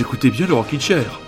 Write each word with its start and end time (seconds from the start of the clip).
Écoutez 0.00 0.30
bien 0.30 0.46
le 0.46 0.54
Rockin' 0.54 0.80
Chair. 0.80 1.20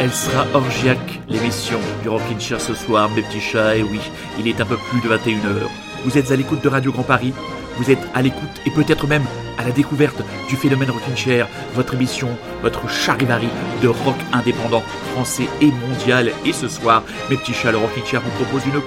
Elle 0.00 0.12
sera 0.12 0.46
orgiaque, 0.52 1.20
l'émission 1.28 1.78
du 2.02 2.08
Rockin' 2.08 2.40
Chair 2.40 2.60
ce 2.60 2.74
soir, 2.74 3.08
mes 3.10 3.22
petits 3.22 3.40
chats, 3.40 3.76
et 3.76 3.82
oui, 3.84 4.00
il 4.40 4.48
est 4.48 4.60
un 4.60 4.64
peu 4.64 4.76
plus 4.76 5.00
de 5.00 5.14
21h. 5.14 5.68
Vous 6.04 6.18
êtes 6.18 6.32
à 6.32 6.36
l'écoute 6.36 6.62
de 6.62 6.68
Radio 6.68 6.90
Grand 6.90 7.04
Paris, 7.04 7.34
vous 7.78 7.90
êtes 7.90 8.06
à 8.14 8.22
l'écoute 8.22 8.60
et 8.66 8.70
peut-être 8.70 9.06
même 9.06 9.24
à 9.58 9.64
la 9.64 9.70
découverte 9.70 10.20
du 10.48 10.56
phénomène 10.56 10.90
Rockin' 10.90 11.46
votre 11.74 11.94
émission, 11.94 12.28
votre 12.62 12.88
charivari 12.88 13.48
de 13.82 13.88
rock 13.88 14.16
indépendant 14.32 14.82
français 15.12 15.48
et 15.60 15.70
mondial. 15.70 16.32
Et 16.44 16.52
ce 16.52 16.68
soir, 16.68 17.02
mes 17.30 17.36
petits 17.36 17.54
chats, 17.54 17.72
le 17.72 17.78
Rockin' 17.78 18.20
vous 18.20 18.44
propose 18.44 18.66
une 18.66 18.80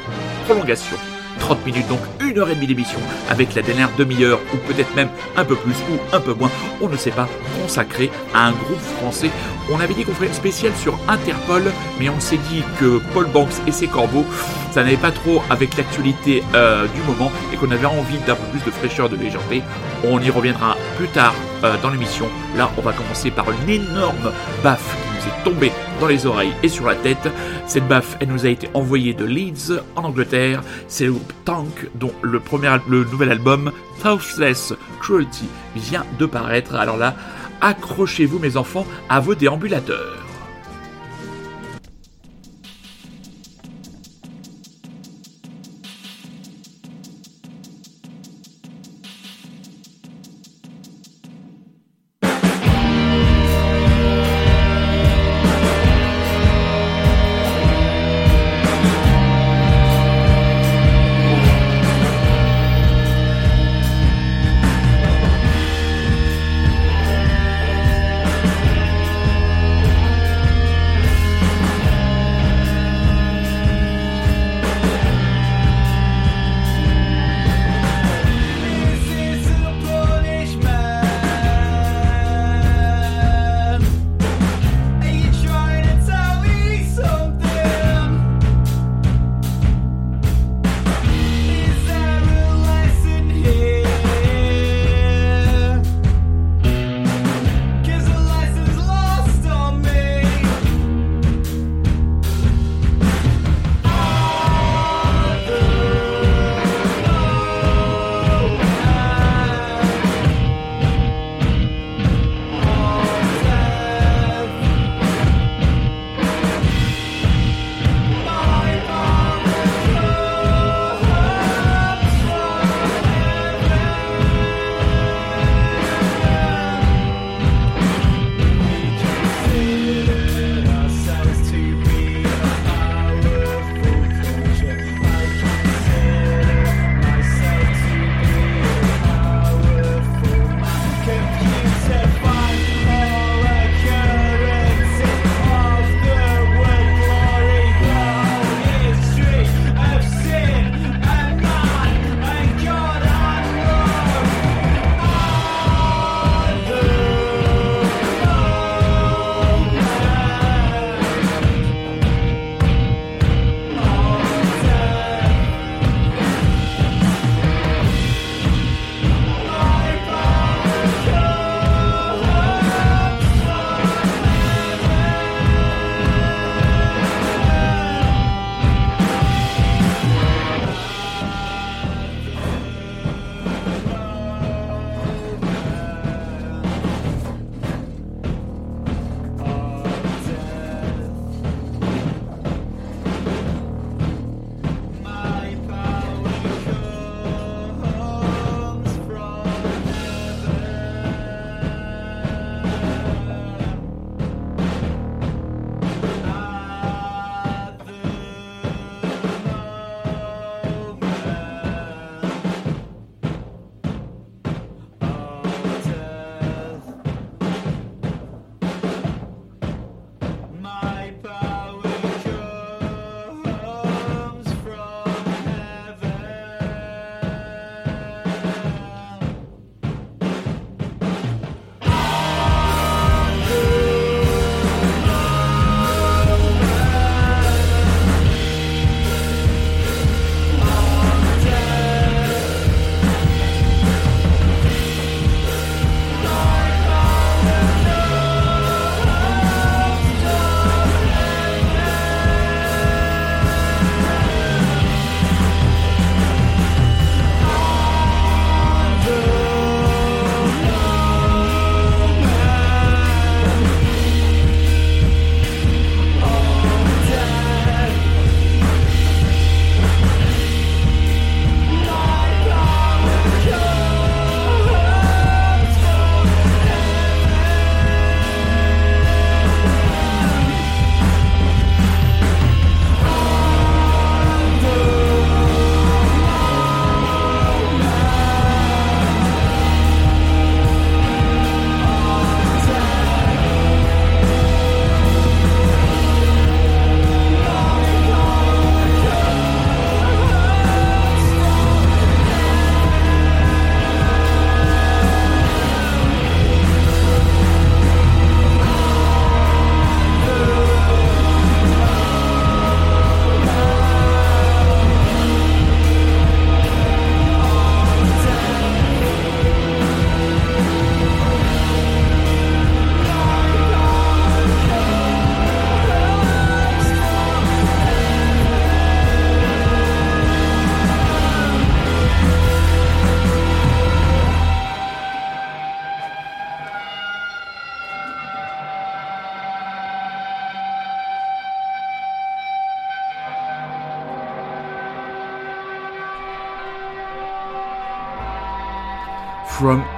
prolongation 0.46 0.98
30 1.42 1.66
minutes, 1.66 1.88
donc 1.88 2.00
une 2.22 2.40
heure 2.40 2.50
et 2.50 2.56
demie 2.56 2.68
d'émission, 2.68 3.00
avec 3.30 3.54
la 3.56 3.62
dernière 3.62 3.90
demi-heure, 3.98 4.40
ou 4.54 4.58
peut-être 4.58 4.96
même 4.96 5.10
un 5.36 5.44
peu 5.44 5.56
plus, 5.56 5.76
ou 5.92 6.16
un 6.16 6.20
peu 6.20 6.34
moins, 6.34 6.52
on 6.82 6.88
ne 6.88 6.96
sait 6.96 7.12
pas, 7.12 7.28
consacré 7.62 8.10
à 8.34 8.48
un 8.48 8.52
groupe 8.52 8.80
français. 9.00 9.30
On 9.72 9.80
avait 9.80 9.94
dit 9.94 10.04
qu'on 10.04 10.14
ferait 10.14 10.28
une 10.28 10.34
spéciale 10.34 10.74
sur 10.76 10.98
Interpol, 11.08 11.64
mais 12.00 12.10
on 12.10 12.20
s'est 12.20 12.40
dit 12.50 12.64
que 12.80 13.02
Paul 13.14 13.26
Banks 13.28 13.54
et 13.68 13.72
ses 13.72 13.88
corbeaux, 13.88 14.26
ça 14.72 14.84
n'avait 14.84 14.98
pas 14.98 15.12
trop 15.12 15.42
avec 15.50 15.76
l'actualité 15.76 16.44
euh, 16.54 16.86
du 16.88 17.02
moment, 17.02 17.32
et 17.52 17.58
qu'on 17.58 17.72
avait 17.72 17.86
envie 17.86 18.18
d'un 18.20 18.36
peu 18.36 18.46
plus 18.52 18.64
de 18.64 18.72
fraîcheur, 18.72 19.10
de 19.10 19.16
légèreté. 19.16 19.64
On 20.04 20.20
y 20.22 20.30
reviendra 20.30 20.78
plus 20.98 21.08
tard 21.08 21.34
euh, 21.64 21.76
dans 21.82 21.90
l'émission. 21.90 22.28
Là, 22.56 22.72
on 22.78 22.82
va 22.82 22.94
commencer 22.94 23.32
par 23.32 23.46
une 23.52 23.70
énorme 23.70 24.32
baffe 24.64 24.96
nous 25.22 25.32
est 25.32 25.44
tombée 25.44 25.72
dans 26.00 26.08
les 26.08 26.26
oreilles 26.26 26.54
et 26.64 26.70
sur 26.70 26.86
la 26.86 26.96
tête. 26.96 27.30
Cette 27.68 27.88
baffe, 27.88 28.18
elle 28.20 28.30
nous 28.30 28.46
a 28.46 28.50
été 28.50 28.70
envoyée 28.74 29.14
de 29.14 29.26
Leeds, 29.26 29.82
en 29.96 30.04
Angleterre. 30.06 30.62
C'est 30.88 31.06
le 31.06 31.14
groupe 31.14 31.34
Tank, 31.46 31.90
dont 31.96 32.14
le, 32.22 32.40
premier, 32.40 32.76
le 32.88 33.04
nouvel 33.04 33.32
album, 33.32 33.72
Toughless 34.02 34.74
Cruelty, 35.00 35.48
vient 35.76 36.06
de 36.20 36.26
paraître. 36.26 36.76
Alors 36.76 36.98
là, 36.98 37.16
accrochez-vous 37.62 38.40
mes 38.40 38.58
enfants 38.58 38.86
à 39.10 39.20
vos 39.20 39.36
déambulateurs. 39.36 40.31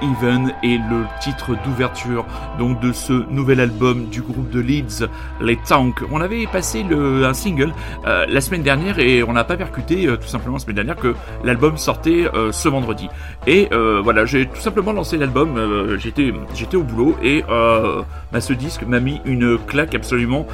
Even 0.04 0.52
est 0.62 0.78
le 0.90 1.04
titre 1.20 1.56
d'ouverture 1.64 2.26
donc 2.58 2.80
de 2.80 2.92
ce 2.92 3.12
nouvel 3.30 3.60
album 3.60 4.06
du 4.06 4.20
groupe 4.20 4.50
de 4.50 4.60
Leeds, 4.60 5.08
les 5.40 5.56
Tanks. 5.56 6.02
On 6.12 6.20
avait 6.20 6.46
passé 6.46 6.82
le, 6.82 7.24
un 7.24 7.34
single 7.34 7.72
euh, 8.06 8.26
la 8.28 8.40
semaine 8.40 8.62
dernière 8.62 8.98
et 8.98 9.22
on 9.22 9.32
n'a 9.32 9.44
pas 9.44 9.56
percuté 9.56 10.06
euh, 10.06 10.16
tout 10.16 10.28
simplement 10.28 10.56
la 10.56 10.60
semaine 10.60 10.76
dernière 10.76 10.96
que 10.96 11.14
l'album 11.42 11.78
sortait 11.78 12.28
euh, 12.34 12.52
ce 12.52 12.68
vendredi. 12.68 13.08
Et 13.46 13.68
voilà, 14.02 14.24
j'ai 14.24 14.46
tout 14.46 14.60
simplement 14.60 14.92
lancé 14.92 15.16
l'album, 15.16 15.96
j'étais 15.98 16.32
j'étais 16.54 16.76
au 16.76 16.82
boulot 16.82 17.16
et 17.22 17.42
bah, 17.48 18.40
ce 18.40 18.52
disque 18.52 18.82
m'a 18.82 19.00
mis 19.00 19.20
une 19.24 19.58
claque 19.58 19.94
absolument 19.94 20.46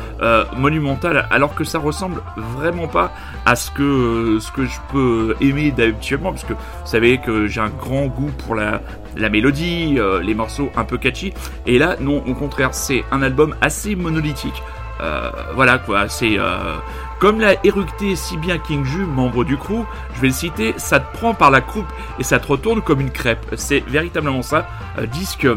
monumentale 0.56 1.26
alors 1.30 1.54
que 1.54 1.64
ça 1.64 1.78
ressemble 1.78 2.22
vraiment 2.36 2.88
pas 2.88 3.12
à 3.46 3.56
ce 3.56 3.70
que 3.70 4.38
ce 4.40 4.50
que 4.52 4.66
je 4.66 4.78
peux 4.92 5.36
aimer 5.40 5.70
d'habituellement 5.70 6.30
parce 6.30 6.44
que 6.44 6.52
vous 6.54 6.86
savez 6.86 7.18
que 7.18 7.46
j'ai 7.46 7.60
un 7.60 7.70
grand 7.70 8.06
goût 8.06 8.30
pour 8.44 8.54
la 8.54 8.80
la 9.16 9.28
mélodie, 9.28 9.96
euh, 9.98 10.22
les 10.22 10.34
morceaux 10.34 10.70
un 10.76 10.84
peu 10.84 10.98
catchy. 10.98 11.32
Et 11.66 11.78
là, 11.78 11.96
non, 12.00 12.22
au 12.26 12.34
contraire, 12.34 12.74
c'est 12.74 13.04
un 13.10 13.22
album 13.22 13.54
assez 13.60 13.94
monolithique. 13.94 14.62
Euh, 15.00 15.30
voilà 15.54 15.78
quoi, 15.78 16.10
c'est 16.10 16.38
euh, 16.38 16.76
comme 17.20 17.40
l'a 17.40 17.54
éructé 17.64 18.16
si 18.16 18.36
bien 18.36 18.58
King 18.58 18.84
Ju, 18.84 19.06
membre 19.06 19.44
du 19.44 19.56
crew, 19.56 19.86
je 20.14 20.20
vais 20.20 20.26
le 20.26 20.34
citer, 20.34 20.74
ça 20.76 21.00
te 21.00 21.16
prend 21.16 21.32
par 21.32 21.50
la 21.50 21.62
coupe 21.62 21.86
et 22.18 22.22
ça 22.22 22.38
te 22.38 22.46
retourne 22.46 22.82
comme 22.82 23.00
une 23.00 23.10
crêpe. 23.10 23.46
C'est 23.56 23.80
véritablement 23.80 24.42
ça, 24.42 24.68
disque 25.12 25.48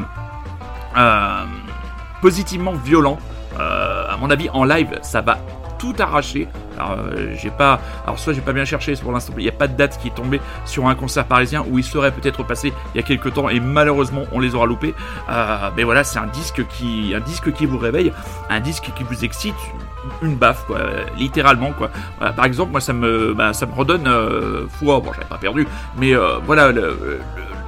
positivement 2.22 2.74
violent. 2.74 3.18
à 3.60 4.16
mon 4.20 4.30
avis, 4.30 4.50
en 4.52 4.64
live, 4.64 4.98
ça 5.02 5.20
va 5.20 5.40
tout 5.84 6.02
arraché. 6.02 6.48
Alors, 6.78 6.92
euh, 6.92 7.36
j'ai 7.36 7.50
pas, 7.52 7.82
alors 8.06 8.18
soit 8.18 8.32
j'ai 8.32 8.40
pas 8.40 8.54
bien 8.54 8.64
cherché 8.64 8.94
pour 8.96 9.12
l'instant, 9.12 9.34
il 9.38 9.44
n'y 9.44 9.50
a 9.50 9.52
pas 9.52 9.68
de 9.68 9.76
date 9.76 10.00
qui 10.02 10.08
est 10.08 10.16
tombée 10.16 10.40
sur 10.64 10.88
un 10.88 10.96
concert 10.96 11.26
parisien 11.26 11.66
où 11.70 11.78
il 11.78 11.84
serait 11.84 12.12
peut-être 12.12 12.42
passé 12.44 12.72
il 12.94 12.98
y 12.98 13.04
a 13.04 13.04
quelques 13.04 13.34
temps 13.34 13.50
et 13.50 13.60
malheureusement 13.60 14.24
on 14.32 14.40
les 14.40 14.56
aura 14.56 14.66
loupés. 14.66 14.96
Euh, 15.30 15.70
mais 15.76 15.84
voilà, 15.84 16.06
c'est 16.06 16.20
un 16.20 16.28
disque 16.28 16.66
qui, 16.70 17.14
un 17.14 17.20
disque 17.20 17.52
qui 17.52 17.66
vous 17.66 17.78
réveille, 17.78 18.14
un 18.50 18.62
disque 18.62 18.92
qui 18.96 19.04
vous 19.04 19.26
excite, 19.26 19.56
une 20.22 20.38
baffe 20.38 20.64
quoi, 20.68 20.80
littéralement 21.18 21.74
quoi. 21.74 21.90
par 22.20 22.46
exemple, 22.46 22.72
moi 22.72 22.80
ça 22.80 22.94
me, 22.94 23.34
bah, 23.34 23.52
ça 23.52 23.66
me 23.66 23.74
redonne 23.74 24.08
euh, 24.08 24.66
foi. 24.70 25.02
Bon, 25.02 25.12
j'avais 25.12 25.28
pas 25.28 25.38
perdu, 25.38 25.68
mais 25.98 26.16
euh, 26.16 26.38
voilà 26.46 26.72
le 26.72 27.20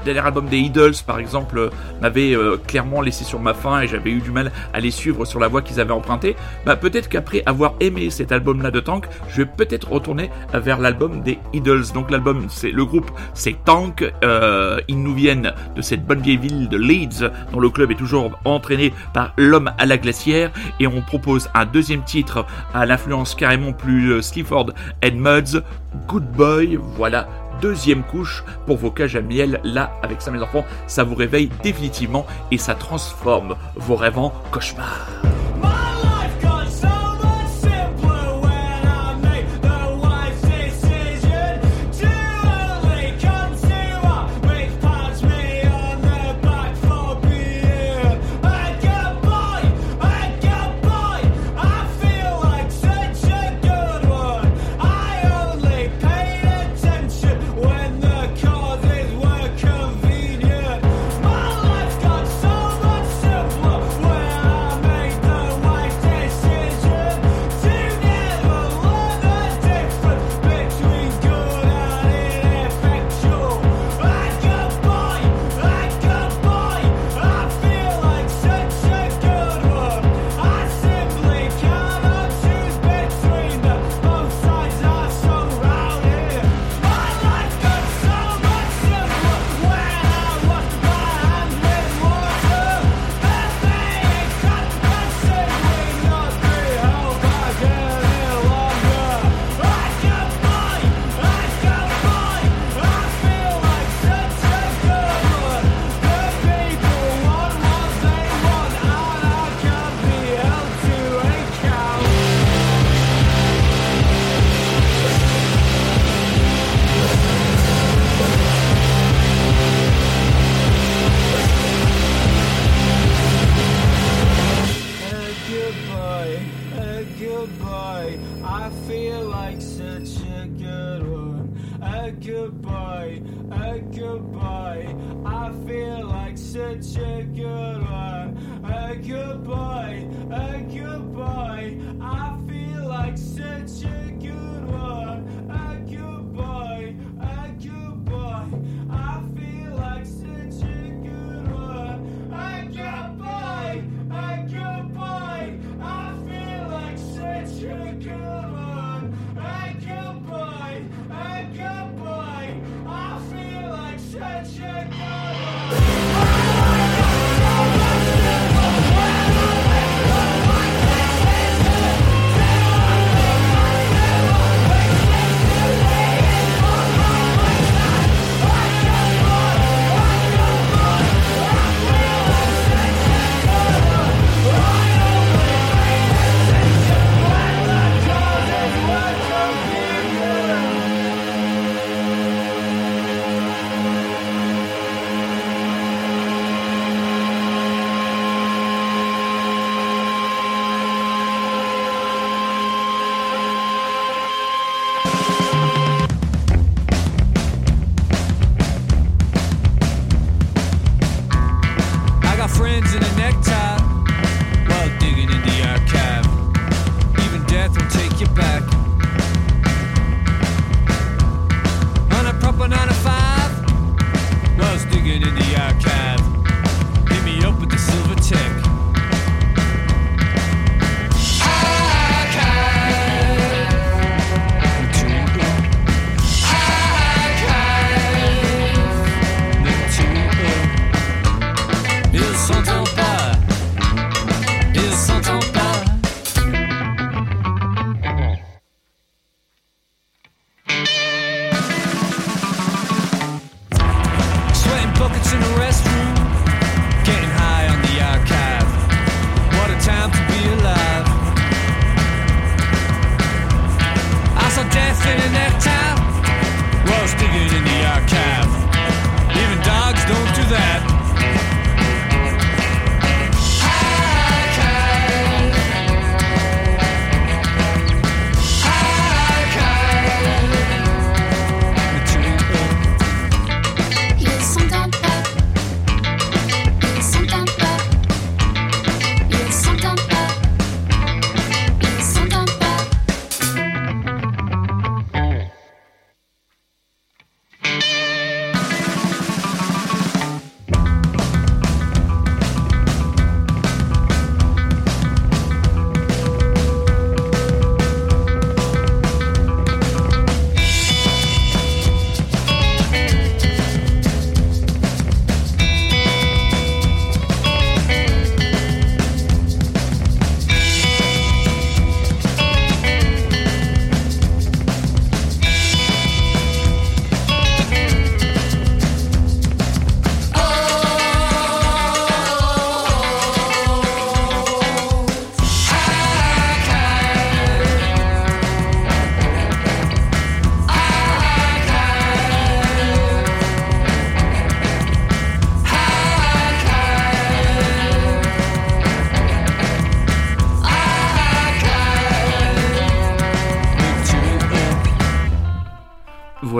dernier 0.05 0.25
album 0.25 0.47
des 0.47 0.59
Idols, 0.59 0.93
par 1.05 1.19
exemple, 1.19 1.57
euh, 1.57 1.69
m'avait 2.01 2.33
euh, 2.33 2.57
clairement 2.57 3.01
laissé 3.01 3.25
sur 3.25 3.39
ma 3.39 3.53
faim 3.53 3.81
et 3.81 3.87
j'avais 3.87 4.11
eu 4.11 4.21
du 4.21 4.31
mal 4.31 4.51
à 4.73 4.79
les 4.79 4.91
suivre 4.91 5.25
sur 5.25 5.39
la 5.39 5.49
voie 5.49 5.61
qu'ils 5.61 5.81
avaient 5.81 5.91
empruntée, 5.91 6.35
bah, 6.65 6.75
peut-être 6.75 7.09
qu'après 7.09 7.43
avoir 7.45 7.73
aimé 7.81 8.09
cet 8.09 8.31
album-là 8.31 8.71
de 8.71 8.79
Tank, 8.79 9.07
je 9.29 9.37
vais 9.37 9.45
peut-être 9.45 9.91
retourner 9.91 10.29
vers 10.53 10.79
l'album 10.79 11.21
des 11.21 11.39
Idols. 11.53 11.91
Donc 11.93 12.11
l'album, 12.11 12.45
c'est 12.49 12.71
le 12.71 12.85
groupe, 12.85 13.11
c'est 13.33 13.55
Tank. 13.65 14.09
Euh, 14.23 14.79
ils 14.87 15.01
nous 15.01 15.13
viennent 15.13 15.53
de 15.75 15.81
cette 15.81 16.05
bonne 16.05 16.21
vieille 16.21 16.37
ville 16.37 16.69
de 16.69 16.77
Leeds, 16.77 17.29
dont 17.51 17.59
le 17.59 17.69
club 17.69 17.91
est 17.91 17.95
toujours 17.95 18.39
entraîné 18.45 18.93
par 19.13 19.33
l'homme 19.37 19.71
à 19.77 19.85
la 19.85 19.97
glacière, 19.97 20.51
et 20.79 20.87
on 20.87 21.01
propose 21.01 21.49
un 21.53 21.65
deuxième 21.65 22.03
titre 22.03 22.45
à 22.73 22.85
l'influence 22.85 23.35
carrément 23.35 23.73
plus 23.73 24.21
Sleaford 24.21 24.71
and 25.03 25.15
Muds, 25.15 25.61
Good 26.07 26.31
Boy. 26.31 26.77
Voilà 26.95 27.27
deuxième 27.61 28.03
couche 28.03 28.43
pour 28.65 28.77
vos 28.77 28.91
cages 28.91 29.15
à 29.15 29.21
miel. 29.21 29.59
Là, 29.63 29.91
avec 30.03 30.21
ça, 30.21 30.31
mes 30.31 30.41
enfants, 30.41 30.65
ça 30.87 31.03
vous 31.03 31.15
réveille 31.15 31.49
définitivement 31.63 32.25
et 32.51 32.57
ça 32.57 32.75
transforme 32.75 33.55
vos 33.75 33.95
rêves 33.95 34.17
en 34.17 34.33
cauchemars. 34.51 35.07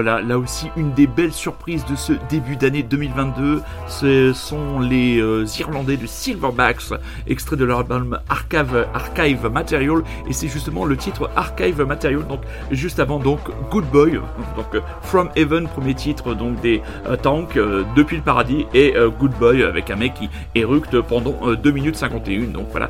Là 0.06 0.38
aussi 0.38 0.70
une 0.78 0.94
des 0.94 1.08
belles 1.08 1.34
surprises 1.34 1.86
de 1.86 1.96
ce 1.96 2.14
début 2.30 2.56
d'année 2.56 2.84
2022, 2.84 3.62
ce 3.88 4.34
sont 4.34 4.80
les 4.80 5.20
euh, 5.20 5.46
Irlandais 5.60 5.98
de 5.98 6.06
Silverbacks, 6.06 6.94
extrait 7.28 7.56
de 7.56 7.66
leur 7.66 7.80
album 7.80 8.20
Archive, 8.30 8.88
Archive 8.94 9.48
Material, 9.48 10.04
et 10.28 10.34
c'est 10.34 10.48
justement 10.48 10.86
le 10.86 10.96
titre 10.96 11.30
Archive 11.36 11.82
Material, 11.82 12.26
donc 12.28 12.42
juste 12.72 13.00
avant 13.00 13.20
donc 13.20 13.40
Good 13.72 13.86
Boy, 13.86 14.14
donc 14.56 14.76
euh, 14.76 14.82
From 15.02 15.30
Heaven, 15.36 15.68
premier 15.68 15.96
titre 15.96 16.36
donc 16.36 16.62
des 16.62 16.82
euh, 17.08 17.16
Tanks, 17.16 17.58
Depuis 17.96 18.18
le 18.18 18.24
Paradis, 18.24 18.66
et 18.74 18.94
Good 19.20 19.34
Boy 19.40 19.64
avec 19.64 19.90
un 19.90 19.96
mec 19.96 20.14
qui 20.14 20.30
éructe 20.54 21.00
pendant 21.02 21.54
2 21.54 21.72
minutes 21.72 21.96
51, 21.96 22.52
donc 22.52 22.68
voilà, 22.72 22.90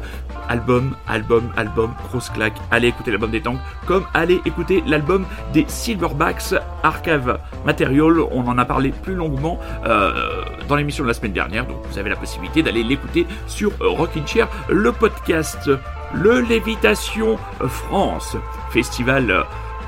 album, 0.49 0.95
album, 1.07 1.49
album, 1.55 1.93
grosse 2.09 2.29
claque, 2.29 2.55
allez 2.71 2.89
écouter 2.89 3.11
l'album 3.11 3.31
des 3.31 3.41
Tanks, 3.41 3.59
comme 3.87 4.03
allez 4.13 4.41
écouter 4.45 4.83
l'album 4.85 5.25
des 5.53 5.65
Silverbacks 5.67 6.53
Archive 6.85 7.37
Material, 7.65 8.19
on 8.31 8.47
en 8.47 8.57
a 8.57 8.65
parlé 8.65 8.91
plus 8.91 9.15
longuement 9.15 9.59
euh, 9.85 10.43
dans 10.67 10.75
l'émission 10.75 11.03
de 11.03 11.07
la 11.07 11.13
semaine 11.13 11.33
dernière, 11.33 11.65
donc 11.65 11.77
vous 11.89 11.97
avez 11.97 12.09
la 12.09 12.15
possibilité 12.15 12.61
d'aller 12.61 12.83
l'écouter 12.83 13.25
sur 13.47 13.71
Rockin' 13.79 14.25
Chair, 14.27 14.47
le 14.69 14.91
podcast, 14.91 15.69
le 16.13 16.41
Lévitation 16.41 17.37
France, 17.67 18.37
festival 18.69 19.45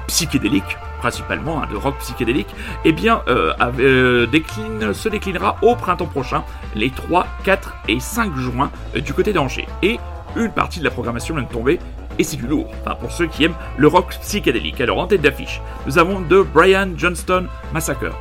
psychédélique 0.08 0.78
principalement 0.98 1.62
hein, 1.62 1.68
de 1.72 1.76
rock 1.76 1.98
psychédélique, 2.00 2.50
eh 2.84 2.92
bien, 2.92 3.22
euh, 3.28 3.54
euh, 3.80 4.94
se 4.94 5.10
déclinera 5.10 5.58
au 5.62 5.76
printemps 5.76 6.08
prochain, 6.08 6.44
les 6.76 6.90
3, 6.90 7.28
4 7.44 7.76
et 7.88 8.00
5 8.00 8.36
juin, 8.36 8.72
du 8.96 9.14
côté 9.14 9.34
d'Angers. 9.34 9.68
Et 9.84 10.00
une 10.36 10.52
partie 10.52 10.80
de 10.80 10.84
la 10.84 10.92
programmation 10.92 11.36
vient 11.36 11.44
de 11.44 11.50
tomber, 11.50 11.80
et 12.20 12.24
c'est 12.24 12.38
du 12.38 12.48
lourd, 12.48 12.70
enfin 12.82 12.96
pour 12.96 13.12
ceux 13.12 13.28
qui 13.28 13.44
aiment 13.46 13.56
le 13.78 13.88
rock 13.88 14.18
psychédélique. 14.22 14.82
Alors 14.82 15.00
en 15.00 15.08
tête 15.08 15.22
d'affiche, 15.22 15.62
nous 15.86 15.98
avons 15.98 16.22
de 16.22 16.42
Brian 16.42 16.90
Johnston 16.96 17.48
Massacre. 17.74 18.16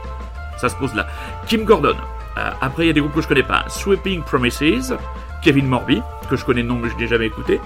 Ça 0.58 0.68
se 0.68 0.76
pose 0.76 0.94
là. 0.94 1.06
Kim 1.46 1.64
Gordon. 1.64 1.96
Euh, 2.38 2.50
après, 2.60 2.84
il 2.84 2.86
y 2.88 2.90
a 2.90 2.92
des 2.92 3.00
groupes 3.00 3.14
que 3.14 3.22
je 3.22 3.28
connais 3.28 3.42
pas. 3.42 3.64
Sweeping 3.68 4.22
Promises. 4.22 4.94
Kevin 5.42 5.66
Morby, 5.66 6.02
que 6.28 6.36
je 6.36 6.44
connais 6.44 6.62
non 6.62 6.74
mais 6.74 6.88
je 6.88 6.96
n'ai 6.96 7.06
jamais 7.06 7.26
écouté. 7.26 7.60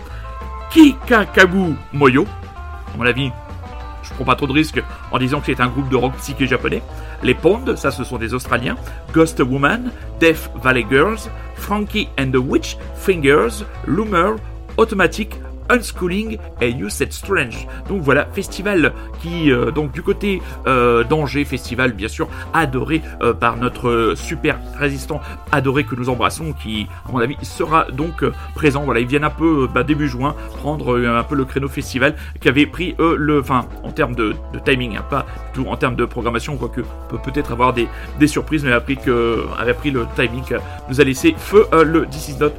Kikakagu 0.70 1.74
Moyo. 1.92 2.26
À 2.92 2.98
mon 2.98 3.06
avis, 3.06 3.30
je 4.02 4.12
prends 4.14 4.24
pas 4.24 4.34
trop 4.34 4.46
de 4.46 4.52
risques 4.52 4.82
en 5.10 5.18
disant 5.18 5.40
que 5.40 5.46
c'est 5.46 5.60
un 5.60 5.68
groupe 5.68 5.88
de 5.88 5.96
rock 5.96 6.12
psyché 6.18 6.46
japonais. 6.46 6.82
Les 7.22 7.34
Pond, 7.34 7.76
ça 7.76 7.90
ce 7.90 8.04
sont 8.04 8.18
des 8.18 8.34
Australiens. 8.34 8.76
Ghost 9.12 9.40
Woman, 9.40 9.92
Death 10.20 10.50
Valley 10.62 10.84
Girls, 10.90 11.30
Frankie 11.54 12.08
and 12.18 12.30
the 12.32 12.36
Witch 12.36 12.76
Fingers, 12.96 13.64
Loomer, 13.86 14.36
Automatic, 14.76 15.36
Unschooling 15.70 16.38
et 16.60 16.70
You 16.70 16.88
Said 16.88 17.12
Strange. 17.12 17.66
Donc 17.88 18.02
voilà, 18.02 18.26
festival 18.32 18.92
qui, 19.22 19.50
euh, 19.50 19.70
donc 19.70 19.92
du 19.92 20.02
côté 20.02 20.42
euh, 20.66 21.04
d'Angers, 21.04 21.44
festival 21.44 21.92
bien 21.92 22.08
sûr 22.08 22.28
adoré 22.52 23.02
euh, 23.22 23.32
par 23.32 23.56
notre 23.56 24.14
super 24.16 24.58
résistant 24.76 25.20
adoré 25.52 25.84
que 25.84 25.94
nous 25.94 26.08
embrassons, 26.08 26.52
qui 26.52 26.86
à 27.08 27.12
mon 27.12 27.18
avis 27.18 27.36
sera 27.42 27.86
donc 27.90 28.24
présent. 28.54 28.82
Voilà, 28.84 29.00
ils 29.00 29.06
viennent 29.06 29.24
un 29.24 29.30
peu 29.30 29.68
bah, 29.72 29.82
début 29.82 30.08
juin 30.08 30.34
prendre 30.58 30.98
un 31.00 31.22
peu 31.22 31.34
le 31.34 31.44
créneau 31.44 31.68
festival 31.68 32.14
qui 32.40 32.48
avait 32.48 32.66
pris 32.66 32.94
le, 32.98 33.40
enfin 33.40 33.66
en 33.82 33.92
termes 33.92 34.14
de, 34.14 34.34
timing, 34.64 34.96
hein, 34.96 35.04
pas 35.08 35.26
tout 35.54 35.66
en 35.66 35.76
termes 35.76 35.96
de 35.96 36.04
programmation, 36.04 36.56
quoique 36.56 36.82
peut 37.08 37.18
peut-être 37.22 37.52
avoir 37.52 37.72
des, 37.72 37.88
des 38.18 38.26
surprises, 38.26 38.64
mais 38.64 38.72
a 38.72 38.80
pris 38.80 38.96
que 38.96 39.44
avait 39.58 39.74
pris 39.74 39.90
le 39.90 40.06
timing, 40.16 40.42
nous 40.88 41.00
a 41.00 41.04
laissé 41.04 41.34
feu 41.36 41.66
le 41.72 42.06
This 42.06 42.30
Is 42.30 42.38
Not 42.38 42.52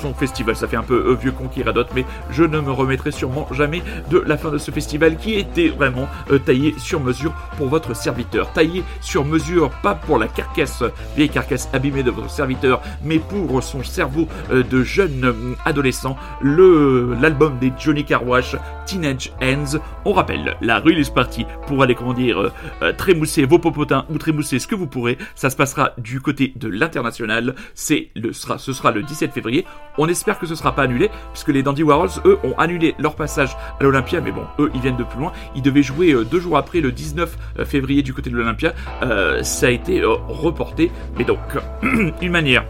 son 0.00 0.14
festival. 0.14 0.56
Ça 0.56 0.66
fait 0.66 0.76
un 0.76 0.82
peu 0.82 1.14
vieux 1.14 1.32
con 1.32 1.48
qui 1.48 1.62
radote, 1.62 1.90
mais 1.94 2.04
je 2.30 2.44
ne 2.44 2.55
me 2.60 2.72
remettrai 2.72 3.10
sûrement 3.10 3.48
jamais 3.52 3.82
de 4.10 4.18
la 4.18 4.36
fin 4.36 4.50
de 4.50 4.58
ce 4.58 4.70
festival 4.70 5.16
qui 5.16 5.34
était 5.34 5.68
vraiment 5.68 6.08
euh, 6.30 6.38
taillé 6.38 6.74
sur 6.78 7.00
mesure 7.00 7.32
pour 7.56 7.68
votre 7.68 7.94
serviteur. 7.94 8.52
Taillé 8.52 8.82
sur 9.00 9.24
mesure, 9.24 9.70
pas 9.82 9.94
pour 9.94 10.18
la 10.18 10.28
carcasse, 10.28 10.82
vieille 11.16 11.28
carcasse 11.28 11.68
abîmée 11.72 12.02
de 12.02 12.10
votre 12.10 12.30
serviteur, 12.30 12.80
mais 13.04 13.18
pour 13.18 13.62
son 13.62 13.82
cerveau 13.82 14.28
euh, 14.50 14.62
de 14.62 14.82
jeune 14.82 15.24
euh, 15.24 15.54
adolescent. 15.64 16.16
Le 16.40 17.16
l'album 17.20 17.58
des 17.58 17.72
Johnny 17.78 18.04
Carwash, 18.04 18.56
Teenage 18.86 19.32
Ends. 19.42 19.78
On 20.04 20.12
rappelle, 20.12 20.56
la 20.60 20.80
release 20.80 21.10
party 21.10 21.46
pour 21.66 21.82
aller, 21.82 21.94
comment 21.94 22.12
dire, 22.12 22.52
trémousser 22.96 23.44
vos 23.44 23.58
popotins 23.58 24.04
ou 24.10 24.18
trémousser 24.18 24.58
ce 24.58 24.66
que 24.66 24.74
vous 24.74 24.86
pourrez. 24.86 25.18
Ça 25.34 25.50
se 25.50 25.56
passera 25.56 25.92
du 25.98 26.20
côté 26.20 26.52
de 26.56 26.68
l'international. 26.68 27.54
C'est 27.74 28.10
le 28.14 28.32
sera, 28.32 28.58
ce 28.58 28.72
sera 28.72 28.90
le 28.90 29.02
17 29.02 29.32
février. 29.32 29.66
On 29.98 30.08
espère 30.08 30.38
que 30.38 30.46
ce 30.46 30.54
sera 30.54 30.74
pas 30.74 30.82
annulé, 30.82 31.10
puisque 31.32 31.48
les 31.48 31.62
Dandy 31.62 31.82
Warhols, 31.82 32.20
eux, 32.24 32.35
ont 32.44 32.54
annulé 32.58 32.94
leur 32.98 33.14
passage 33.14 33.56
à 33.80 33.82
l'Olympia, 33.82 34.20
mais 34.20 34.32
bon, 34.32 34.44
eux, 34.58 34.70
ils 34.74 34.80
viennent 34.80 34.96
de 34.96 35.04
plus 35.04 35.18
loin. 35.18 35.32
Ils 35.54 35.62
devaient 35.62 35.82
jouer 35.82 36.12
euh, 36.12 36.24
deux 36.24 36.40
jours 36.40 36.56
après, 36.56 36.80
le 36.80 36.92
19 36.92 37.36
euh, 37.58 37.64
février, 37.64 38.02
du 38.02 38.14
côté 38.14 38.30
de 38.30 38.36
l'Olympia. 38.36 38.74
Euh, 39.02 39.42
ça 39.42 39.66
a 39.66 39.70
été 39.70 40.02
reporté, 40.04 40.90
mais 41.16 41.24
donc, 41.24 41.38
une 41.82 42.30
manière 42.30 42.64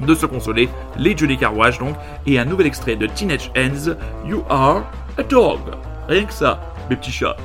de 0.00 0.14
se 0.14 0.26
consoler, 0.26 0.68
les 0.96 1.16
Johnny 1.16 1.36
Carwash 1.36 1.78
donc, 1.78 1.94
et 2.26 2.38
un 2.38 2.44
nouvel 2.44 2.66
extrait 2.66 2.96
de 2.96 3.06
Teenage 3.06 3.50
Ends, 3.56 3.94
You 4.26 4.44
Are 4.48 4.82
a 5.18 5.22
Dog. 5.22 5.60
Rien 6.08 6.24
que 6.24 6.32
ça, 6.32 6.60
mes 6.88 6.96
petits 6.96 7.12
chats. 7.12 7.36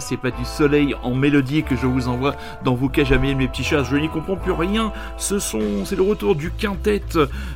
C'est 0.00 0.16
pas 0.16 0.30
du 0.30 0.44
soleil 0.44 0.94
en 1.02 1.14
mélodie 1.14 1.62
que 1.62 1.76
je 1.76 1.86
vous 1.86 2.08
envoie 2.08 2.34
dans 2.64 2.74
vos 2.74 2.88
cages 2.88 3.12
à 3.12 3.18
mes 3.18 3.34
petits 3.48 3.64
chats. 3.64 3.82
Je 3.82 3.96
n'y 3.96 4.08
comprends 4.08 4.36
plus 4.36 4.52
rien. 4.52 4.92
Ce 5.16 5.38
sont, 5.38 5.84
c'est 5.84 5.96
le 5.96 6.02
retour 6.02 6.34
du 6.34 6.50
quintet 6.50 7.02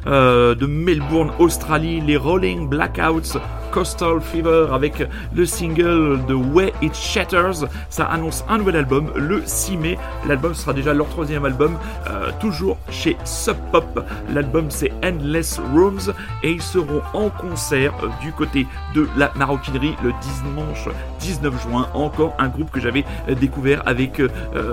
euh, 0.06 0.54
de 0.54 0.66
Melbourne, 0.66 1.32
Australie, 1.38 2.00
les 2.00 2.16
Rolling 2.16 2.68
Blackouts 2.68 3.38
Coastal 3.70 4.20
Fever 4.20 4.66
avec 4.72 5.06
le 5.34 5.46
single 5.46 6.20
de 6.26 6.34
Way 6.34 6.72
It 6.82 6.94
Shatters. 6.94 7.66
Ça 7.88 8.04
annonce 8.06 8.44
un 8.48 8.58
nouvel 8.58 8.76
album 8.76 9.10
le 9.14 9.42
6 9.44 9.76
mai. 9.76 9.98
L'album 10.26 10.54
sera 10.54 10.72
déjà 10.72 10.92
leur 10.94 11.08
troisième 11.08 11.44
album, 11.44 11.76
euh, 12.08 12.30
toujours 12.40 12.78
chez 12.90 13.16
Sub 13.24 13.56
Pop. 13.72 14.04
L'album 14.32 14.66
c'est 14.70 14.92
Endless 15.04 15.60
Rooms 15.74 16.12
et 16.42 16.52
ils 16.52 16.62
seront 16.62 17.02
en 17.14 17.30
concert 17.30 17.92
euh, 18.02 18.08
du 18.20 18.32
côté 18.32 18.66
de 18.94 19.08
la 19.16 19.32
maroquinerie 19.36 19.94
le 20.02 20.12
dimanche 20.20 20.88
19 21.20 21.62
juin. 21.62 21.88
Encore 21.94 22.34
un 22.38 22.48
groupe 22.48 22.70
que 22.70 22.80
j'avais 22.80 23.04
euh, 23.28 23.34
découvert 23.34 23.82
avec 23.86 24.20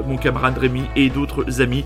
mon 0.07 0.17
camarade 0.17 0.57
Rémi 0.57 0.83
et 0.95 1.09
d'autres 1.09 1.61
amis 1.61 1.85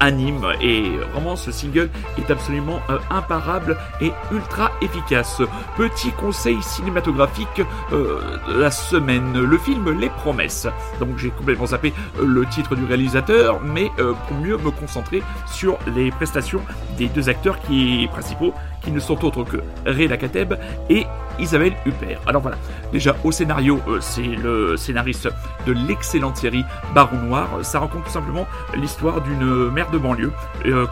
à 0.00 0.10
Nîmes. 0.10 0.46
Et 0.60 0.82
vraiment 1.12 1.36
ce 1.36 1.50
single 1.50 1.88
est 2.18 2.30
absolument 2.30 2.80
imparable 3.10 3.76
et 4.00 4.12
ultra 4.32 4.70
efficace. 4.80 5.42
Petit 5.76 6.10
conseil 6.12 6.45
cinématographique 6.60 7.62
euh, 7.92 8.20
la 8.48 8.70
semaine, 8.70 9.38
le 9.38 9.58
film 9.58 9.98
Les 9.98 10.08
Promesses. 10.08 10.66
Donc 11.00 11.18
j'ai 11.18 11.30
complètement 11.30 11.66
zappé 11.66 11.92
euh, 12.18 12.24
le 12.26 12.46
titre 12.46 12.76
du 12.76 12.84
réalisateur, 12.84 13.60
mais 13.62 13.90
euh, 13.98 14.12
pour 14.28 14.36
mieux 14.38 14.56
me 14.56 14.70
concentrer 14.70 15.22
sur 15.46 15.78
les 15.94 16.10
prestations 16.10 16.60
des 16.96 17.08
deux 17.08 17.28
acteurs 17.28 17.60
qui 17.60 18.08
principaux, 18.10 18.54
qui 18.86 18.92
ne 18.92 19.00
sont 19.00 19.24
autres 19.24 19.42
que 19.42 19.56
Reda 19.84 20.16
Kateb 20.16 20.54
et 20.88 21.04
Isabelle 21.40 21.74
Huppert. 21.84 22.20
Alors 22.28 22.40
voilà, 22.40 22.56
déjà 22.92 23.16
au 23.24 23.32
scénario, 23.32 23.80
c'est 24.00 24.22
le 24.22 24.76
scénariste 24.76 25.28
de 25.66 25.72
l'excellente 25.72 26.36
série 26.36 26.64
Baron 26.94 27.18
Noir. 27.18 27.48
Ça 27.62 27.80
raconte 27.80 28.04
tout 28.04 28.10
simplement 28.10 28.46
l'histoire 28.76 29.20
d'une 29.20 29.70
mère 29.70 29.90
de 29.90 29.98
banlieue, 29.98 30.32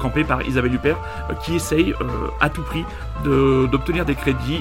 campée 0.00 0.24
par 0.24 0.42
Isabelle 0.42 0.74
Huppert, 0.74 0.98
qui 1.44 1.54
essaye 1.54 1.94
à 2.40 2.50
tout 2.50 2.62
prix 2.62 2.84
d'obtenir 3.24 4.04
des 4.04 4.16
crédits 4.16 4.60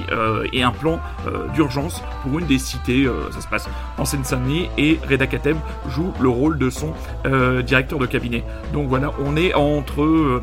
et 0.52 0.62
un 0.62 0.70
plan 0.70 1.00
euh, 1.26 1.48
d'urgence 1.54 2.02
pour 2.22 2.38
une 2.38 2.46
des 2.46 2.58
cités. 2.58 3.04
Euh, 3.04 3.30
ça 3.32 3.40
se 3.40 3.48
passe 3.48 3.68
en 3.98 4.04
Seine-Saint-Denis 4.04 4.68
et 4.78 4.98
Reda 5.08 5.26
Kateb 5.26 5.56
joue 5.88 6.12
le 6.20 6.28
rôle 6.28 6.58
de 6.58 6.70
son 6.70 6.92
euh, 7.26 7.62
directeur 7.62 7.98
de 7.98 8.06
cabinet. 8.06 8.44
Donc 8.72 8.88
voilà, 8.88 9.12
on 9.24 9.36
est 9.36 9.54
entre 9.54 10.42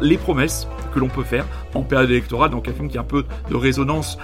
les 0.00 0.16
promesses 0.16 0.68
que 0.94 0.98
l'on 0.98 1.08
peut 1.08 1.22
faire 1.22 1.44
en 1.74 1.82
période 1.82 2.10
donc 2.28 2.68
un 2.68 2.72
film 2.72 2.88
qui 2.88 2.98
a 2.98 3.00
un 3.00 3.04
peu 3.04 3.24
de 3.50 3.56
résonance 3.56 4.18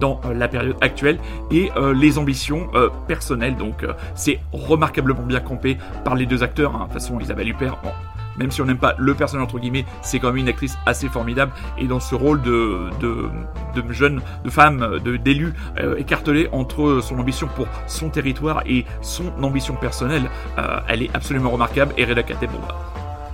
dans 0.00 0.20
la 0.34 0.48
période 0.48 0.76
actuelle, 0.80 1.18
et 1.50 1.70
les 1.94 2.18
ambitions 2.18 2.68
personnelles. 3.06 3.56
Donc 3.56 3.86
c'est 4.14 4.40
remarquablement 4.52 5.22
bien 5.22 5.40
campé 5.40 5.78
par 6.04 6.14
les 6.14 6.26
deux 6.26 6.42
acteurs. 6.42 6.74
Hein. 6.74 6.80
De 6.80 6.84
toute 6.84 6.94
façon, 6.94 7.18
Isabelle 7.20 7.48
Huppert, 7.48 7.78
même 8.36 8.50
si 8.50 8.62
on 8.62 8.64
n'aime 8.64 8.78
pas 8.78 8.94
le 8.98 9.14
personnage 9.14 9.44
entre 9.44 9.58
guillemets, 9.58 9.84
c'est 10.02 10.18
quand 10.18 10.28
même 10.28 10.38
une 10.38 10.48
actrice 10.48 10.76
assez 10.86 11.08
formidable 11.08 11.52
et 11.78 11.86
dans 11.86 12.00
ce 12.00 12.14
rôle 12.14 12.40
de, 12.42 12.88
de, 13.00 13.28
de 13.74 13.92
jeune, 13.92 14.20
de 14.44 14.50
femme, 14.50 14.98
d'élu 15.22 15.52
euh, 15.78 15.96
écartelée 15.96 16.48
entre 16.52 17.00
son 17.02 17.18
ambition 17.18 17.48
pour 17.54 17.66
son 17.86 18.08
territoire 18.08 18.62
et 18.66 18.86
son 19.02 19.30
ambition 19.42 19.74
personnelle, 19.74 20.30
euh, 20.58 20.80
elle 20.88 21.02
est 21.02 21.10
absolument 21.14 21.50
remarquable 21.50 21.92
et 21.98 22.04
Reda 22.04 22.22
Kateb, 22.22 22.50
bon, 22.50 22.58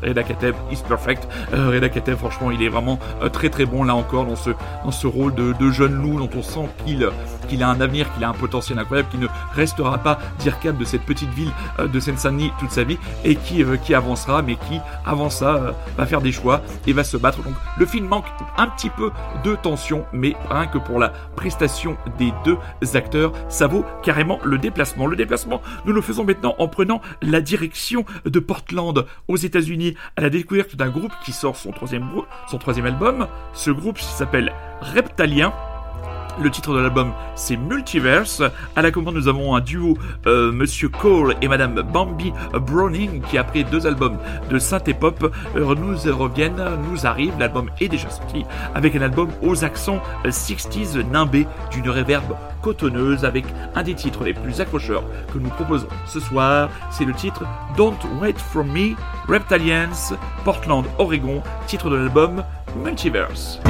Reda 0.07 0.23
Kateb 0.23 0.55
is 0.71 0.79
perfect. 0.87 1.27
Euh, 1.53 1.71
Reda 1.71 1.89
franchement, 2.17 2.51
il 2.51 2.63
est 2.63 2.69
vraiment 2.69 2.99
euh, 3.23 3.29
très 3.29 3.51
très 3.51 3.67
bon 3.67 3.85
là 3.85 3.95
encore 3.95 4.25
dans 4.25 4.37
ce, 4.37 4.51
dans 4.85 4.91
ce 4.91 5.07
rôle 5.07 5.35
de 5.35 5.71
jeune 5.71 5.95
loup 5.95 6.19
dont 6.19 6.31
on 6.37 6.43
sent 6.43 6.69
qu'il 6.85 7.09
qu'il 7.47 7.63
a 7.63 7.69
un 7.69 7.81
avenir, 7.81 8.13
qu'il 8.15 8.25
a 8.25 8.29
un 8.29 8.35
potentiel 8.35 8.79
incroyable, 8.79 9.09
qui 9.11 9.19
ne 9.19 9.29
restera 9.53 9.99
pas 9.99 10.19
dire 10.39 10.59
cap 10.61 10.77
de 10.77 10.85
cette 10.85 11.03
petite 11.03 11.31
ville 11.31 11.51
euh, 11.79 11.89
de 11.89 12.01
Seine-Saint-Denis 12.01 12.53
toute 12.59 12.71
sa 12.71 12.85
vie 12.85 12.99
et 13.25 13.37
qui, 13.37 13.63
euh, 13.63 13.77
avancera, 13.95 14.43
mais 14.43 14.57
qui, 14.57 14.81
avant 15.05 15.31
ça, 15.31 15.55
euh, 15.57 15.73
va 15.97 16.07
faire 16.07 16.21
des 16.21 16.33
choix 16.33 16.63
et 16.87 16.93
va 16.93 17.05
se 17.05 17.17
battre. 17.17 17.43
Donc 17.43 17.55
le 17.79 17.87
film 17.87 18.07
manque 18.07 18.27
un 18.57 18.67
petit 18.69 18.91
peu 18.91 19.11
de 19.45 19.55
tension, 19.55 20.05
mais 20.13 20.35
rien 20.51 20.67
que 20.67 20.79
pour 20.79 20.99
la 20.99 21.11
prestation 21.37 21.97
des 22.19 22.33
deux 22.45 22.59
acteurs, 22.95 23.33
ça 23.49 23.67
vaut 23.67 23.85
carrément 24.03 24.39
le 24.45 24.59
déplacement. 24.59 25.07
Le 25.07 25.17
déplacement, 25.17 25.63
nous 25.85 25.93
le 25.93 26.01
faisons 26.01 26.25
maintenant 26.25 26.55
en 26.59 26.69
prenant 26.69 27.01
la 27.23 27.41
direction 27.41 28.05
de 28.25 28.39
Portland 28.39 29.07
aux 29.29 29.37
États-Unis 29.37 29.95
à 30.17 30.23
la 30.23 30.31
découverte 30.31 30.77
d'un 30.77 30.91
groupe 30.91 31.13
qui 31.25 31.33
sort 31.33 31.57
son 31.57 31.71
troisième, 31.71 32.09
son 32.51 32.59
troisième 32.59 32.87
album. 32.87 33.29
Ce 33.53 33.71
groupe 33.71 33.99
s'appelle 33.99 34.53
Reptalien. 34.81 35.53
Le 36.39 36.51
titre 36.51 36.75
de 36.75 36.81
l'album, 36.81 37.13
c'est 37.35 37.57
Multiverse. 37.57 38.43
À 38.75 38.83
la 38.83 38.91
commande, 38.91 39.15
nous 39.15 39.29
avons 39.29 39.55
un 39.55 39.61
duo, 39.61 39.97
euh, 40.27 40.53
Monsieur 40.53 40.89
Cole 40.89 41.35
et 41.41 41.49
Madame 41.49 41.81
Bambi 41.81 42.33
Browning, 42.53 43.23
qui 43.23 43.39
après 43.39 43.65
deux 43.65 43.87
albums 43.87 44.19
de 44.51 44.59
synthé 44.59 44.93
pop 44.93 45.33
euh, 45.57 45.75
nous 45.75 45.97
reviennent, 46.15 46.63
nous 46.91 47.07
arrivent. 47.07 47.39
L'album 47.39 47.71
est 47.81 47.89
déjà 47.89 48.11
sorti 48.11 48.45
avec 48.75 48.95
un 48.97 49.03
album 49.03 49.31
aux 49.43 49.65
accents 49.65 50.03
60s 50.25 51.01
nimbé 51.11 51.47
d'une 51.71 51.89
réverbe 51.89 52.37
cotonneuse 52.63 53.25
avec 53.25 53.47
un 53.75 53.83
des 53.83 53.95
titres 53.95 54.25
les 54.25 54.35
plus 54.35 54.61
accrocheurs 54.61 55.05
que 55.33 55.39
nous 55.39 55.51
proposons 55.51 55.89
ce 56.07 56.21
soir. 56.21 56.69
C'est 56.91 57.05
le 57.05 57.15
titre 57.15 57.45
Don't 57.77 57.97
Wait 58.21 58.39
For 58.39 58.65
Me, 58.65 58.95
Reptilians, 59.29 60.17
Portland, 60.45 60.85
Oregon, 60.99 61.43
titre 61.67 61.89
de 61.89 61.97
l'album 61.97 62.43
Multiverse. 62.85 63.61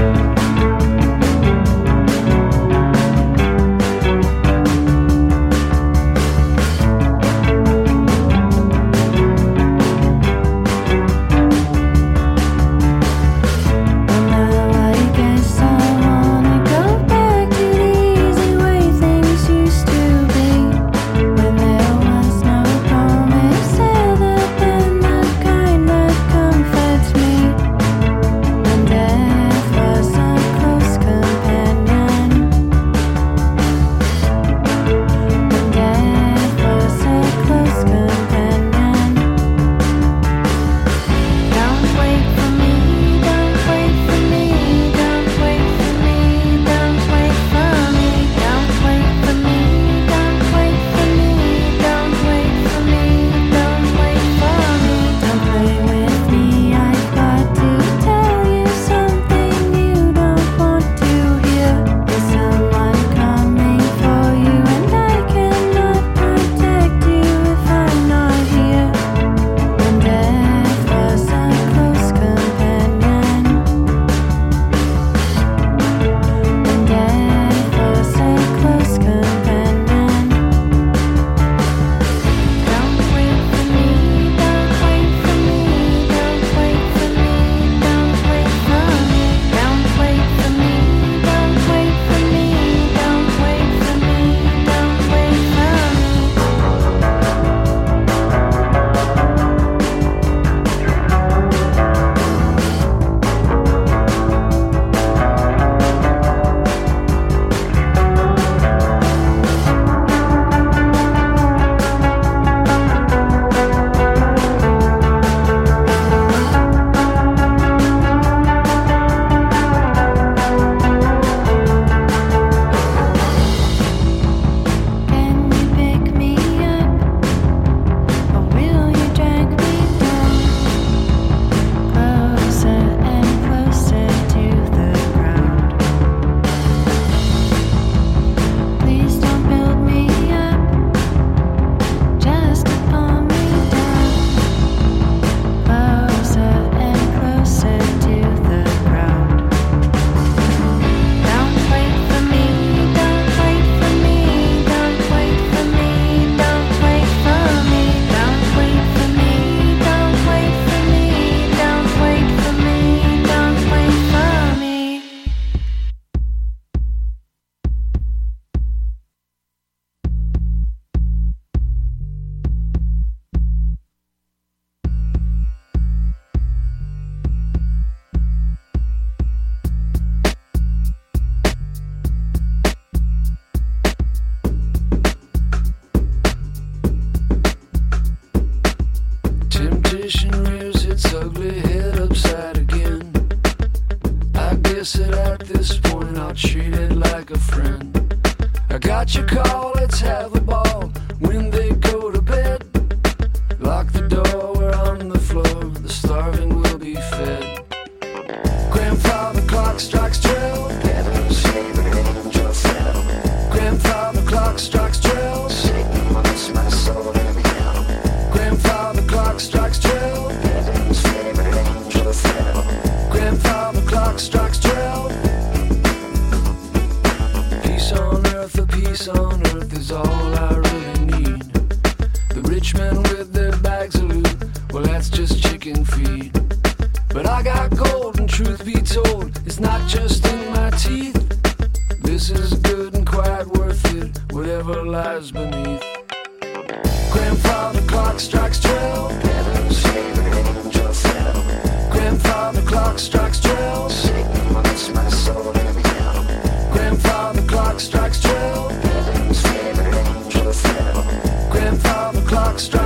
Grandfather 262.56 262.85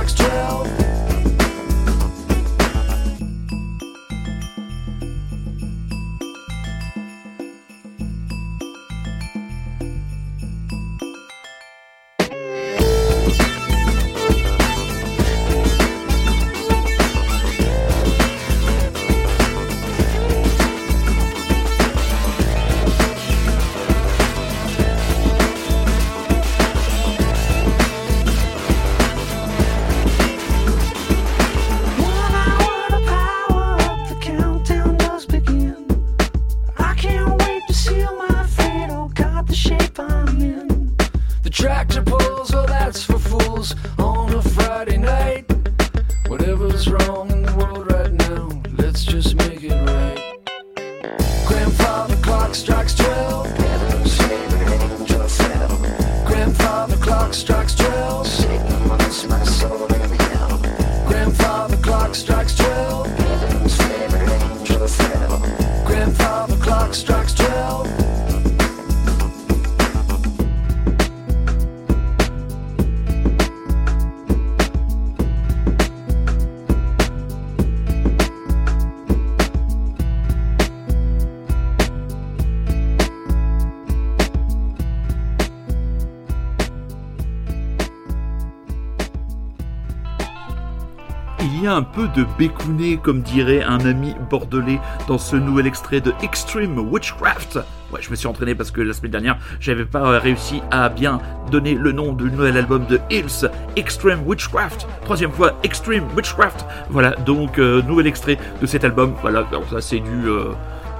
un 91.81 91.83
peu 91.83 92.07
de 92.09 92.27
bécouné, 92.37 92.97
comme 92.97 93.21
dirait 93.23 93.63
un 93.63 93.79
ami 93.79 94.13
bordelais, 94.29 94.79
dans 95.07 95.17
ce 95.17 95.35
nouvel 95.35 95.65
extrait 95.65 95.99
de 95.99 96.13
Extreme 96.21 96.77
Witchcraft. 96.77 97.57
Ouais, 97.91 97.99
je 98.01 98.11
me 98.11 98.15
suis 98.15 98.27
entraîné 98.27 98.53
parce 98.53 98.69
que 98.69 98.81
la 98.81 98.93
semaine 98.93 99.11
dernière, 99.11 99.37
j'avais 99.59 99.85
pas 99.85 100.19
réussi 100.19 100.61
à 100.69 100.89
bien 100.89 101.19
donner 101.49 101.73
le 101.73 101.91
nom 101.91 102.13
du 102.13 102.25
nouvel 102.25 102.55
album 102.55 102.85
de 102.85 102.99
Hills, 103.09 103.49
Extreme 103.75 104.21
Witchcraft. 104.27 104.87
Troisième 105.03 105.31
fois, 105.31 105.53
Extreme 105.63 106.05
Witchcraft. 106.15 106.67
Voilà, 106.91 107.15
donc 107.25 107.57
euh, 107.57 107.81
nouvel 107.81 108.05
extrait 108.05 108.37
de 108.61 108.65
cet 108.67 108.83
album. 108.83 109.15
Voilà, 109.21 109.43
alors 109.49 109.67
ça 109.67 109.81
c'est 109.81 109.99
du... 109.99 110.27
euh, 110.27 110.51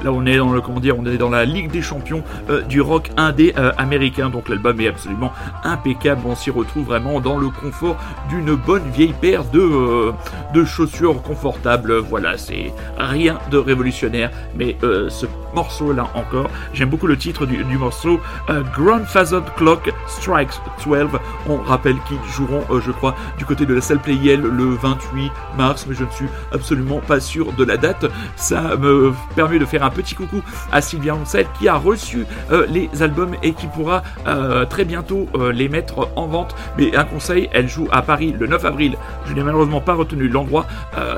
Là, 0.03 0.11
on 0.11 0.25
est 0.25 0.37
dans 0.37 0.51
le 0.51 0.61
comment 0.61 0.79
dire, 0.79 0.97
on 0.97 1.05
est 1.05 1.17
dans 1.17 1.29
la 1.29 1.45
Ligue 1.45 1.69
des 1.69 1.81
Champions 1.81 2.23
euh, 2.49 2.61
du 2.61 2.81
rock 2.81 3.11
indé 3.17 3.53
euh, 3.57 3.71
américain. 3.77 4.29
Donc 4.29 4.49
l'album 4.49 4.79
est 4.81 4.87
absolument 4.87 5.31
impeccable. 5.63 6.21
On 6.25 6.35
s'y 6.35 6.49
retrouve 6.49 6.85
vraiment 6.85 7.19
dans 7.19 7.37
le 7.37 7.49
confort 7.49 7.97
d'une 8.29 8.55
bonne 8.55 8.89
vieille 8.89 9.13
paire 9.19 9.43
de 9.45 9.60
euh, 9.60 10.12
de 10.54 10.65
chaussures 10.65 11.21
confortables. 11.21 11.97
Voilà, 11.97 12.37
c'est 12.37 12.73
rien 12.97 13.37
de 13.52 13.58
révolutionnaire, 13.58 14.31
mais 14.56 14.75
ce 14.81 15.25
morceau 15.54 15.93
là 15.93 16.08
encore, 16.13 16.49
j'aime 16.73 16.89
beaucoup 16.89 17.08
le 17.08 17.17
titre 17.17 17.45
du, 17.45 17.63
morceau 17.77 18.19
euh, 18.49 18.63
Grandfather 18.75 19.41
Clock 19.56 19.91
Strikes 20.08 20.60
12. 20.85 21.08
On 21.47 21.58
rappelle 21.58 21.97
qu'ils 22.08 22.17
joueront, 22.31 22.63
euh, 22.69 22.81
je 22.81 22.91
crois, 22.91 23.15
du 23.37 23.45
côté 23.45 23.65
de 23.65 23.73
la 23.73 23.81
salle 23.81 23.99
Playel 23.99 24.41
le 24.41 24.75
28 24.75 25.31
mars, 25.58 25.85
mais 25.87 25.95
je 25.95 26.04
ne 26.04 26.10
suis 26.12 26.27
absolument 26.52 26.99
pas 26.99 27.19
sûr 27.19 27.52
de 27.54 27.63
la 27.63 27.77
date. 27.77 28.06
Ça 28.35 28.75
me 28.77 29.13
permet 29.35 29.60
de 29.60 29.65
faire 29.65 29.83
un 29.83 29.89
petit 29.89 30.15
coucou 30.15 30.41
à 30.71 30.81
Sylvia 30.81 31.15
Ansel 31.15 31.45
qui 31.60 31.67
a 31.67 31.75
reçu 31.75 32.25
euh, 32.52 32.65
les 32.69 32.89
albums 33.02 33.35
et 33.43 33.54
qui 33.54 33.67
pourra 33.67 34.04
euh, 34.27 34.65
très 34.65 34.85
bientôt 34.85 35.27
les 35.54 35.69
mettre 35.69 36.10
en 36.15 36.27
vente. 36.27 36.56
Mais 36.77 36.95
un 36.95 37.04
conseil, 37.04 37.49
elle 37.54 37.67
joue 37.67 37.87
à 37.91 38.02
Paris 38.02 38.35
le 38.37 38.47
9 38.47 38.65
avril. 38.65 38.97
Je 39.25 39.33
n'ai 39.33 39.43
malheureusement 39.43 39.81
pas 39.81 39.93
retenu 39.93 40.27
l'endroit. 40.27 40.65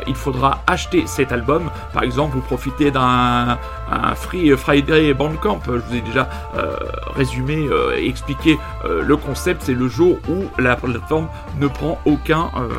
Il 0.08 0.16
faudra 0.16 0.62
acheter 0.68 1.04
cet 1.08 1.32
album. 1.32 1.70
Par 1.94 2.04
exemple, 2.04 2.36
vous 2.36 2.42
profitez 2.42 2.92
d'un 2.92 3.58
un 3.92 4.16
Free 4.24 4.56
Friday 4.58 5.14
Bandcamp. 5.14 5.60
Je 5.66 5.72
vous 5.72 5.96
ai 5.96 6.02
déjà 6.02 6.30
euh, 6.56 6.76
résumé 7.16 7.68
euh, 7.70 7.98
et 7.98 8.08
expliqué 8.08 8.58
euh, 8.86 9.04
le 9.04 9.18
concept. 9.18 9.64
C'est 9.66 9.74
le 9.74 9.88
jour 9.88 10.18
où 10.30 10.62
la 10.62 10.76
plateforme 10.76 11.28
ne 11.60 11.68
prend 11.68 12.00
aucun 12.06 12.50
euh, 12.56 12.70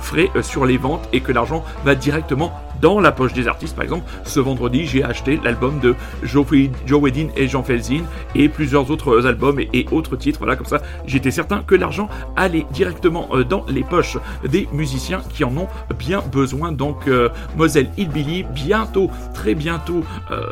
frais 0.00 0.30
euh, 0.34 0.42
sur 0.42 0.64
les 0.64 0.78
ventes 0.78 1.08
et 1.12 1.20
que 1.20 1.32
l'argent 1.32 1.64
va 1.84 1.94
directement 1.94 2.52
dans 2.80 3.00
la 3.00 3.12
poche 3.12 3.32
des 3.32 3.48
artistes. 3.48 3.74
Par 3.74 3.84
exemple, 3.84 4.10
ce 4.24 4.40
vendredi, 4.40 4.86
j'ai 4.86 5.02
acheté 5.02 5.40
l'album 5.42 5.80
de 5.80 5.94
Joe, 6.22 6.46
Joe 6.86 7.10
et 7.36 7.48
Jean 7.48 7.62
Felzin 7.62 8.02
et 8.34 8.48
plusieurs 8.48 8.90
autres 8.90 9.26
albums 9.26 9.60
et, 9.60 9.68
et 9.72 9.86
autres 9.90 10.16
titres. 10.16 10.38
Voilà, 10.38 10.56
comme 10.56 10.66
ça, 10.66 10.80
j'étais 11.06 11.30
certain 11.30 11.62
que 11.62 11.74
l'argent 11.74 12.08
allait 12.36 12.66
directement 12.72 13.28
euh, 13.32 13.44
dans 13.44 13.64
les 13.68 13.82
poches 13.82 14.18
des 14.48 14.68
musiciens 14.72 15.22
qui 15.32 15.44
en 15.44 15.56
ont 15.56 15.68
bien 15.98 16.22
besoin. 16.32 16.72
Donc, 16.72 17.08
euh, 17.08 17.28
Moselle 17.56 17.90
Hillbilly, 17.96 18.44
bientôt, 18.44 19.10
très 19.34 19.54
bientôt, 19.54 20.02
euh, 20.30 20.44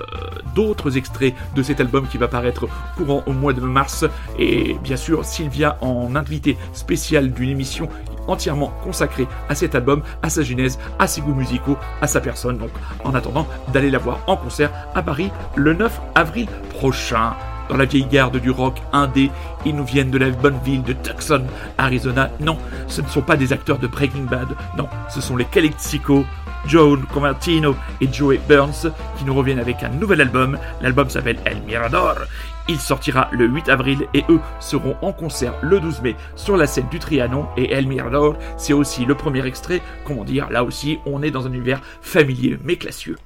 d'autres 0.54 0.96
extraits 0.96 1.34
de 1.54 1.62
cet 1.62 1.80
album 1.80 2.06
qui 2.06 2.18
va 2.18 2.28
paraître 2.28 2.66
courant 2.96 3.22
au 3.26 3.32
mois 3.32 3.52
de 3.52 3.60
mars. 3.60 4.04
Et 4.38 4.76
bien 4.82 4.96
sûr, 4.96 5.24
Sylvia 5.24 5.78
en 5.80 6.14
invité 6.16 6.56
spécial 6.72 7.30
d'une 7.30 7.50
émission 7.50 7.88
entièrement 8.28 8.72
consacrée 8.84 9.26
à 9.48 9.54
cet 9.54 9.74
album, 9.74 10.02
à 10.22 10.30
sa 10.30 10.42
genèse, 10.42 10.78
à 10.98 11.06
ses 11.06 11.20
goûts 11.20 11.34
musicaux, 11.34 11.76
à 12.00 12.06
sa 12.06 12.20
personne. 12.20 12.58
Donc, 12.58 12.70
en 13.04 13.14
attendant 13.14 13.46
d'aller 13.72 13.90
la 13.90 13.98
voir 13.98 14.20
en 14.26 14.36
concert 14.36 14.70
à 14.94 15.02
Paris 15.02 15.30
le 15.56 15.74
9 15.74 16.00
avril 16.14 16.46
prochain. 16.70 17.32
Dans 17.68 17.76
la 17.76 17.84
vieille 17.84 18.06
garde 18.06 18.38
du 18.38 18.50
rock 18.50 18.80
indé, 18.92 19.30
ils 19.66 19.76
nous 19.76 19.84
viennent 19.84 20.10
de 20.10 20.18
la 20.18 20.30
bonne 20.30 20.58
ville 20.64 20.82
de 20.82 20.94
Tucson, 20.94 21.44
Arizona. 21.76 22.30
Non, 22.40 22.56
ce 22.86 23.02
ne 23.02 23.08
sont 23.08 23.20
pas 23.20 23.36
des 23.36 23.52
acteurs 23.52 23.78
de 23.78 23.86
Breaking 23.86 24.24
Bad. 24.24 24.48
Non, 24.78 24.88
ce 25.10 25.20
sont 25.20 25.36
les 25.36 25.44
Calexico, 25.44 26.24
Joan 26.66 27.04
Convertino 27.12 27.76
et 28.00 28.10
Joey 28.10 28.40
Burns 28.48 28.90
qui 29.18 29.24
nous 29.24 29.34
reviennent 29.34 29.58
avec 29.58 29.82
un 29.82 29.90
nouvel 29.90 30.22
album. 30.22 30.58
L'album 30.80 31.10
s'appelle 31.10 31.38
El 31.44 31.60
Mirador. 31.62 32.16
Il 32.68 32.78
sortira 32.78 33.28
le 33.32 33.46
8 33.46 33.70
avril 33.70 34.06
et 34.12 34.24
eux 34.28 34.40
seront 34.60 34.96
en 35.00 35.12
concert 35.12 35.54
le 35.62 35.80
12 35.80 36.02
mai 36.02 36.16
sur 36.36 36.56
la 36.56 36.66
scène 36.66 36.88
du 36.90 36.98
Trianon 36.98 37.46
et 37.56 37.72
El 37.72 37.86
Mirador, 37.86 38.36
c'est 38.58 38.74
aussi 38.74 39.06
le 39.06 39.14
premier 39.14 39.46
extrait, 39.46 39.80
comment 40.04 40.24
dire, 40.24 40.50
là 40.50 40.64
aussi 40.64 40.98
on 41.06 41.22
est 41.22 41.30
dans 41.30 41.46
un 41.46 41.52
univers 41.52 41.80
familier 42.02 42.58
mais 42.62 42.76
classieux. 42.76 43.16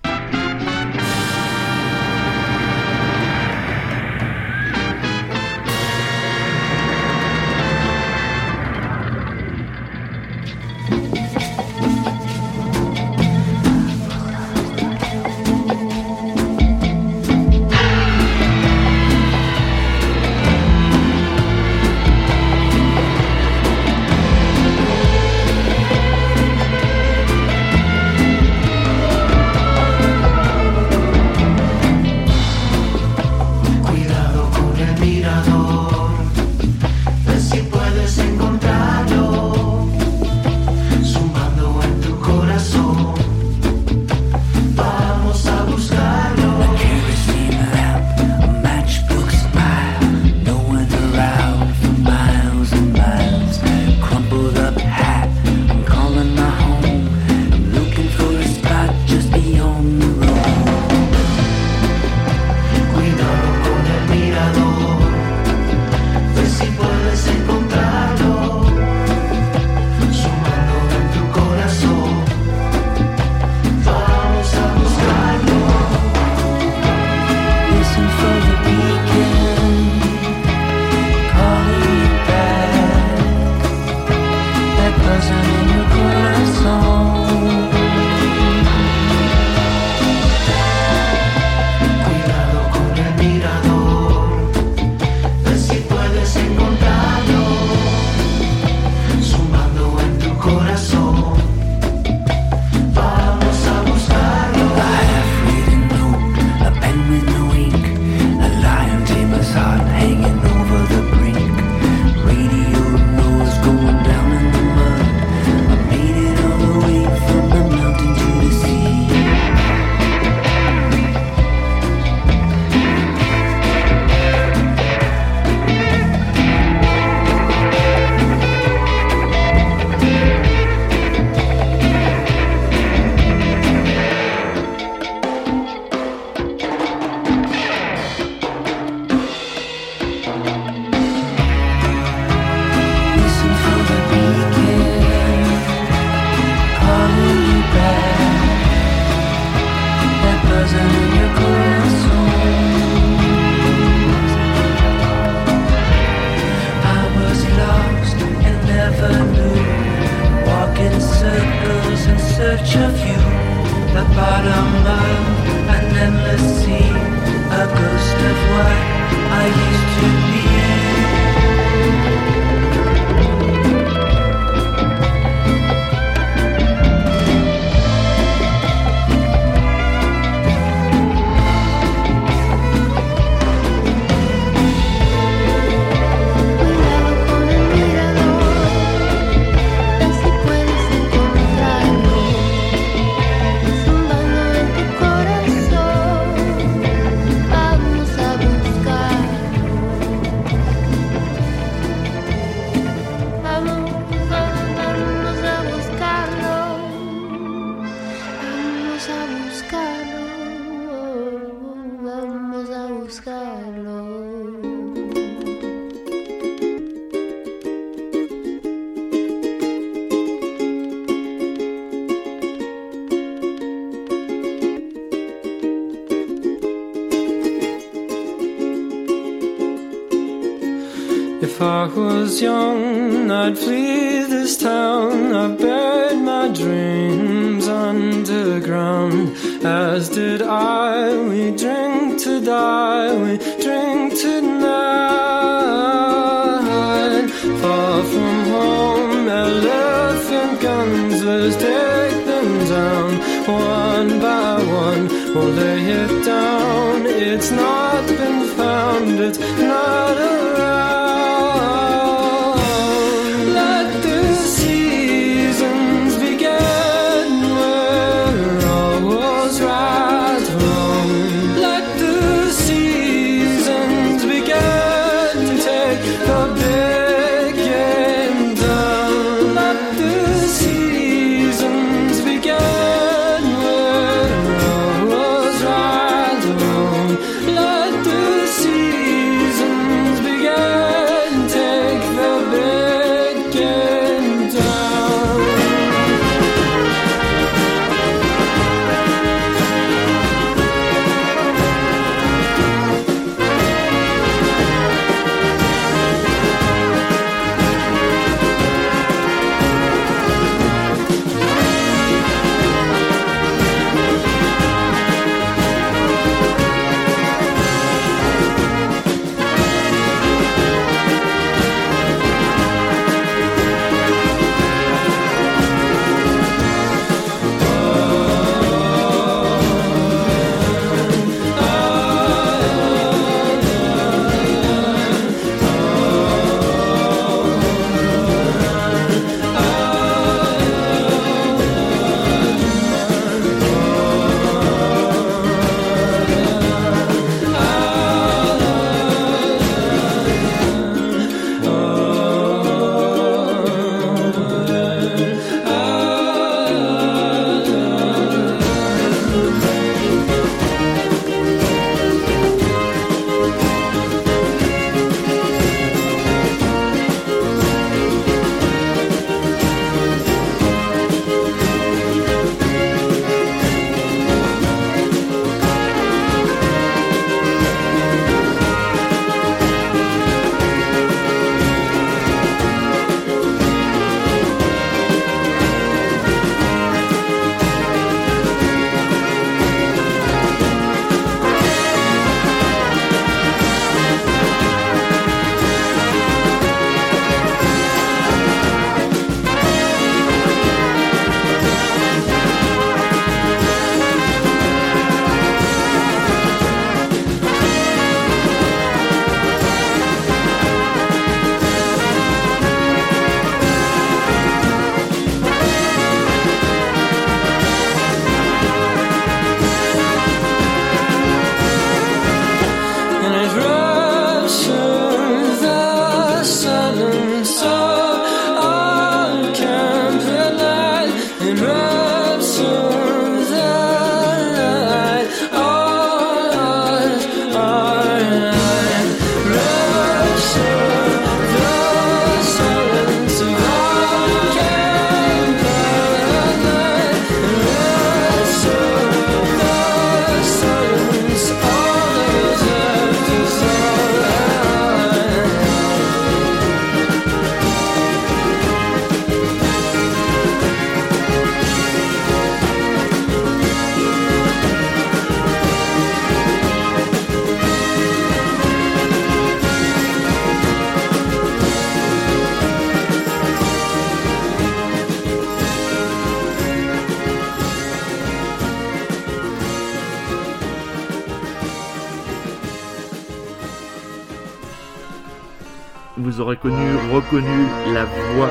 Vous 486.53 486.69
aurez 486.69 486.75
connu, 486.77 487.15
reconnu 487.15 487.67
la 487.95 488.05
voix. 488.05 488.51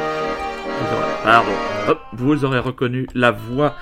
Pardon. 1.23 1.51
Vous 2.13 2.45
aurez 2.45 2.57
reconnu 2.57 3.05
la 3.13 3.29
voix 3.31 3.75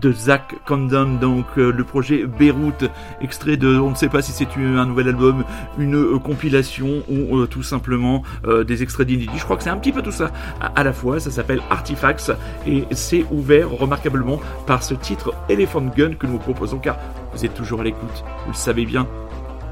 de 0.00 0.12
Zach 0.12 0.54
Condon, 0.66 1.18
donc 1.20 1.46
euh, 1.58 1.72
le 1.72 1.84
projet 1.84 2.24
Beyrouth, 2.24 2.84
extrait 3.20 3.56
de, 3.56 3.78
on 3.78 3.90
ne 3.90 3.94
sait 3.94 4.08
pas 4.08 4.22
si 4.22 4.32
c'est 4.32 4.48
un 4.56 4.84
nouvel 4.86 5.08
album, 5.08 5.44
une 5.78 5.94
euh, 5.94 6.18
compilation 6.18 7.02
ou 7.08 7.38
euh, 7.38 7.46
tout 7.46 7.62
simplement 7.62 8.22
des 8.66 8.82
extraits 8.82 9.06
d'inédits. 9.06 9.38
Je 9.38 9.44
crois 9.44 9.56
que 9.56 9.62
c'est 9.62 9.70
un 9.70 9.76
petit 9.76 9.92
peu 9.92 10.02
tout 10.02 10.12
ça 10.12 10.30
à, 10.60 10.66
à 10.78 10.84
la 10.84 10.92
fois. 10.92 11.20
Ça 11.20 11.30
s'appelle 11.30 11.60
Artifacts 11.70 12.32
et 12.66 12.84
c'est 12.92 13.26
ouvert 13.30 13.70
remarquablement 13.70 14.40
par 14.66 14.82
ce 14.82 14.94
titre 14.94 15.34
Elephant 15.48 15.82
Gun 15.82 16.14
que 16.14 16.26
nous 16.26 16.34
vous 16.34 16.38
proposons 16.38 16.78
car 16.78 16.96
vous 17.32 17.44
êtes 17.44 17.54
toujours 17.54 17.80
à 17.80 17.84
l'écoute, 17.84 18.24
vous 18.44 18.52
le 18.52 18.56
savez 18.56 18.86
bien. 18.86 19.06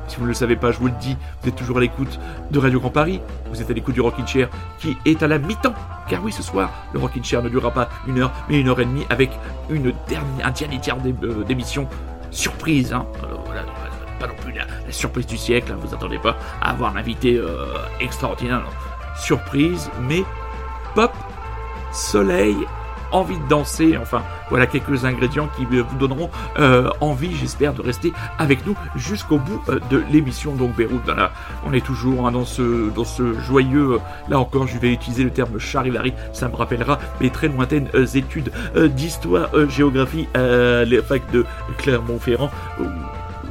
Si 0.09 0.17
vous 0.17 0.23
ne 0.23 0.29
le 0.29 0.35
savez 0.35 0.57
pas, 0.57 0.71
je 0.71 0.79
vous 0.79 0.87
le 0.87 0.95
dis, 1.01 1.17
vous 1.43 1.49
êtes 1.49 1.57
toujours 1.57 1.79
à 1.79 1.81
l'écoute 1.81 2.19
de 2.51 2.59
Radio 2.59 2.81
Grand 2.81 2.91
Paris, 2.91 3.21
vous 3.51 3.61
êtes 3.61 3.71
à 3.71 3.73
l'écoute 3.73 3.95
du 3.95 4.01
Rockin' 4.01 4.27
Chair 4.27 4.49
qui 4.79 4.97
est 5.05 5.23
à 5.23 5.27
la 5.27 5.39
mi-temps. 5.39 5.75
Car 6.09 6.23
oui, 6.23 6.33
ce 6.33 6.43
soir, 6.43 6.71
le 6.93 7.01
Rockin' 7.01 7.25
Chair 7.25 7.43
ne 7.43 7.49
durera 7.49 7.71
pas 7.71 7.89
une 8.07 8.21
heure, 8.21 8.33
mais 8.49 8.61
une 8.61 8.69
heure 8.69 8.81
et 8.81 8.85
demie 8.85 9.07
avec 9.11 9.31
une 9.71 9.93
dernière, 10.09 10.47
un 10.47 10.51
dernier 10.51 10.79
tiers 10.79 10.97
euh, 11.05 11.45
d'émission 11.45 11.89
surprise. 12.31 12.93
Hein. 12.93 13.07
Pas 14.21 14.27
non 14.27 14.35
plus 14.41 14.53
la, 14.53 14.67
surprise 14.91 15.27
du 15.27 15.37
siècle, 15.37 15.73
hein, 15.73 15.79
vous 15.81 15.95
attendez 15.95 16.19
pas 16.19 16.37
à 16.61 16.71
avoir 16.71 16.95
un 16.95 16.99
invité 16.99 17.37
euh, 17.37 17.67
extraordinaire. 18.01 18.65
Surprise, 19.17 19.91
mais 20.03 20.23
pop, 20.95 21.13
soleil, 21.93 22.57
envie 23.15 23.39
de 23.39 23.49
danser, 23.49 23.97
enfin 23.97 24.23
voilà 24.51 24.67
quelques 24.67 25.05
ingrédients 25.05 25.49
qui 25.57 25.65
vous 25.65 25.97
donneront 25.99 26.31
euh, 26.59 26.91
envie, 27.01 27.35
j'espère, 27.35 27.73
de 27.73 27.81
rester 27.81 28.13
avec 28.39 28.67
nous 28.67 28.77
jusqu'au 28.97 29.39
bout 29.39 29.63
euh, 29.69 29.79
de 29.91 30.03
l'émission. 30.11 30.55
Donc 30.55 30.75
Beyrouth, 30.77 31.03
on 31.65 31.73
est 31.73 31.85
toujours 31.85 32.27
hein, 32.27 32.33
dans 32.33 32.45
ce 32.45 33.41
joyeux, 33.41 33.95
euh, 33.95 33.99
là 34.29 34.39
encore, 34.39 34.67
je 34.67 34.79
vais 34.79 34.93
utiliser 34.93 35.23
le 35.23 35.31
terme 35.31 35.59
charivari, 35.59 36.13
ça 36.33 36.49
me 36.49 36.57
rappellera 36.57 36.99
mes 37.21 37.31
très 37.31 37.49
lointaines 37.49 37.89
études 38.15 38.51
d'histoire, 38.77 39.49
géographie 39.69 40.27
à 40.35 40.85
la 40.85 41.03
de 41.33 41.45
Clermont-Ferrand. 41.79 42.51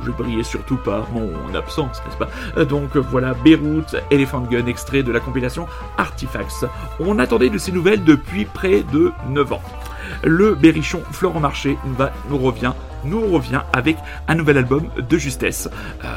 Je 0.06 0.12
brillais 0.12 0.43
surtout 0.43 0.78
par 0.78 1.10
mon 1.12 1.54
absence, 1.56 2.01
n'est-ce 2.06 2.18
pas? 2.18 2.30
Euh, 2.58 2.66
Donc 2.66 2.95
voilà, 2.97 3.34
Beyrouth, 3.43 3.95
Elephant 4.12 4.41
Gun, 4.41 4.66
extrait 4.68 5.04
de 5.04 5.12
la 5.12 5.20
compilation 5.20 5.68
Artifacts. 5.97 6.66
On 6.99 7.20
attendait 7.20 7.49
de 7.49 7.58
ces 7.58 7.72
nouvelles 7.72 8.04
depuis 8.04 8.45
près 8.45 8.84
de 8.91 9.12
9 9.30 9.54
ans. 9.54 9.62
Le 10.24 10.56
berrichon 10.56 11.01
Florent 11.12 11.39
Marché 11.39 11.78
nous 12.30 12.38
revient, 12.38 12.74
nous 13.06 13.22
revient 13.28 13.62
avec 13.74 13.97
un 14.28 14.36
nouvel 14.36 14.58
album 14.58 14.89
de 14.97 15.18
justesse. 15.18 15.70
Euh, 16.04 16.08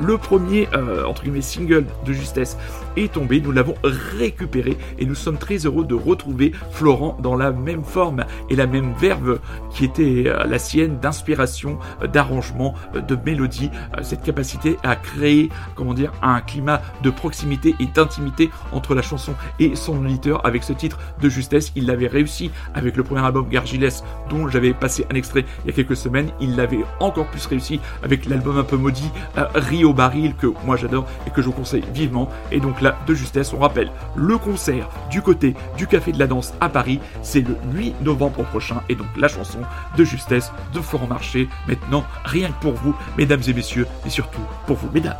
le 0.00 0.16
premier, 0.18 0.68
euh, 0.74 1.04
entre 1.04 1.22
guillemets, 1.22 1.42
single 1.42 1.84
de 2.06 2.12
justesse 2.12 2.56
est 2.96 3.12
tombé, 3.12 3.40
nous 3.40 3.52
l'avons 3.52 3.74
récupéré 3.82 4.76
et 4.98 5.06
nous 5.06 5.14
sommes 5.14 5.38
très 5.38 5.58
heureux 5.66 5.84
de 5.84 5.94
retrouver 5.94 6.52
Florent 6.70 7.16
dans 7.22 7.36
la 7.36 7.50
même 7.52 7.84
forme 7.84 8.24
et 8.48 8.56
la 8.56 8.66
même 8.66 8.92
verve 8.98 9.38
qui 9.72 9.84
était 9.84 10.24
euh, 10.26 10.44
la 10.44 10.58
sienne 10.58 10.98
d'inspiration, 10.98 11.78
euh, 12.02 12.06
d'arrangement, 12.06 12.74
euh, 12.94 13.00
de 13.00 13.16
mélodie, 13.24 13.70
cette 14.02 14.22
capacité 14.22 14.76
à 14.82 14.96
créer, 14.96 15.48
comment 15.74 15.94
dire, 15.94 16.12
un 16.22 16.40
climat 16.40 16.80
de 17.02 17.10
proximité 17.10 17.74
et 17.80 17.86
d'intimité 17.86 18.50
entre 18.72 18.94
la 18.94 19.02
chanson 19.02 19.34
et 19.58 19.76
son 19.76 20.04
auditeur 20.04 20.44
avec 20.46 20.64
ce 20.64 20.72
titre 20.72 20.98
de 21.20 21.28
justesse. 21.28 21.72
Il 21.76 21.86
l'avait 21.86 22.06
réussi 22.06 22.50
avec 22.74 22.96
le 22.96 23.02
premier 23.02 23.24
album 23.24 23.48
Gargilès 23.48 24.04
dont 24.28 24.48
j'avais 24.48 24.72
passé 24.72 25.06
un 25.10 25.14
extrait 25.14 25.44
il 25.64 25.70
y 25.70 25.72
a 25.72 25.76
quelques 25.76 25.96
semaines. 25.96 26.30
Il 26.40 26.56
l'avait 26.56 26.84
encore 26.98 27.26
plus 27.26 27.46
réussi 27.46 27.80
avec 28.02 28.26
l'album 28.26 28.58
un 28.58 28.64
peu 28.64 28.76
maudit 28.76 29.10
Rio 29.54 29.92
Baril 29.92 30.34
que 30.34 30.46
moi 30.64 30.76
j'adore 30.76 31.06
et 31.26 31.30
que 31.30 31.42
je 31.42 31.46
vous 31.46 31.52
conseille 31.52 31.84
vivement. 31.92 32.28
Et 32.52 32.60
donc 32.60 32.79
là, 32.80 32.98
de 33.06 33.14
justesse, 33.14 33.52
on 33.52 33.58
rappelle 33.58 33.90
le 34.16 34.38
concert 34.38 34.88
du 35.10 35.22
côté 35.22 35.54
du 35.76 35.86
Café 35.86 36.12
de 36.12 36.18
la 36.18 36.26
Danse 36.26 36.54
à 36.60 36.68
Paris. 36.68 37.00
C'est 37.22 37.40
le 37.40 37.56
8 37.74 38.02
novembre 38.02 38.44
prochain 38.44 38.82
et 38.88 38.94
donc 38.94 39.08
la 39.16 39.28
chanson 39.28 39.58
de 39.96 40.04
justesse 40.04 40.52
de 40.72 40.80
Florent 40.80 41.06
Marché. 41.06 41.48
Maintenant, 41.68 42.04
rien 42.24 42.48
que 42.48 42.60
pour 42.60 42.74
vous, 42.74 42.94
mesdames 43.18 43.42
et 43.46 43.52
messieurs, 43.52 43.86
et 44.06 44.10
surtout 44.10 44.40
pour 44.66 44.76
vous, 44.76 44.88
mesdames. 44.92 45.16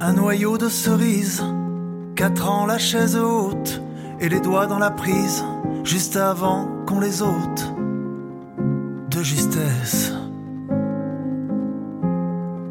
Un 0.00 0.12
noyau 0.12 0.58
de 0.58 0.68
cerise, 0.68 1.42
quatre 2.14 2.48
ans 2.48 2.66
la 2.66 2.78
chaise 2.78 3.16
haute, 3.16 3.80
et 4.20 4.28
les 4.28 4.40
doigts 4.40 4.66
dans 4.66 4.78
la 4.78 4.90
prise, 4.90 5.44
juste 5.82 6.16
avant 6.16 6.68
qu'on 6.86 7.00
les 7.00 7.22
ôte. 7.22 7.74
De 9.10 9.22
justesse. 9.22 10.12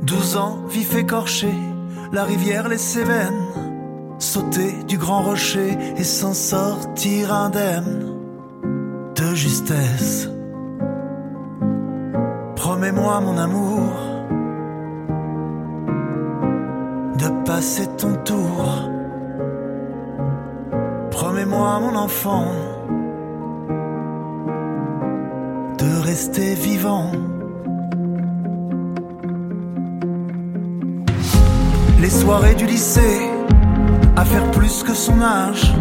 Douze 0.04 0.36
ans, 0.36 0.60
vif 0.68 0.96
écorché, 0.98 1.54
la 2.12 2.26
rivière 2.26 2.68
les 2.68 2.78
Cévennes, 2.78 3.48
sauter 4.20 4.84
du 4.86 4.98
grand 4.98 5.22
rocher 5.22 5.78
et 5.96 6.04
s'en 6.04 6.34
sortir 6.34 7.34
indemne. 7.34 8.10
De 9.16 9.34
justesse. 9.34 10.30
Promets-moi 12.58 13.22
mon 13.22 13.38
amour 13.38 13.94
de 17.20 17.46
passer 17.46 17.88
ton 17.98 18.16
tour. 18.26 18.90
Promets-moi, 21.12 21.80
mon 21.80 21.96
enfant, 21.96 22.48
de 25.78 26.02
rester 26.04 26.56
vivant. 26.56 27.12
Les 32.04 32.10
soirées 32.10 32.54
du 32.54 32.66
lycée, 32.66 33.30
à 34.18 34.26
faire 34.26 34.52
plus 34.52 34.84
que 34.84 34.94
son 34.94 35.22
âge, 35.22 35.74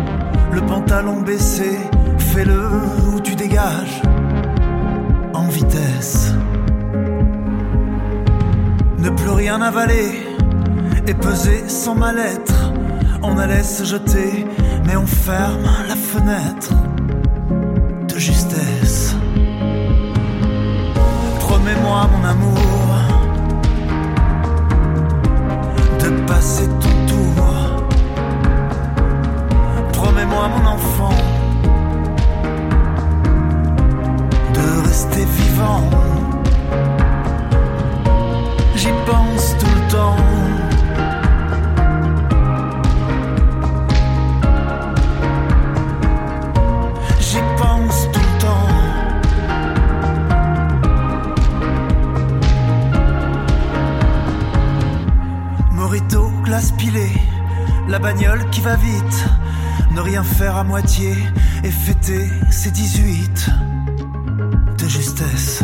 le 0.53 0.61
pantalon 0.61 1.21
baissé, 1.21 1.77
fais-le 2.17 2.71
ou 3.09 3.21
tu 3.21 3.35
dégages, 3.35 4.01
en 5.35 5.49
vitesse. 5.49 6.33
Ne 8.99 9.11
plus 9.11 9.31
rien 9.31 9.61
avaler 9.61 10.23
et 11.09 11.15
peser 11.15 11.65
sans 11.67 11.97
mal-être. 11.97 12.73
On 13.25 13.37
allait 13.37 13.65
se 13.65 13.83
jeter, 13.83 14.47
mais 14.87 14.95
on 14.95 15.07
ferme 15.07 15.69
la 15.89 15.97
fenêtre 15.97 16.73
de 18.07 18.17
justesse. 18.17 19.17
Promets-moi, 21.41 22.09
mon 22.13 22.25
amour, 22.29 22.62
passer 26.43 26.67
ton 26.67 26.95
tour. 27.07 27.45
Promets-moi, 29.93 30.49
mon 30.49 30.67
enfant, 30.77 31.15
de 34.55 34.67
rester 34.89 35.25
vivant. 35.25 35.89
J'y 38.75 38.93
pense 39.07 39.55
tout 39.61 39.75
le 39.79 39.93
temps. 39.93 40.17
La 57.89 57.99
bagnole 57.99 58.45
qui 58.51 58.61
va 58.61 58.77
vite. 58.77 59.25
Ne 59.95 60.03
rien 60.03 60.23
faire 60.23 60.55
à 60.59 60.65
moitié 60.65 61.15
et 61.65 61.71
fêter 61.71 62.29
ses 62.51 62.71
18 62.71 63.51
de 64.77 64.87
justesse. 64.87 65.63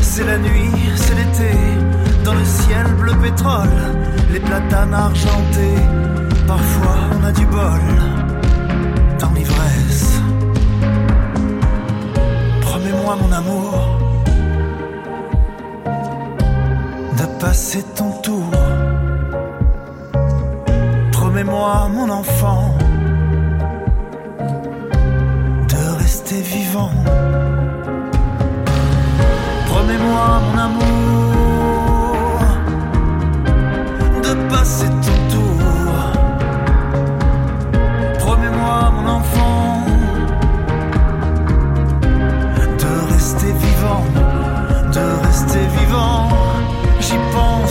C'est 0.00 0.24
la 0.24 0.38
nuit, 0.38 0.70
c'est 0.94 1.16
l'été, 1.16 1.52
dans 2.24 2.34
le 2.34 2.44
ciel 2.44 2.86
bleu 2.96 3.12
pétrole, 3.20 3.68
les 4.32 4.40
platanes 4.40 4.94
argentés. 4.94 5.82
Parfois 6.46 6.96
on 7.20 7.24
a 7.24 7.32
du 7.32 7.46
bol 7.46 7.82
dans 9.18 9.32
l'ivresse. 9.32 10.20
Promets-moi 12.60 13.16
mon 13.16 13.32
amour 13.32 13.98
de 17.18 17.40
passer 17.40 17.82
ton 17.96 18.11
mon 21.72 22.08
enfant 22.10 22.74
de 25.68 25.98
rester 25.98 26.40
vivant. 26.42 26.90
Promets-moi 29.66 30.24
mon 30.46 30.58
amour 30.66 32.40
de 34.24 34.32
passer 34.50 34.88
ton 35.04 35.18
tour. 35.32 35.62
Promets-moi 38.18 38.78
mon 38.94 39.06
enfant 39.18 39.84
de 42.82 42.92
rester 43.12 43.52
vivant, 43.64 44.04
de 44.96 45.04
rester 45.26 45.64
vivant. 45.78 46.28
J'y 47.00 47.18
pense 47.34 47.61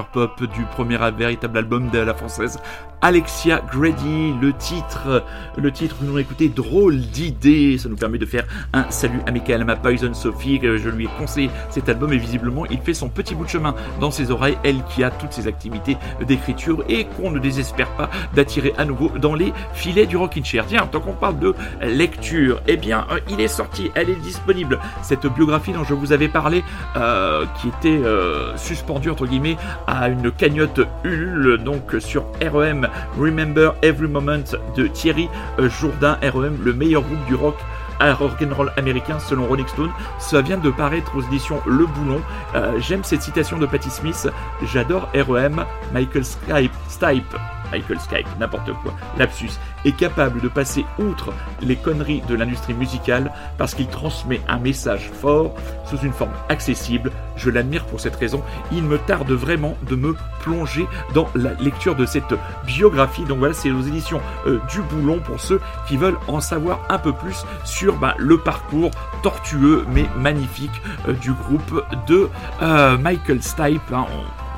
pop 0.00 0.42
du 0.42 0.64
premier 0.64 0.98
véritable 1.10 1.58
album 1.58 1.90
de 1.90 1.98
la 1.98 2.14
française 2.14 2.58
Alexia 3.02 3.62
Grady. 3.72 4.34
Le 4.40 4.52
titre, 4.52 5.24
le 5.56 5.72
titre 5.72 5.98
que 5.98 6.04
nous 6.04 6.10
avons 6.10 6.18
écouté, 6.18 6.48
drôle 6.48 6.98
d'idée. 6.98 7.76
Ça 7.78 7.88
nous 7.88 7.96
permet 7.96 8.18
de 8.18 8.26
faire 8.26 8.44
un 8.72 8.90
salut 8.90 9.20
amical 9.26 9.60
à 9.60 9.64
ma 9.64 9.76
Poison 9.76 10.14
Sophie. 10.14 10.60
Je 10.62 10.88
lui 10.88 11.04
ai 11.04 11.08
conseillé 11.18 11.50
cet 11.70 11.88
album 11.88 12.12
et 12.12 12.16
visiblement 12.16 12.64
il 12.66 12.80
fait 12.80 12.94
son 12.94 13.08
petit 13.08 13.34
bout 13.34 13.44
de 13.44 13.50
chemin 13.50 13.74
dans 14.00 14.10
ses 14.10 14.30
oreilles. 14.30 14.56
Elle 14.62 14.82
qui 14.84 15.02
a 15.02 15.10
toutes 15.10 15.32
ses 15.32 15.48
activités 15.48 15.96
d'écriture 16.26 16.84
et 16.88 17.04
qu'on 17.04 17.30
ne 17.30 17.38
désespère 17.38 17.90
pas 17.96 18.08
d'attirer 18.34 18.72
à 18.78 18.84
nouveau 18.84 19.10
dans 19.18 19.34
les 19.34 19.52
filets 19.74 20.06
du 20.06 20.16
Rockin' 20.16 20.44
Chair. 20.44 20.64
Tiens, 20.68 20.86
tant 20.86 21.00
qu'on 21.00 21.12
parle 21.12 21.38
de 21.38 21.54
lecture, 21.82 22.62
eh 22.68 22.76
bien, 22.76 23.06
euh, 23.10 23.18
il 23.28 23.40
est 23.40 23.48
sorti, 23.48 23.90
elle 23.94 24.10
est 24.10 24.20
disponible. 24.20 24.78
Cette 25.02 25.26
biographie 25.26 25.72
dont 25.72 25.84
je 25.84 25.94
vous 25.94 26.12
avais 26.12 26.28
parlé, 26.28 26.62
euh, 26.96 27.44
qui 27.60 27.68
était 27.68 28.04
euh, 28.04 28.56
suspendue 28.56 29.10
entre 29.10 29.26
guillemets 29.26 29.56
à 29.86 30.08
une 30.08 30.30
cagnotte 30.30 30.80
Ulule, 31.04 31.58
donc 31.58 31.96
sur 31.98 32.26
REM 32.40 32.88
Remember 33.18 33.74
Every 33.82 34.08
Moment 34.08 34.44
de 34.76 34.86
Thierry 34.86 35.28
euh, 35.58 35.68
Jourdain, 35.68 36.18
REM, 36.22 36.58
le 36.62 36.72
meilleur 36.72 37.02
groupe 37.02 37.24
du 37.26 37.34
rock 37.34 37.56
à 38.00 38.14
rock'n'roll 38.14 38.72
américain 38.76 39.18
selon 39.18 39.46
Rolling 39.46 39.66
Stone. 39.68 39.90
Ça 40.18 40.42
vient 40.42 40.58
de 40.58 40.70
paraître 40.70 41.16
aux 41.16 41.22
éditions 41.22 41.60
Le 41.66 41.86
Boulon. 41.86 42.20
Euh, 42.54 42.78
J'aime 42.80 43.04
cette 43.04 43.22
citation 43.22 43.58
de 43.58 43.66
Patti 43.66 43.90
Smith. 43.90 44.28
J'adore 44.72 45.08
REM. 45.14 45.64
Michael 45.92 46.24
Stipe, 46.24 47.36
Michael 47.72 47.98
Stipe, 48.00 48.28
n'importe 48.38 48.70
quoi, 48.82 48.94
lapsus, 49.18 49.50
est 49.84 49.96
capable 49.96 50.40
de 50.40 50.48
passer 50.48 50.84
outre 50.98 51.32
les 51.60 51.76
conneries 51.76 52.22
de 52.28 52.34
l'industrie 52.34 52.74
musicale 52.74 53.32
parce 53.58 53.74
qu'il 53.74 53.88
transmet 53.88 54.40
un 54.48 54.58
message 54.58 55.10
fort 55.20 55.54
sous 55.86 55.98
une 55.98 56.12
forme 56.12 56.32
accessible. 56.48 57.10
Je 57.36 57.50
l'admire 57.50 57.84
pour 57.86 57.98
cette 58.00 58.16
raison. 58.16 58.42
Il 58.70 58.82
me 58.84 58.98
tarde 58.98 59.32
vraiment 59.32 59.76
de 59.88 59.96
me 59.96 60.14
plonger 60.40 60.86
dans 61.14 61.28
la 61.34 61.54
lecture 61.54 61.96
de 61.96 62.06
cette 62.06 62.34
biographie. 62.66 63.24
Donc 63.24 63.38
voilà, 63.38 63.54
c'est 63.54 63.70
aux 63.70 63.82
éditions 63.82 64.20
euh, 64.46 64.60
du 64.70 64.80
Boulon 64.82 65.18
pour 65.20 65.40
ceux 65.40 65.60
qui 65.88 65.96
veulent 65.96 66.18
en 66.28 66.40
savoir 66.40 66.80
un 66.88 66.98
peu 66.98 67.12
plus 67.12 67.44
sur 67.64 67.96
bah, 67.96 68.14
le 68.18 68.38
parcours 68.38 68.90
tortueux 69.22 69.84
mais 69.92 70.06
magnifique 70.18 70.70
euh, 71.08 71.12
du 71.14 71.32
groupe 71.32 71.84
de 72.06 72.28
euh, 72.60 72.98
Michael 72.98 73.42
Stipe. 73.42 73.80
hein. 73.92 74.06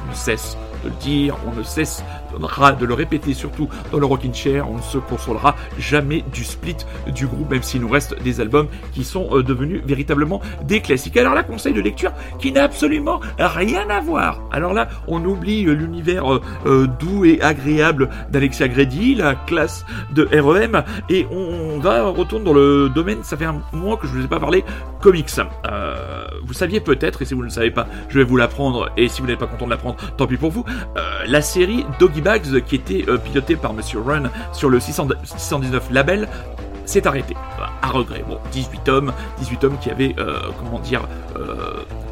On 0.06 0.10
ne 0.10 0.14
cesse 0.14 0.58
de 0.82 0.88
le 0.90 0.94
dire, 0.96 1.36
on 1.46 1.52
ne 1.56 1.62
cesse 1.62 2.04
de 2.38 2.86
le 2.86 2.94
répéter, 2.94 3.34
surtout 3.34 3.68
dans 3.92 3.98
le 3.98 4.06
Rockin' 4.06 4.34
Chair. 4.34 4.68
On 4.70 4.76
ne 4.76 4.82
se 4.82 4.98
consolera 4.98 5.56
jamais 5.78 6.24
du 6.32 6.44
split 6.44 6.76
du 7.14 7.26
groupe, 7.26 7.50
même 7.50 7.62
s'il 7.62 7.80
nous 7.80 7.88
reste 7.88 8.20
des 8.22 8.40
albums 8.40 8.68
qui 8.92 9.04
sont 9.04 9.28
euh, 9.32 9.42
devenus 9.42 9.82
véritablement 9.84 10.40
des 10.62 10.80
classiques. 10.80 11.16
Alors 11.16 11.34
là, 11.34 11.42
conseil 11.42 11.72
de 11.72 11.80
lecture 11.80 12.12
qui 12.38 12.52
n'a 12.52 12.64
absolument 12.64 13.20
rien 13.38 13.88
à 13.90 14.00
voir. 14.00 14.40
Alors 14.50 14.72
là, 14.72 14.88
on 15.08 15.24
oublie 15.24 15.66
euh, 15.66 15.72
l'univers 15.72 16.24
euh, 16.66 16.86
doux 17.00 17.24
et 17.24 17.40
agréable 17.40 18.08
d'Alexia 18.30 18.68
Grady, 18.68 19.14
la 19.14 19.34
classe 19.34 19.84
de 20.12 20.28
REM, 20.32 20.82
et 21.08 21.26
on 21.30 21.78
va 21.78 22.04
retourner 22.08 22.44
dans 22.44 22.52
le 22.52 22.88
domaine, 22.88 23.22
ça 23.22 23.36
fait 23.36 23.44
un 23.44 23.62
moment 23.72 23.96
que 23.96 24.06
je 24.06 24.12
ne 24.12 24.18
vous 24.18 24.24
ai 24.24 24.28
pas 24.28 24.40
parlé, 24.40 24.64
comics. 25.00 25.30
Vous 26.46 26.52
saviez 26.52 26.80
peut-être, 26.80 27.22
et 27.22 27.24
si 27.24 27.34
vous 27.34 27.40
ne 27.40 27.46
le 27.46 27.50
savez 27.50 27.70
pas, 27.70 27.86
je 28.08 28.18
vais 28.18 28.24
vous 28.24 28.36
l'apprendre, 28.36 28.90
et 28.96 29.08
si 29.08 29.20
vous 29.20 29.26
n'êtes 29.26 29.38
pas 29.38 29.46
content 29.46 29.64
de 29.64 29.70
l'apprendre, 29.70 29.96
tant 30.16 30.26
pis 30.26 30.36
pour 30.36 30.50
vous, 30.50 30.64
la 31.26 31.42
série 31.42 31.84
Doggy 31.98 32.20
Bags, 32.24 32.64
qui 32.66 32.76
était 32.76 33.04
euh, 33.08 33.18
pilotée 33.18 33.56
par 33.56 33.74
Monsieur 33.74 34.00
Run 34.00 34.30
sur 34.52 34.70
le 34.70 34.80
600 34.80 35.08
619 35.24 35.90
label, 35.90 36.28
s'est 36.86 37.06
arrêté 37.06 37.34
à 37.82 37.88
regret. 37.88 38.24
Bon, 38.26 38.38
18 38.52 38.84
tomes, 38.84 39.12
18 39.38 39.56
tomes 39.58 39.78
qui 39.78 39.90
avaient, 39.90 40.14
euh, 40.18 40.38
comment 40.58 40.80
dire, 40.80 41.06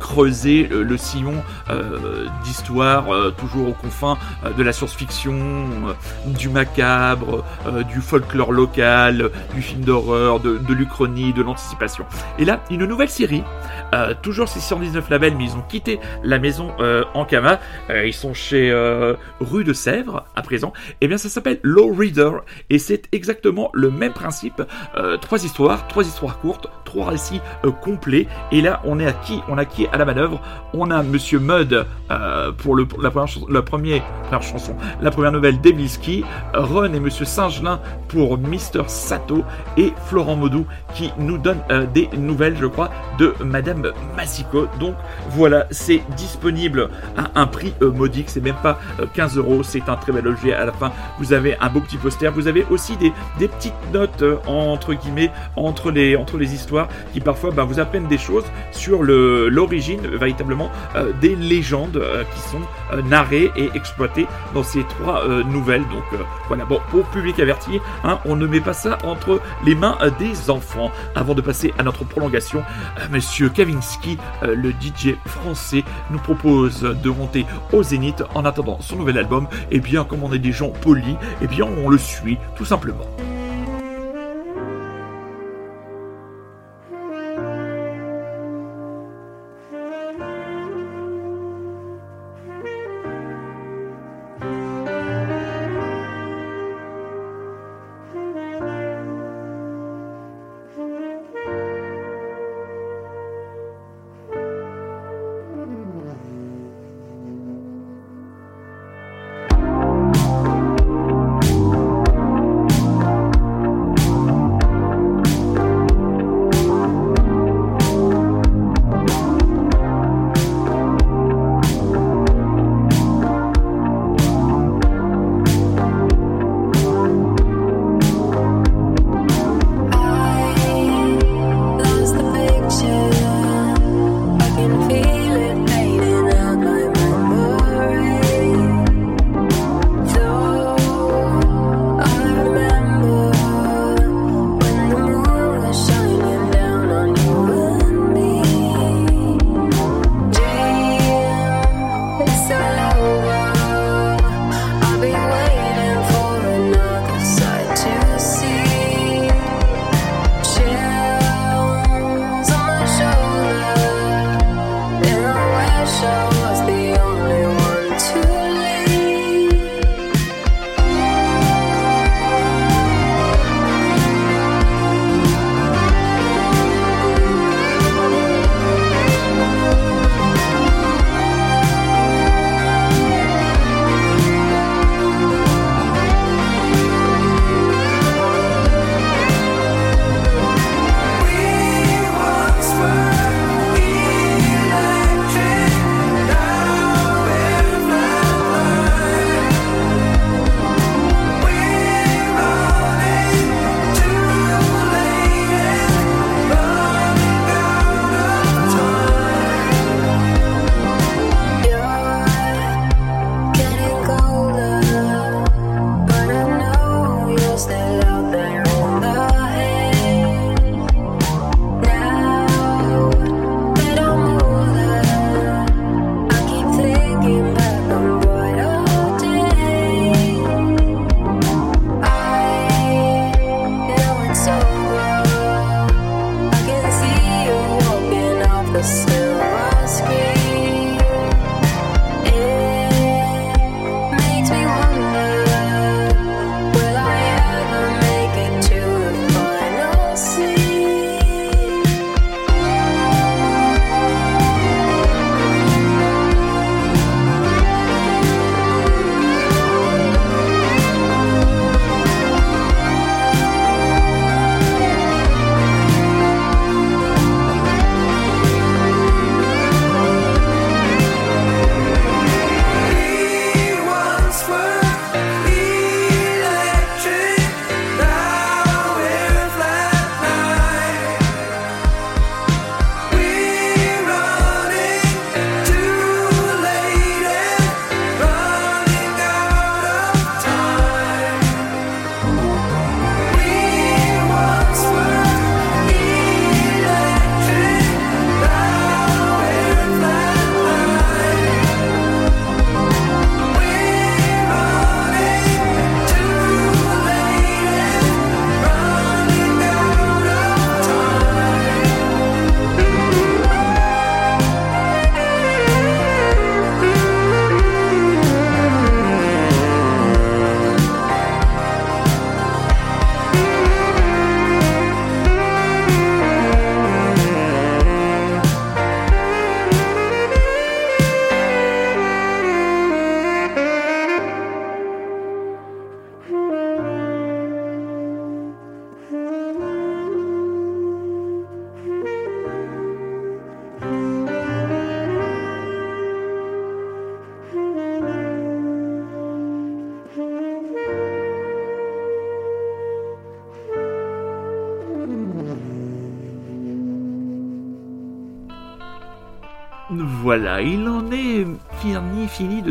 creusé 0.03 0.69
le, 0.69 0.97
sillon 0.97 1.45
euh, 1.71 2.27
d'histoire 2.43 3.15
euh, 3.15 3.31
toujours 3.31 3.69
aux 3.69 3.73
confins 3.73 4.19
euh, 4.45 4.51
de 4.53 4.63
la 4.63 4.73
science-fiction, 4.73 5.33
du 6.27 6.49
macabre, 6.49 7.45
du 7.89 8.01
folklore 8.01 8.53
local, 8.53 9.31
du 9.55 9.63
film 9.63 9.83
d'horreur, 9.83 10.41
de, 10.41 10.59
de 10.59 10.75
l'Uchronie, 10.75 11.33
de 11.33 11.43
l'anticipation. 11.43 12.05
Et 12.39 12.45
là, 12.45 12.61
une 12.71 12.85
nouvelle 12.85 13.09
série, 13.09 13.45
toujours 14.23 14.49
619 14.49 15.09
labels, 15.09 15.37
mais 15.37 15.45
ils 15.45 15.57
ont 15.57 15.63
quitté 15.63 16.01
la 16.25 16.39
maison 16.39 16.73
euh, 16.81 17.05
Ankama. 17.15 17.61
Ils 18.05 18.13
sont 18.13 18.35
chez 18.35 18.73
Rue 19.41 19.65
de 19.65 19.73
Sèvres 19.73 20.25
à 20.35 20.43
présent. 20.43 20.73
Et 21.01 21.09
bien, 21.09 21.17
ça 21.17 21.29
s'appelle 21.29 21.61
Low 21.63 21.93
Reader 21.95 22.31
et 22.71 22.79
c'est 22.79 23.09
exactement 23.13 23.71
le 23.73 23.91
même 23.91 24.13
principe. 24.13 24.63
Trois 25.21 25.45
histoires, 25.45 25.87
trois 25.87 26.05
histoires 26.05 26.41
courtes, 26.41 26.69
trois 26.85 27.11
récits 27.11 27.41
complets. 27.83 28.27
Et 28.51 28.61
là, 28.61 28.81
on 28.85 28.99
est 28.99 29.07
à 29.07 29.13
qui 29.13 29.41
On 29.49 29.59
a 29.59 29.65
qui 29.65 29.87
à 29.93 29.99
la 29.99 30.05
manœuvre. 30.05 30.41
On 30.75 30.91
a 30.91 31.03
Monsieur 31.03 31.39
Mudd 31.39 31.87
euh, 32.11 32.53
pour, 32.53 32.77
la, 32.77 32.85
première 33.11 33.29
chanson, 33.29 33.47
la, 33.49 33.63
première, 33.63 34.03
chanson, 34.41 34.75
la 35.01 35.11
première 35.11 35.33
nouvelle 35.33 35.61
Devilski, 35.61 36.25
Ron 36.55 36.93
et 36.93 37.01
Monsieur 37.01 37.25
Singelin 37.25 37.81
pour 38.09 38.39
Mr. 38.39 38.85
Sato 38.89 39.45
et 39.77 39.93
Florent 40.07 40.37
Modou 40.37 40.67
qui 40.95 41.13
nous 41.19 41.39
donne 41.39 41.61
euh, 41.71 41.87
des 41.87 42.09
nouvelles, 42.17 42.57
je 42.59 42.67
crois, 42.67 42.91
de 43.19 43.35
Madame 43.45 43.93
Massico. 44.17 44.67
Donc 44.81 44.95
voilà, 45.31 45.67
c'est 45.71 46.03
disponible 46.17 46.91
à 47.17 47.41
un 47.41 47.47
prix 47.47 47.75
euh, 47.83 47.91
modique, 47.91 48.29
c'est 48.29 48.41
même 48.41 48.57
pas 48.63 48.79
euh, 49.01 49.07
15 49.15 49.37
euros, 49.37 49.63
c'est 49.63 49.89
un 49.89 49.97
très 49.97 50.13
bel 50.13 50.27
objet. 50.27 50.53
À 50.53 50.65
la 50.65 50.73
fin, 50.73 50.93
vous 51.19 51.33
avez 51.33 51.57
un 51.61 51.69
beau 51.69 51.81
petit 51.81 51.97
poster, 51.97 52.31
vous 52.31 52.49
avez 52.49 52.67
aussi 52.71 52.97
des, 52.97 53.13
petites 53.39 53.75
notes 53.93 54.25
entre 54.47 54.95
guillemets 54.95 55.31
entre 55.57 55.91
les, 55.91 56.17
entre 56.17 56.39
les 56.39 56.55
histoires 56.55 56.89
qui 57.13 57.21
parfois 57.21 57.51
ben, 57.51 57.65
vous 57.65 57.81
apprennent 57.81 58.07
des 58.07 58.19
choses 58.19 58.45
sur 58.71 59.03
le- 59.03 59.49
véritablement 59.91 60.71
euh, 60.97 61.13
des 61.21 61.37
légendes 61.37 61.97
euh, 61.97 62.25
qui 62.25 62.41
sont 62.41 62.61
euh, 62.93 63.03
narrées 63.03 63.51
et 63.57 63.71
exploitées 63.75 64.27
dans 64.55 64.63
ces 64.63 64.85
trois 64.85 65.27
nouvelles. 65.45 65.85
Donc 65.89 66.05
voilà, 66.49 66.65
bon, 66.65 66.81
pour 66.91 67.05
public 67.07 67.39
averti, 67.41 67.81
hein, 68.05 68.19
on 68.25 68.37
ne 68.37 68.47
met 68.47 68.61
pas 68.61 68.73
ça 68.73 68.99
entre 69.05 69.41
les 69.65 69.75
mains 69.75 69.99
des 70.19 70.51
enfants. 70.51 70.91
Avant 71.15 71.35
de 71.35 71.41
passer 71.41 71.73
à 71.79 71.83
notre 71.83 72.05
prolongation, 72.05 72.63
Monsieur 73.11 73.49
Kavinsky, 73.49 74.19
le 74.43 74.71
DJ 74.71 75.17
français, 75.27 75.85
nous 76.11 76.19
propose 76.19 76.83
de 76.83 77.11
monter 77.11 77.47
au 77.73 77.83
Zénith 77.83 78.23
en 78.35 78.45
attendant 78.45 78.81
son 78.81 78.97
nouvel 78.97 79.19
album. 79.19 79.47
Et 79.71 79.81
bien, 79.81 80.05
comme 80.05 80.23
on 80.23 80.33
est 80.33 80.39
des 80.39 80.53
gens 80.53 80.71
polis, 80.71 81.17
et 81.41 81.47
bien 81.47 81.67
on 81.85 81.89
le 81.89 81.99
suit 81.99 82.39
tout 82.57 82.65
simplement. 82.65 83.07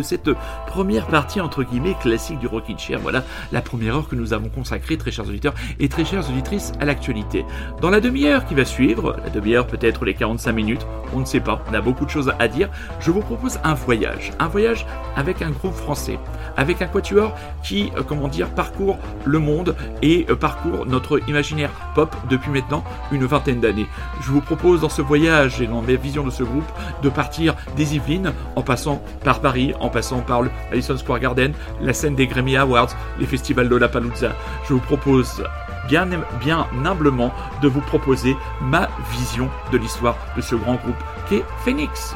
Cette 0.02 0.30
première 0.68 1.08
partie 1.08 1.42
entre 1.42 1.64
guillemets 1.64 1.96
classique 2.02 2.40
du 2.40 2.48
Rockin' 2.48 2.78
Chair. 2.78 3.00
Voilà 3.00 3.24
la 3.52 3.62
première 3.62 3.96
heure 3.96 4.08
que 4.08 4.16
nous 4.16 4.34
avons 4.34 4.50
consacrée, 4.50 4.98
très 4.98 5.12
chers 5.12 5.28
auditeurs 5.28 5.54
et 5.80 5.90
très 5.90 6.06
chères 6.06 6.30
auditrices, 6.30 6.72
à 6.80 6.86
l'actualité. 6.86 7.46
Dans 7.82 7.90
la 7.90 8.00
demi-heure 8.00 8.46
qui 8.46 8.56
va 8.56 8.66
suivre, 8.66 9.16
la 9.24 9.30
demi-heure 9.30 9.68
peut-être 9.68 10.06
les 10.06 10.14
45 10.14 10.52
minutes, 10.52 10.86
on 11.14 11.20
ne 11.20 11.26
sait 11.26 11.40
pas, 11.40 11.64
on 11.70 11.74
a 11.74 11.82
beaucoup 11.82 12.06
de 12.06 12.10
choses 12.10 12.34
à 12.40 12.48
dire, 12.48 12.70
je 13.00 13.12
vous 13.12 13.22
propose 13.22 13.60
un 13.64 13.74
voyage. 13.74 14.32
Un 14.40 14.48
voyage 14.48 14.86
avec 15.16 15.42
un 15.42 15.52
groupe 15.52 15.74
français, 15.74 16.20
avec 16.58 16.82
un 16.82 16.88
quatuor 16.88 17.36
qui, 17.64 17.92
euh, 17.98 18.04
comment 18.08 18.28
dire, 18.28 18.50
parcourt 18.50 18.98
le 19.26 19.40
monde 19.40 19.76
et 20.02 20.26
euh, 20.30 20.36
parcourt 20.36 20.86
notre 20.86 21.20
imaginaire 21.30 21.72
pop 21.96 22.16
depuis 22.30 22.52
maintenant 22.52 22.84
une 23.12 23.26
vingtaine 23.26 23.60
d'années. 23.60 23.88
Je 24.22 24.32
vous 24.32 24.42
propose 24.42 24.82
dans 24.82 24.90
ce 24.90 25.02
voyage 25.02 25.62
et 25.62 25.68
dans 25.68 25.82
mes 25.82 25.98
visions 25.98 26.26
de 26.26 26.32
ce 26.32 26.44
groupe 26.44 26.70
de 27.02 27.10
partir 27.10 27.56
des 27.76 27.96
Yvelines 27.96 28.34
en 28.56 28.62
passant 28.62 29.02
par 29.24 29.42
Paris, 29.42 29.74
en 29.80 29.90
passant 29.90 30.22
par 30.22 30.42
le 30.42 30.50
Madison 30.70 30.98
Square 30.98 31.20
Garden, 31.20 31.54
la 31.82 31.94
scène 31.94 32.16
des 32.16 32.28
Grammy 32.28 32.58
Awards, 32.58 32.96
les 33.20 33.26
festivals 33.26 33.70
de 33.70 33.76
la 33.76 33.88
Palooza. 33.88 34.34
Je 34.68 34.74
vous 34.74 34.80
propose 34.80 35.44
bien, 35.88 36.08
bien 36.40 36.68
humblement 36.86 37.34
de 37.62 37.68
vous 37.68 37.82
proposer 37.82 38.36
ma 38.62 38.90
vision 39.12 39.50
de 39.72 39.78
l'histoire 39.78 40.18
de 40.36 40.42
ce 40.42 40.56
grand 40.56 40.76
groupe 40.76 40.96
qu'est 41.30 41.44
Phoenix. 41.64 42.16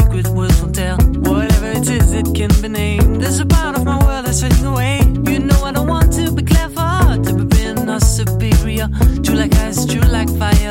like 9.93 9.99
ice, 9.99 10.03
true 10.03 10.11
like 10.11 10.29
fire. 10.37 10.70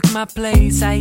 Took 0.00 0.12
my 0.12 0.26
place. 0.26 0.82
I 0.82 0.94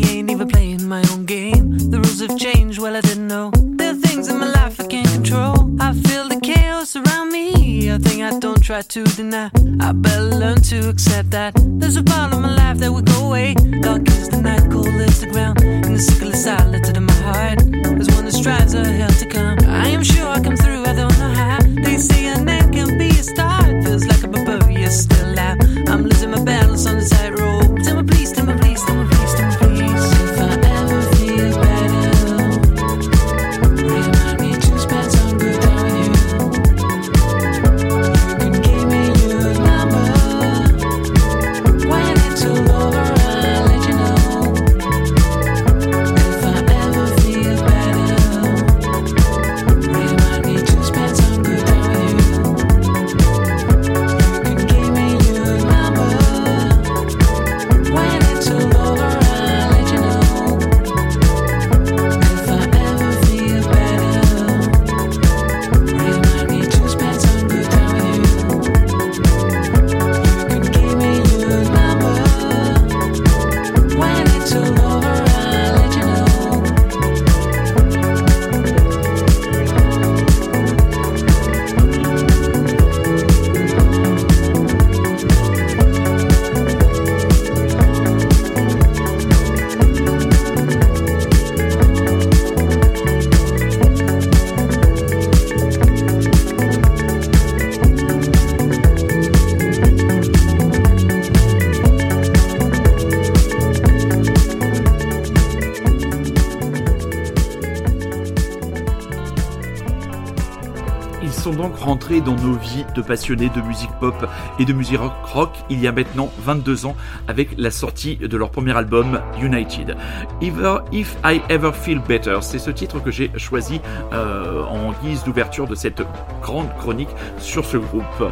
rentrés 111.85 112.19
dans 112.19 112.35
nos 112.35 112.53
vies 112.53 112.83
de 112.95 113.01
passionnés 113.01 113.49
de 113.49 113.61
musique 113.61 113.91
pop 113.99 114.15
et 114.59 114.65
de 114.65 114.73
musique 114.73 114.99
rock, 115.33 115.51
il 115.69 115.79
y 115.79 115.87
a 115.87 115.91
maintenant 115.91 116.29
22 116.39 116.87
ans 116.87 116.95
avec 117.27 117.49
la 117.57 117.69
sortie 117.69 118.17
de 118.17 118.37
leur 118.37 118.49
premier 118.49 118.75
album 118.75 119.21
United. 119.41 119.95
If 120.41 121.15
I 121.23 121.41
Ever 121.49 121.71
Feel 121.73 121.99
Better, 121.99 122.39
c'est 122.41 122.59
ce 122.59 122.71
titre 122.71 122.99
que 122.99 123.11
j'ai 123.11 123.31
choisi 123.37 123.81
euh, 124.13 124.63
en 124.63 124.93
guise 125.03 125.23
d'ouverture 125.23 125.67
de 125.67 125.75
cette 125.75 126.01
grande 126.41 126.73
chronique 126.77 127.09
sur 127.37 127.65
ce 127.65 127.77
groupe. 127.77 128.31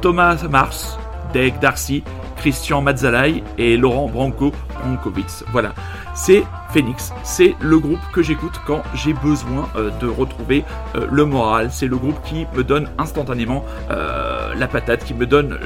Thomas 0.00 0.46
Mars, 0.48 0.98
Dave 1.34 1.58
Darcy, 1.60 2.04
Christian 2.36 2.82
Mazzalai 2.82 3.42
et 3.58 3.76
Laurent 3.76 4.08
Branco 4.08 4.52
Brankowitz. 4.80 5.44
Voilà, 5.52 5.74
c'est 6.14 6.44
Phoenix, 6.72 7.12
c'est 7.22 7.54
le 7.60 7.78
groupe 7.78 8.00
que 8.12 8.22
j'écoute 8.22 8.60
quand 8.66 8.82
j'ai 8.94 9.12
besoin 9.12 9.68
euh, 9.76 9.90
de 10.00 10.06
retrouver 10.06 10.64
euh, 10.94 11.06
le 11.10 11.26
moral. 11.26 11.70
C'est 11.70 11.86
le 11.86 11.96
groupe 11.96 12.20
qui 12.24 12.46
me 12.54 12.64
donne 12.64 12.88
instantanément 12.98 13.64
euh, 13.90 14.54
la 14.54 14.68
patate, 14.68 15.04
qui 15.04 15.12
me 15.12 15.26
donne 15.26 15.58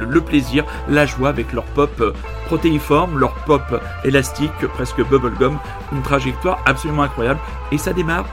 le, 0.00 0.20
plaisir, 0.20 0.66
la 0.88 1.06
joie 1.06 1.30
avec 1.30 1.52
leur 1.52 1.64
pop 1.64 2.14
protéiforme, 2.46 3.18
leur 3.18 3.34
pop 3.44 3.62
élastique, 4.04 4.66
presque 4.74 5.02
bubblegum, 5.02 5.58
une 5.92 6.02
trajectoire 6.02 6.62
absolument 6.66 7.02
incroyable. 7.02 7.40
Et 7.72 7.78
ça 7.78 7.92
démarre 7.92 8.26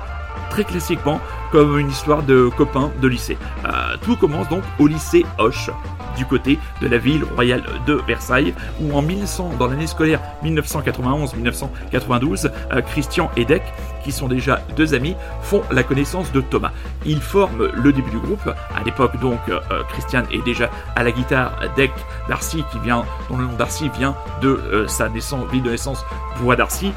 très 0.50 0.64
classiquement 0.64 1.20
comme 1.52 1.78
une 1.80 1.90
histoire 1.90 2.24
de 2.24 2.50
copains 2.56 2.92
de 3.02 3.08
lycée. 3.08 3.38
Euh, 3.66 3.96
tout 4.02 4.16
commence 4.16 4.48
donc 4.50 4.64
au 4.80 4.88
lycée 4.88 5.26
Hoche 5.38 5.70
du 6.18 6.26
côté 6.26 6.58
de 6.82 6.88
la 6.88 6.98
ville 6.98 7.24
royale 7.36 7.64
de 7.86 8.02
Versailles, 8.08 8.56
où 8.82 8.98
en 8.98 9.04
1100, 9.04 9.52
dans 9.60 9.68
l'année 9.68 9.86
scolaire 9.86 10.20
1991-1992, 10.44 12.50
euh, 12.72 12.82
Christian 12.82 13.30
et 13.38 13.46
Deck, 13.46 13.62
qui 14.04 14.12
sont 14.12 14.28
déjà 14.28 14.60
deux 14.76 14.96
amis, 14.96 15.16
font 15.42 15.62
la 15.70 15.84
connaissance 15.84 16.32
de 16.32 16.42
Thomas. 16.42 16.72
Ils 17.06 17.22
forment 17.22 17.70
le 17.72 17.94
début 17.94 18.10
du 18.10 18.18
groupe. 18.18 18.48
À 18.48 18.84
l'époque, 18.84 19.20
donc, 19.20 19.38
euh, 19.50 19.60
Christian 19.90 20.24
est 20.32 20.44
déjà 20.44 20.72
à 20.96 21.04
la 21.04 21.12
guitare. 21.12 21.52
Deck 21.76 21.92
Darcy, 22.28 22.64
qui 22.72 22.80
vient, 22.80 23.06
dont 23.30 23.38
le 23.38 23.46
nom 23.46 23.54
Darcy 23.54 23.90
vient 23.90 24.16
de 24.42 24.86
sa 24.88 25.10
naissance, 25.10 25.46
ville 25.52 25.64
de 25.64 25.70
naissance, 25.70 26.04
Bois 26.42 26.56
Darcy, 26.56 26.94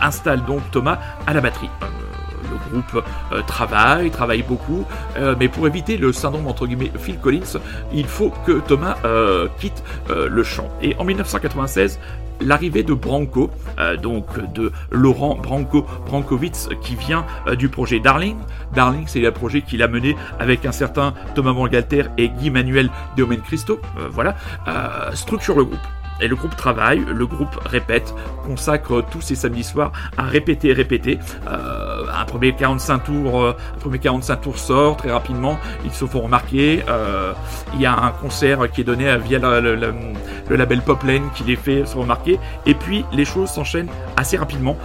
installe 0.00 0.44
donc 0.44 0.62
Thomas 0.70 0.98
à 1.26 1.34
la 1.34 1.40
batterie. 1.40 1.70
Le 2.50 2.70
groupe 2.70 3.04
euh, 3.32 3.42
travaille, 3.42 4.10
travaille 4.10 4.42
beaucoup, 4.42 4.84
euh, 5.16 5.34
mais 5.38 5.48
pour 5.48 5.66
éviter 5.66 5.96
le 5.96 6.12
syndrome 6.12 6.46
entre 6.46 6.66
guillemets 6.66 6.92
Phil 6.98 7.18
Collins, 7.18 7.58
il 7.92 8.06
faut 8.06 8.32
que 8.46 8.60
Thomas 8.60 8.96
euh, 9.04 9.48
quitte 9.58 9.82
le 10.08 10.42
chant. 10.42 10.68
Et 10.82 10.96
en 10.98 11.04
1996, 11.04 11.98
l'arrivée 12.40 12.82
de 12.82 12.94
Branco, 12.94 13.50
donc 14.02 14.26
de 14.52 14.72
Laurent 14.90 15.36
Branco 15.36 15.84
Brankowitz, 16.06 16.68
qui 16.82 16.94
vient 16.94 17.26
du 17.58 17.68
projet 17.68 18.00
Darling. 18.00 18.36
Darling, 18.74 19.04
c'est 19.06 19.20
le 19.20 19.32
projet 19.32 19.62
qu'il 19.62 19.82
a 19.82 19.88
mené 19.88 20.16
avec 20.38 20.64
un 20.64 20.72
certain 20.72 21.14
Thomas 21.34 21.52
Bangalter 21.52 22.04
et 22.16 22.28
Guy 22.28 22.50
Manuel 22.50 22.90
Deomen 23.16 23.40
Christo. 23.40 23.80
Voilà, 24.10 24.36
structure 25.14 25.56
le 25.56 25.64
groupe. 25.64 25.97
Et 26.20 26.28
le 26.28 26.36
groupe 26.36 26.56
travaille, 26.56 27.04
le 27.06 27.26
groupe 27.26 27.56
répète, 27.64 28.14
consacre 28.44 29.04
tous 29.10 29.20
ses 29.20 29.34
samedis 29.34 29.64
soirs 29.64 29.92
à 30.16 30.22
répéter, 30.22 30.72
répéter. 30.72 31.18
Euh, 31.48 32.04
un 32.12 32.24
premier 32.24 32.54
45 32.54 32.98
tours, 33.04 33.42
euh, 33.42 33.56
un 33.76 33.78
premier 33.78 33.98
45 33.98 34.40
tours 34.40 34.58
sort 34.58 34.96
très 34.96 35.12
rapidement. 35.12 35.58
Ils 35.84 35.92
se 35.92 36.06
font 36.06 36.22
remarquer. 36.22 36.82
Euh, 36.88 37.32
il 37.74 37.80
y 37.80 37.86
a 37.86 37.96
un 37.96 38.10
concert 38.10 38.70
qui 38.70 38.80
est 38.80 38.84
donné 38.84 39.16
via 39.18 39.38
le, 39.38 39.92
label 40.50 40.80
Popline 40.82 41.28
qui 41.34 41.44
les 41.44 41.56
fait 41.56 41.86
se 41.86 41.96
remarquer. 41.96 42.38
Et 42.66 42.74
puis 42.74 43.04
les 43.12 43.24
choses 43.24 43.50
s'enchaînent 43.50 43.90
assez 44.16 44.36
rapidement. 44.36 44.76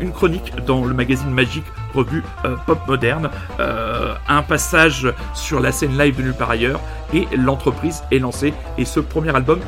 Une 0.00 0.12
chronique 0.12 0.52
dans 0.66 0.84
le 0.84 0.94
magazine 0.94 1.30
Magique 1.30 1.64
revue 1.94 2.22
pop 2.66 2.78
moderne, 2.86 3.30
un 4.28 4.42
passage 4.42 5.12
sur 5.34 5.60
la 5.60 5.72
scène 5.72 5.96
live 5.96 6.16
de 6.16 6.22
nulle 6.22 6.34
part 6.34 6.50
ailleurs, 6.50 6.80
et 7.14 7.26
l'entreprise 7.36 8.02
est 8.10 8.18
lancée. 8.18 8.52
Et 8.78 8.84
ce 8.84 9.00
premier 9.00 9.34
album 9.34 9.60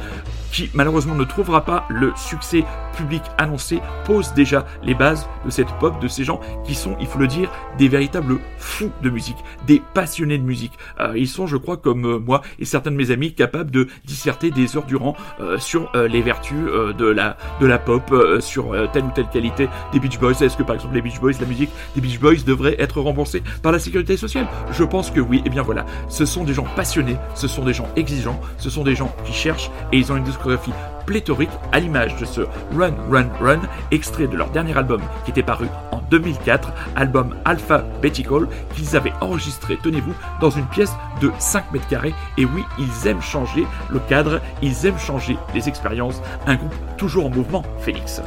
qui 0.52 0.70
malheureusement 0.74 1.14
ne 1.14 1.24
trouvera 1.24 1.64
pas 1.64 1.86
le 1.88 2.12
succès 2.14 2.64
public 2.92 3.22
annoncé, 3.38 3.80
pose 4.04 4.32
déjà 4.34 4.66
les 4.82 4.94
bases 4.94 5.28
de 5.44 5.50
cette 5.50 5.72
pop, 5.78 6.00
de 6.00 6.08
ces 6.08 6.24
gens 6.24 6.40
qui 6.64 6.74
sont, 6.74 6.96
il 7.00 7.06
faut 7.06 7.18
le 7.18 7.26
dire, 7.26 7.50
des 7.78 7.88
véritables 7.88 8.38
fous 8.58 8.90
de 9.02 9.10
musique, 9.10 9.36
des 9.66 9.82
passionnés 9.94 10.38
de 10.38 10.44
musique. 10.44 10.72
Euh, 11.00 11.12
ils 11.16 11.28
sont, 11.28 11.46
je 11.46 11.56
crois, 11.56 11.76
comme 11.76 12.04
euh, 12.04 12.18
moi 12.18 12.42
et 12.58 12.64
certains 12.64 12.90
de 12.90 12.96
mes 12.96 13.10
amis, 13.10 13.34
capables 13.34 13.70
de 13.70 13.88
disserter 14.04 14.50
des 14.50 14.76
heures 14.76 14.84
durant 14.84 15.16
euh, 15.40 15.58
sur 15.58 15.90
les 15.94 16.22
vertus 16.22 16.56
de 16.56 17.06
la 17.06 17.36
de 17.60 17.66
la 17.66 17.78
pop, 17.78 18.14
sur 18.40 18.74
telle 18.92 19.04
ou 19.04 19.10
telle 19.14 19.28
qualité 19.28 19.68
des 19.92 20.00
Beach 20.00 20.18
Boys. 20.18 20.32
Est-ce 20.40 20.56
que 20.56 20.62
par 20.62 20.74
exemple 20.74 20.94
les 20.94 21.02
Beach 21.02 21.20
Boys, 21.20 21.32
la 21.40 21.46
musique 21.46 21.70
des 21.94 22.00
Beach 22.00 22.18
Boys 22.18 22.42
devrait 22.46 22.76
être 22.78 23.00
remboursée 23.00 23.42
par 23.62 23.72
la 23.72 23.78
sécurité 23.78 24.16
sociale? 24.16 24.46
Je 24.72 24.84
pense 24.84 25.10
que 25.10 25.20
oui. 25.20 25.42
Et 25.44 25.50
bien 25.50 25.62
voilà, 25.62 25.84
ce 26.08 26.24
sont 26.24 26.44
des 26.44 26.54
gens 26.54 26.66
passionnés, 26.76 27.16
ce 27.34 27.48
sont 27.48 27.64
des 27.64 27.74
gens 27.74 27.88
exigeants, 27.96 28.40
ce 28.58 28.70
sont 28.70 28.84
des 28.84 28.94
gens 28.94 29.14
qui 29.24 29.32
cherchent 29.32 29.70
et 29.92 29.98
ils 29.98 30.12
ont 30.12 30.16
une 30.16 30.24
discographie 30.24 30.72
pléthorique 31.06 31.50
à 31.72 31.80
l'image 31.80 32.16
de 32.16 32.24
ce 32.24 32.42
Run 32.76 32.94
Run 33.10 33.28
Run, 33.40 33.60
extrait 33.90 34.26
de 34.26 34.36
leur 34.36 34.50
dernier 34.50 34.76
album 34.76 35.02
qui 35.24 35.30
était 35.30 35.42
paru 35.42 35.66
en 35.90 36.00
2004, 36.10 36.72
album 36.96 37.36
Alphabetical, 37.44 38.46
qu'ils 38.74 38.96
avaient 38.96 39.12
enregistré, 39.20 39.78
tenez-vous, 39.82 40.14
dans 40.40 40.50
une 40.50 40.66
pièce 40.66 40.94
de 41.20 41.30
5 41.38 41.72
mètres 41.72 41.88
carrés. 41.88 42.14
Et 42.36 42.44
oui, 42.44 42.64
ils 42.78 43.08
aiment 43.08 43.22
changer 43.22 43.66
le 43.88 43.98
cadre, 44.00 44.40
ils 44.60 44.86
aiment 44.86 44.98
changer 44.98 45.36
les 45.54 45.68
expériences. 45.68 46.20
Un 46.46 46.56
groupe 46.56 46.74
toujours 46.96 47.26
en 47.26 47.30
mouvement, 47.30 47.62
Félix. 47.78 48.20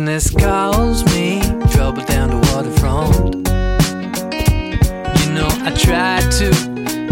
Business 0.00 0.30
calls 0.30 1.04
me, 1.14 1.42
trouble 1.72 2.02
down 2.06 2.30
the 2.30 2.38
waterfront. 2.54 3.34
You 5.20 5.32
know, 5.34 5.46
I 5.60 5.70
tried 5.76 6.32
to, 6.38 6.48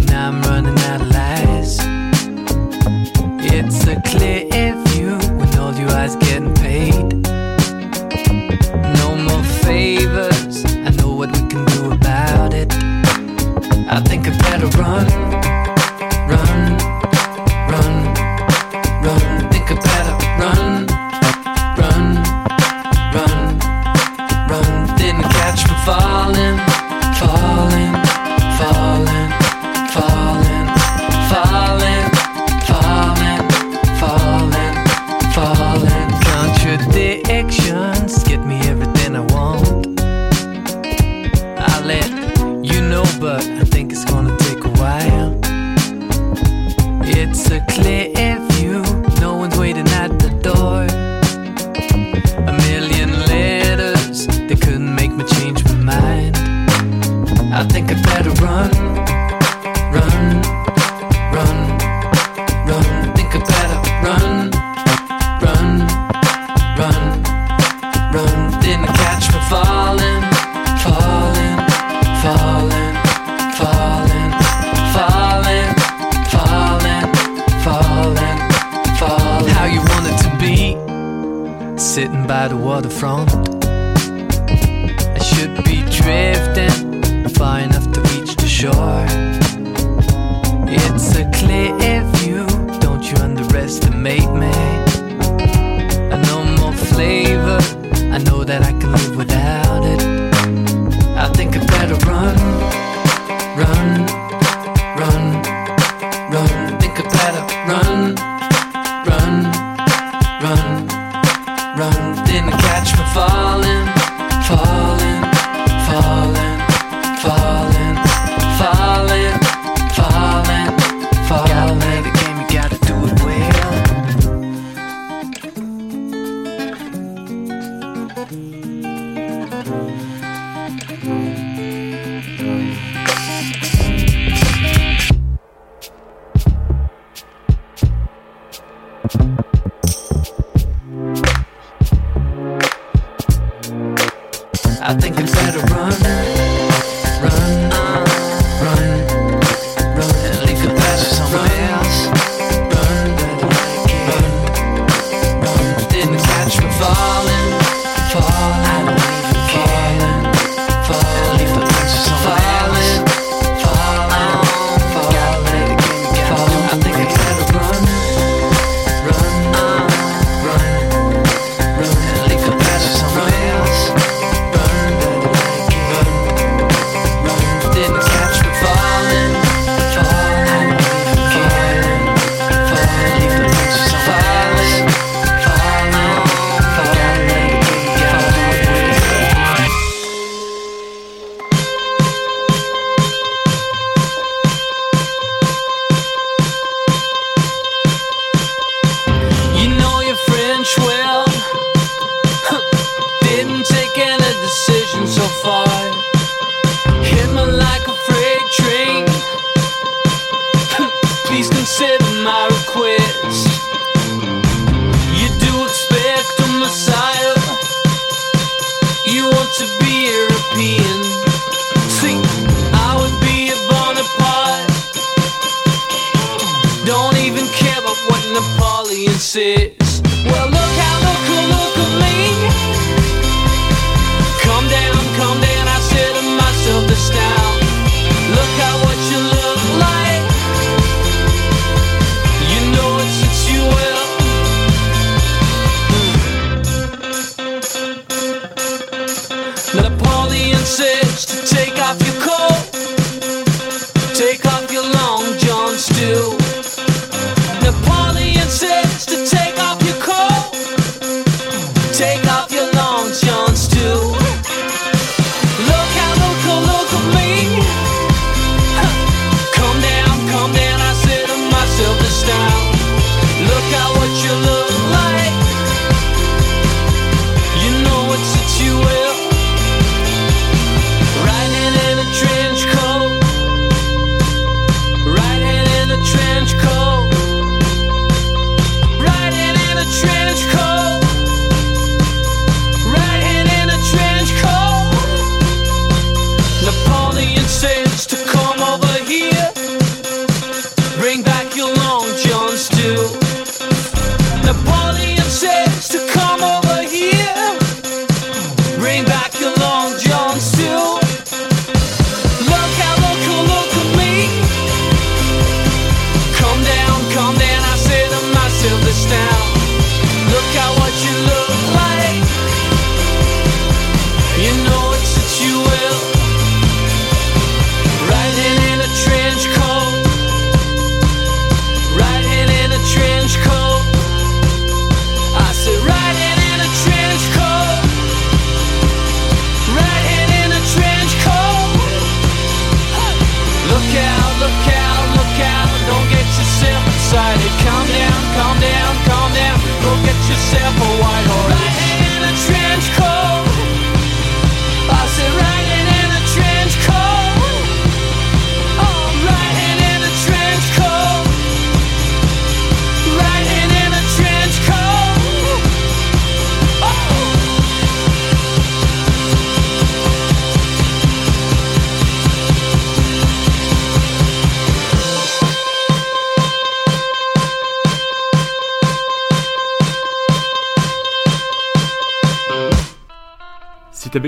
now 0.06 0.28
I'm 0.28 0.40
running 0.40 0.78
out 0.88 1.02
of 1.02 1.10
lies. 1.10 1.76
It's 3.52 3.86
a 3.86 4.00
clear 4.06 4.47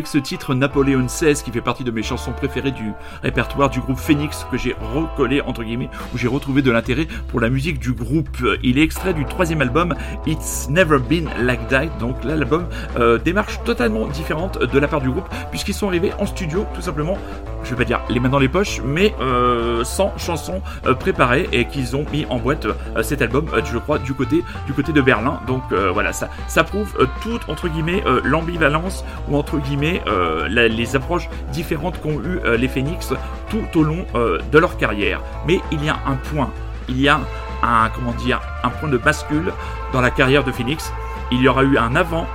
avec 0.00 0.06
ce 0.06 0.16
titre 0.16 0.54
Napoléon 0.54 1.04
XVI 1.04 1.34
qui 1.34 1.50
fait 1.50 1.60
partie 1.60 1.84
de 1.84 1.90
mes 1.90 2.02
chansons 2.02 2.32
préférées 2.32 2.70
du 2.70 2.92
répertoire 3.22 3.68
du 3.68 3.80
groupe 3.80 3.98
Phoenix 3.98 4.46
que 4.50 4.56
j'ai 4.56 4.74
recollé 4.94 5.42
entre 5.42 5.62
guillemets 5.62 5.90
où 6.14 6.16
j'ai 6.16 6.26
retrouvé 6.26 6.62
de 6.62 6.70
l'intérêt 6.70 7.06
pour 7.28 7.38
la 7.38 7.50
musique 7.50 7.78
du 7.78 7.92
groupe. 7.92 8.38
Il 8.62 8.78
est 8.78 8.82
extrait 8.82 9.12
du 9.12 9.26
troisième 9.26 9.60
album 9.60 9.94
It's 10.26 10.70
Never 10.70 11.00
Been 11.00 11.28
Like 11.38 11.68
That. 11.68 11.88
Donc 11.98 12.24
l'album 12.24 12.66
euh, 12.98 13.18
démarche 13.18 13.62
totalement 13.62 14.06
différente 14.06 14.58
de 14.58 14.78
la 14.78 14.88
part 14.88 15.02
du 15.02 15.10
groupe 15.10 15.28
puisqu'ils 15.50 15.74
sont 15.74 15.88
arrivés 15.88 16.14
en 16.18 16.24
studio 16.24 16.64
tout 16.74 16.80
simplement 16.80 17.18
je 17.64 17.70
vais 17.70 17.76
pas 17.76 17.84
dire 17.84 18.00
les 18.08 18.20
mains 18.20 18.28
dans 18.28 18.38
les 18.38 18.48
poches, 18.48 18.80
mais 18.84 19.14
euh, 19.20 19.84
sans 19.84 20.16
chansons 20.18 20.62
euh, 20.86 20.94
préparées 20.94 21.48
et 21.52 21.66
qu'ils 21.66 21.96
ont 21.96 22.04
mis 22.12 22.26
en 22.30 22.38
boîte 22.38 22.66
euh, 22.66 23.02
cet 23.02 23.22
album, 23.22 23.46
euh, 23.52 23.60
je 23.64 23.78
crois, 23.78 23.98
du 23.98 24.14
côté 24.14 24.42
du 24.66 24.72
côté 24.72 24.92
de 24.92 25.00
Berlin. 25.00 25.40
Donc 25.46 25.62
euh, 25.72 25.90
voilà, 25.92 26.12
ça, 26.12 26.28
ça 26.48 26.64
prouve 26.64 26.94
toute 27.22 27.48
entre 27.48 27.68
guillemets 27.68 28.02
l'ambivalence 28.24 29.04
ou 29.28 29.36
entre 29.36 29.58
guillemets 29.58 30.02
les 30.48 30.96
approches 30.96 31.28
différentes 31.52 32.00
qu'ont 32.00 32.20
eu 32.20 32.40
les 32.56 32.68
Phoenix 32.68 33.12
tout 33.48 33.78
au 33.78 33.82
long 33.82 34.04
de 34.14 34.58
leur 34.58 34.76
carrière. 34.76 35.20
Mais 35.46 35.60
il 35.70 35.84
y 35.84 35.88
a 35.88 35.96
un 36.06 36.16
point, 36.16 36.50
il 36.88 37.00
y 37.00 37.08
a 37.08 37.20
un 37.62 37.88
comment 37.94 38.12
dire, 38.12 38.40
un 38.62 38.70
point 38.70 38.88
de 38.88 38.98
bascule 38.98 39.52
dans 39.92 40.00
la 40.00 40.10
carrière 40.10 40.44
de 40.44 40.52
Phoenix. 40.52 40.92
Il 41.30 41.40
y 41.40 41.48
aura 41.48 41.62
eu 41.62 41.78
un 41.78 41.94
avant 41.94 42.26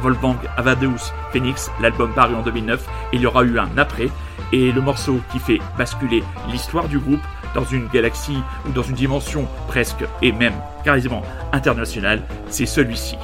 Wolfgang 0.00 0.36
Amadeus 0.56 1.12
Phoenix, 1.32 1.70
l'album 1.80 2.12
paru 2.12 2.34
en 2.34 2.42
2009, 2.42 2.86
et 3.12 3.16
il 3.16 3.22
y 3.22 3.26
aura 3.26 3.44
eu 3.44 3.58
un 3.58 3.68
après, 3.76 4.08
et 4.52 4.72
le 4.72 4.80
morceau 4.80 5.20
qui 5.32 5.38
fait 5.38 5.60
basculer 5.78 6.22
l'histoire 6.50 6.88
du 6.88 6.98
groupe 6.98 7.22
dans 7.54 7.64
une 7.64 7.88
galaxie 7.88 8.38
ou 8.68 8.72
dans 8.72 8.82
une 8.82 8.94
dimension 8.94 9.46
presque 9.68 10.04
et 10.22 10.32
même 10.32 10.54
carrément 10.84 11.22
internationale, 11.52 12.22
c'est 12.48 12.66
celui-ci. 12.66 13.16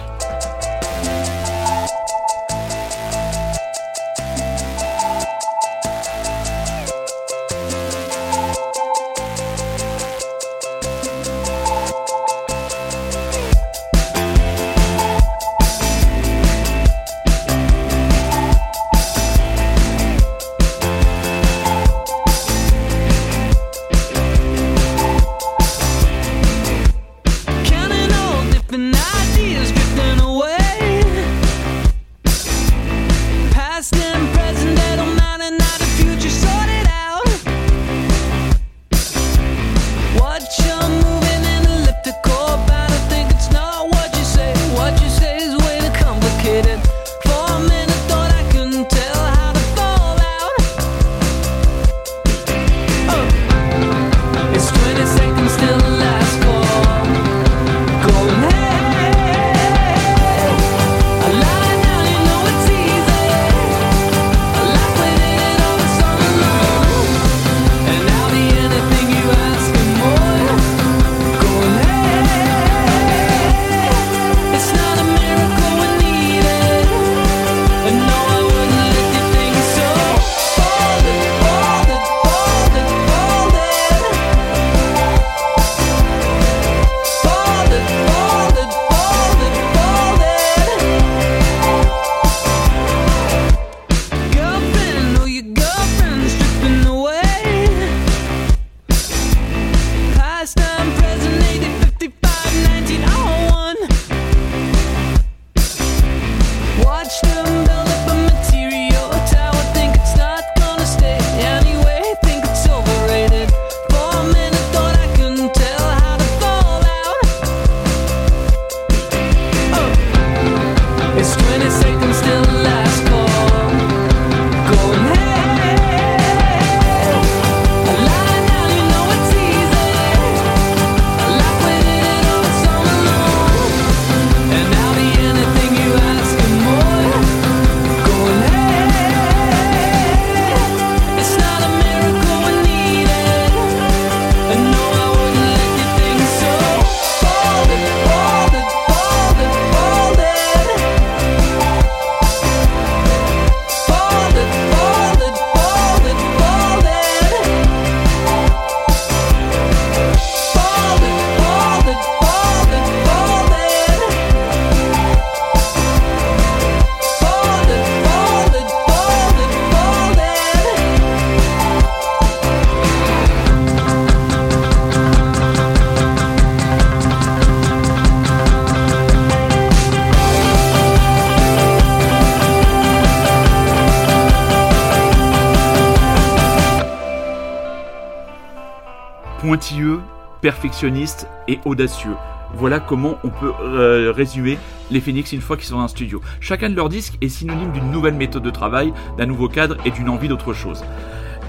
Pointilleux, 189.50 189.98
perfectionniste 190.42 191.26
et 191.48 191.58
audacieux. 191.64 192.14
Voilà 192.54 192.78
comment 192.78 193.18
on 193.24 193.30
peut 193.30 193.52
euh, 193.60 194.12
résumer 194.14 194.56
les 194.92 195.00
Phoenix 195.00 195.32
une 195.32 195.40
fois 195.40 195.56
qu'ils 195.56 195.66
sont 195.66 195.78
dans 195.78 195.82
un 195.82 195.88
studio. 195.88 196.20
Chacun 196.38 196.70
de 196.70 196.76
leurs 196.76 196.88
disques 196.88 197.18
est 197.20 197.28
synonyme 197.28 197.72
d'une 197.72 197.90
nouvelle 197.90 198.14
méthode 198.14 198.44
de 198.44 198.50
travail, 198.50 198.92
d'un 199.18 199.26
nouveau 199.26 199.48
cadre 199.48 199.76
et 199.84 199.90
d'une 199.90 200.08
envie 200.08 200.28
d'autre 200.28 200.52
chose. 200.52 200.84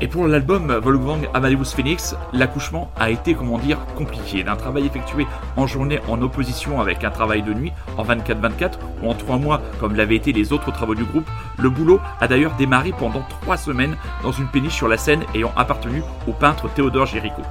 Et 0.02 0.08
pour 0.08 0.28
l'album 0.28 0.72
Wolfgang 0.84 1.30
Amadeus 1.36 1.76
Phoenix, 1.76 2.16
l'accouchement 2.34 2.92
a 3.00 3.12
été, 3.12 3.36
comment 3.36 3.60
dire, 3.60 3.78
compliqué. 3.96 4.44
D'un 4.44 4.56
travail 4.56 4.88
effectué 4.88 5.28
en 5.56 5.68
journée 5.68 6.00
en 6.08 6.20
opposition 6.24 6.82
avec 6.82 7.04
un 7.04 7.12
travail 7.12 7.44
de 7.44 7.54
nuit 7.54 7.72
en 8.00 8.04
24-24 8.04 8.80
ou 9.04 9.12
en 9.12 9.14
3 9.14 9.38
mois 9.38 9.62
comme 9.80 9.96
l'avaient 9.96 10.16
été 10.16 10.34
les 10.34 10.54
autres 10.54 10.72
travaux 10.72 10.96
du 10.96 11.04
groupe, 11.04 11.30
le 11.60 11.70
boulot 11.70 12.00
a 12.20 12.28
d'ailleurs 12.28 12.56
démarré 12.56 12.94
pendant 12.98 13.22
3 13.44 13.58
semaines 13.58 13.96
dans 14.24 14.32
une 14.32 14.48
péniche 14.48 14.74
sur 14.74 14.88
la 14.88 14.98
Seine 14.98 15.22
ayant 15.36 15.54
appartenu 15.56 16.02
au 16.28 16.32
peintre 16.32 16.68
Théodore 16.74 17.06
Géricault 17.06 17.46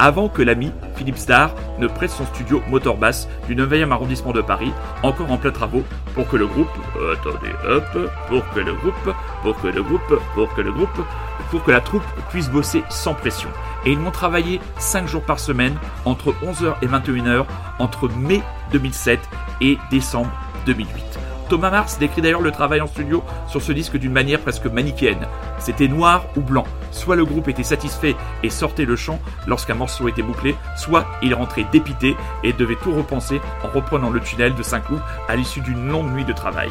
avant 0.00 0.28
que 0.28 0.40
l'ami 0.40 0.72
Philippe 0.96 1.18
Starr 1.18 1.54
ne 1.78 1.86
prête 1.86 2.10
son 2.10 2.24
studio 2.24 2.62
Motorbass 2.68 3.28
du 3.46 3.54
9e 3.54 3.92
arrondissement 3.92 4.32
de 4.32 4.40
Paris, 4.40 4.72
encore 5.02 5.30
en 5.30 5.36
plein 5.36 5.50
travaux, 5.50 5.84
pour 6.14 6.26
que 6.26 6.36
le 6.36 6.46
groupe, 6.46 6.68
euh, 6.96 7.14
attendez, 7.14 7.52
hop, 7.68 8.10
pour 8.28 8.50
que 8.54 8.60
le 8.60 8.74
groupe, 8.74 9.14
pour 9.42 9.60
que 9.60 9.68
le 9.68 9.82
groupe, 9.82 10.20
pour 10.34 10.54
que 10.54 10.60
le 10.62 10.72
groupe, 10.72 11.04
pour 11.50 11.62
que 11.62 11.70
la 11.70 11.80
troupe 11.80 12.04
puisse 12.30 12.48
bosser 12.48 12.82
sans 12.88 13.12
pression. 13.12 13.50
Et 13.84 13.92
ils 13.92 13.98
m'ont 13.98 14.10
travaillé 14.10 14.58
5 14.78 15.06
jours 15.06 15.22
par 15.22 15.38
semaine, 15.38 15.76
entre 16.06 16.32
11h 16.42 16.76
et 16.80 16.86
21h, 16.86 17.44
entre 17.78 18.08
mai 18.08 18.42
2007 18.72 19.20
et 19.60 19.78
décembre 19.90 20.30
2008. 20.64 21.29
Thomas 21.50 21.70
Mars 21.70 21.98
décrit 21.98 22.22
d'ailleurs 22.22 22.42
le 22.42 22.52
travail 22.52 22.80
en 22.80 22.86
studio 22.86 23.24
sur 23.48 23.60
ce 23.60 23.72
disque 23.72 23.96
d'une 23.96 24.12
manière 24.12 24.38
presque 24.38 24.66
manichéenne. 24.66 25.26
C'était 25.58 25.88
noir 25.88 26.26
ou 26.36 26.40
blanc. 26.40 26.64
Soit 26.92 27.16
le 27.16 27.24
groupe 27.24 27.48
était 27.48 27.64
satisfait 27.64 28.14
et 28.44 28.50
sortait 28.50 28.84
le 28.84 28.94
chant 28.94 29.18
lorsqu'un 29.48 29.74
morceau 29.74 30.06
était 30.06 30.22
bouclé, 30.22 30.54
soit 30.76 31.06
il 31.22 31.34
rentrait 31.34 31.66
dépité 31.72 32.16
et 32.44 32.52
devait 32.52 32.78
tout 32.80 32.94
repenser 32.94 33.40
en 33.64 33.68
reprenant 33.68 34.10
le 34.10 34.20
tunnel 34.20 34.54
de 34.54 34.62
Saint-Cloud 34.62 35.02
à 35.28 35.34
l'issue 35.34 35.60
d'une 35.60 35.88
longue 35.88 36.12
nuit 36.12 36.24
de 36.24 36.32
travail. 36.32 36.70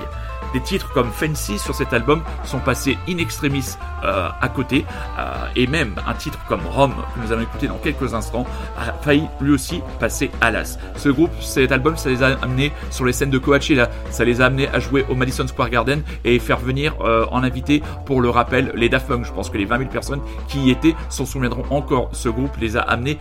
Des 0.53 0.61
titres 0.61 0.91
comme 0.93 1.11
Fancy 1.11 1.59
sur 1.59 1.75
cet 1.75 1.93
album 1.93 2.21
sont 2.43 2.59
passés 2.59 2.97
in 3.07 3.17
extremis 3.17 3.77
euh, 4.03 4.29
à 4.39 4.47
côté, 4.47 4.85
euh, 5.17 5.47
et 5.55 5.67
même 5.67 5.95
un 6.07 6.13
titre 6.13 6.39
comme 6.47 6.61
Rome, 6.65 6.93
que 7.13 7.19
nous 7.25 7.33
allons 7.33 7.41
écouter 7.41 7.67
dans 7.67 7.77
quelques 7.77 8.13
instants, 8.13 8.45
a 8.77 8.93
failli 9.03 9.27
lui 9.41 9.51
aussi 9.51 9.81
passer 9.99 10.31
à 10.39 10.51
l'as. 10.51 10.79
Ce 10.95 11.09
groupe, 11.09 11.31
cet 11.41 11.71
album, 11.71 11.97
ça 11.97 12.09
les 12.09 12.23
a 12.23 12.37
amenés 12.41 12.71
sur 12.91 13.05
les 13.05 13.11
scènes 13.11 13.29
de 13.29 13.37
Coachella, 13.37 13.89
ça 14.09 14.23
les 14.23 14.41
a 14.41 14.45
amenés 14.45 14.69
à 14.69 14.79
jouer 14.79 15.05
au 15.09 15.15
Madison 15.15 15.45
Square 15.47 15.69
Garden 15.69 16.01
et 16.23 16.39
faire 16.39 16.59
venir 16.59 16.95
euh, 17.01 17.25
en 17.31 17.43
invité, 17.43 17.83
pour 18.05 18.21
le 18.21 18.29
rappel, 18.29 18.71
les 18.75 18.87
Daft 18.87 19.07
Punk. 19.07 19.25
Je 19.25 19.33
pense 19.33 19.49
que 19.49 19.57
les 19.57 19.65
20 19.65 19.79
000 19.79 19.89
personnes 19.89 20.21
qui 20.47 20.59
y 20.59 20.71
étaient 20.71 20.95
s'en 21.09 21.25
souviendront 21.25 21.65
encore. 21.69 22.09
Ce 22.13 22.29
groupe 22.29 22.55
les 22.57 22.77
a 22.77 22.81
amenés 22.81 23.17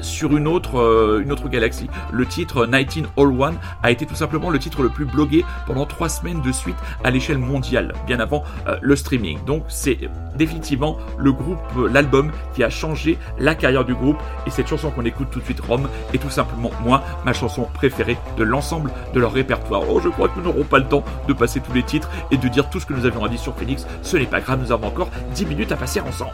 sur 0.00 0.36
une 0.36 0.46
autre, 0.46 1.20
une 1.22 1.32
autre 1.32 1.48
galaxie. 1.48 1.88
Le 2.12 2.26
titre 2.26 2.66
1901 2.66 3.54
a 3.82 3.90
été 3.90 4.06
tout 4.06 4.14
simplement 4.14 4.50
le 4.50 4.58
titre 4.58 4.82
le 4.82 4.88
plus 4.88 5.04
blogué 5.04 5.44
pendant 5.66 5.86
trois 5.90 6.08
semaines 6.08 6.40
de 6.40 6.52
suite 6.52 6.76
à 7.04 7.10
l'échelle 7.10 7.36
mondiale, 7.36 7.92
bien 8.06 8.18
avant 8.20 8.44
euh, 8.66 8.78
le 8.80 8.96
streaming. 8.96 9.38
Donc 9.44 9.64
c'est 9.68 9.98
définitivement 10.36 10.96
le 11.18 11.32
groupe, 11.32 11.58
euh, 11.76 11.88
l'album 11.92 12.30
qui 12.54 12.64
a 12.64 12.70
changé 12.70 13.18
la 13.38 13.54
carrière 13.54 13.84
du 13.84 13.94
groupe. 13.94 14.16
Et 14.46 14.50
cette 14.50 14.68
chanson 14.68 14.90
qu'on 14.90 15.04
écoute 15.04 15.28
tout 15.30 15.40
de 15.40 15.44
suite, 15.44 15.60
Rome, 15.60 15.88
est 16.14 16.18
tout 16.18 16.30
simplement 16.30 16.70
moi, 16.82 17.02
ma 17.24 17.34
chanson 17.34 17.68
préférée 17.74 18.16
de 18.38 18.44
l'ensemble 18.44 18.90
de 19.12 19.20
leur 19.20 19.32
répertoire. 19.32 19.82
Oh, 19.90 20.00
je 20.00 20.08
crois 20.08 20.28
que 20.28 20.38
nous 20.38 20.44
n'aurons 20.44 20.64
pas 20.64 20.78
le 20.78 20.86
temps 20.86 21.04
de 21.28 21.32
passer 21.32 21.60
tous 21.60 21.72
les 21.72 21.82
titres 21.82 22.08
et 22.30 22.36
de 22.36 22.48
dire 22.48 22.70
tout 22.70 22.80
ce 22.80 22.86
que 22.86 22.94
nous 22.94 23.04
avions 23.04 23.24
à 23.24 23.28
dire 23.28 23.40
sur 23.40 23.54
Phoenix. 23.54 23.86
Ce 24.02 24.16
n'est 24.16 24.26
pas 24.26 24.40
grave, 24.40 24.60
nous 24.62 24.72
avons 24.72 24.88
encore 24.88 25.10
10 25.34 25.46
minutes 25.46 25.72
à 25.72 25.76
passer 25.76 26.00
ensemble. 26.00 26.32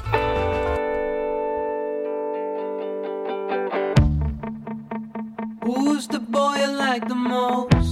Who's 5.64 6.06
the 6.06 6.20
boy 6.20 6.64
like 6.78 7.08
the 7.08 7.14
most? 7.14 7.85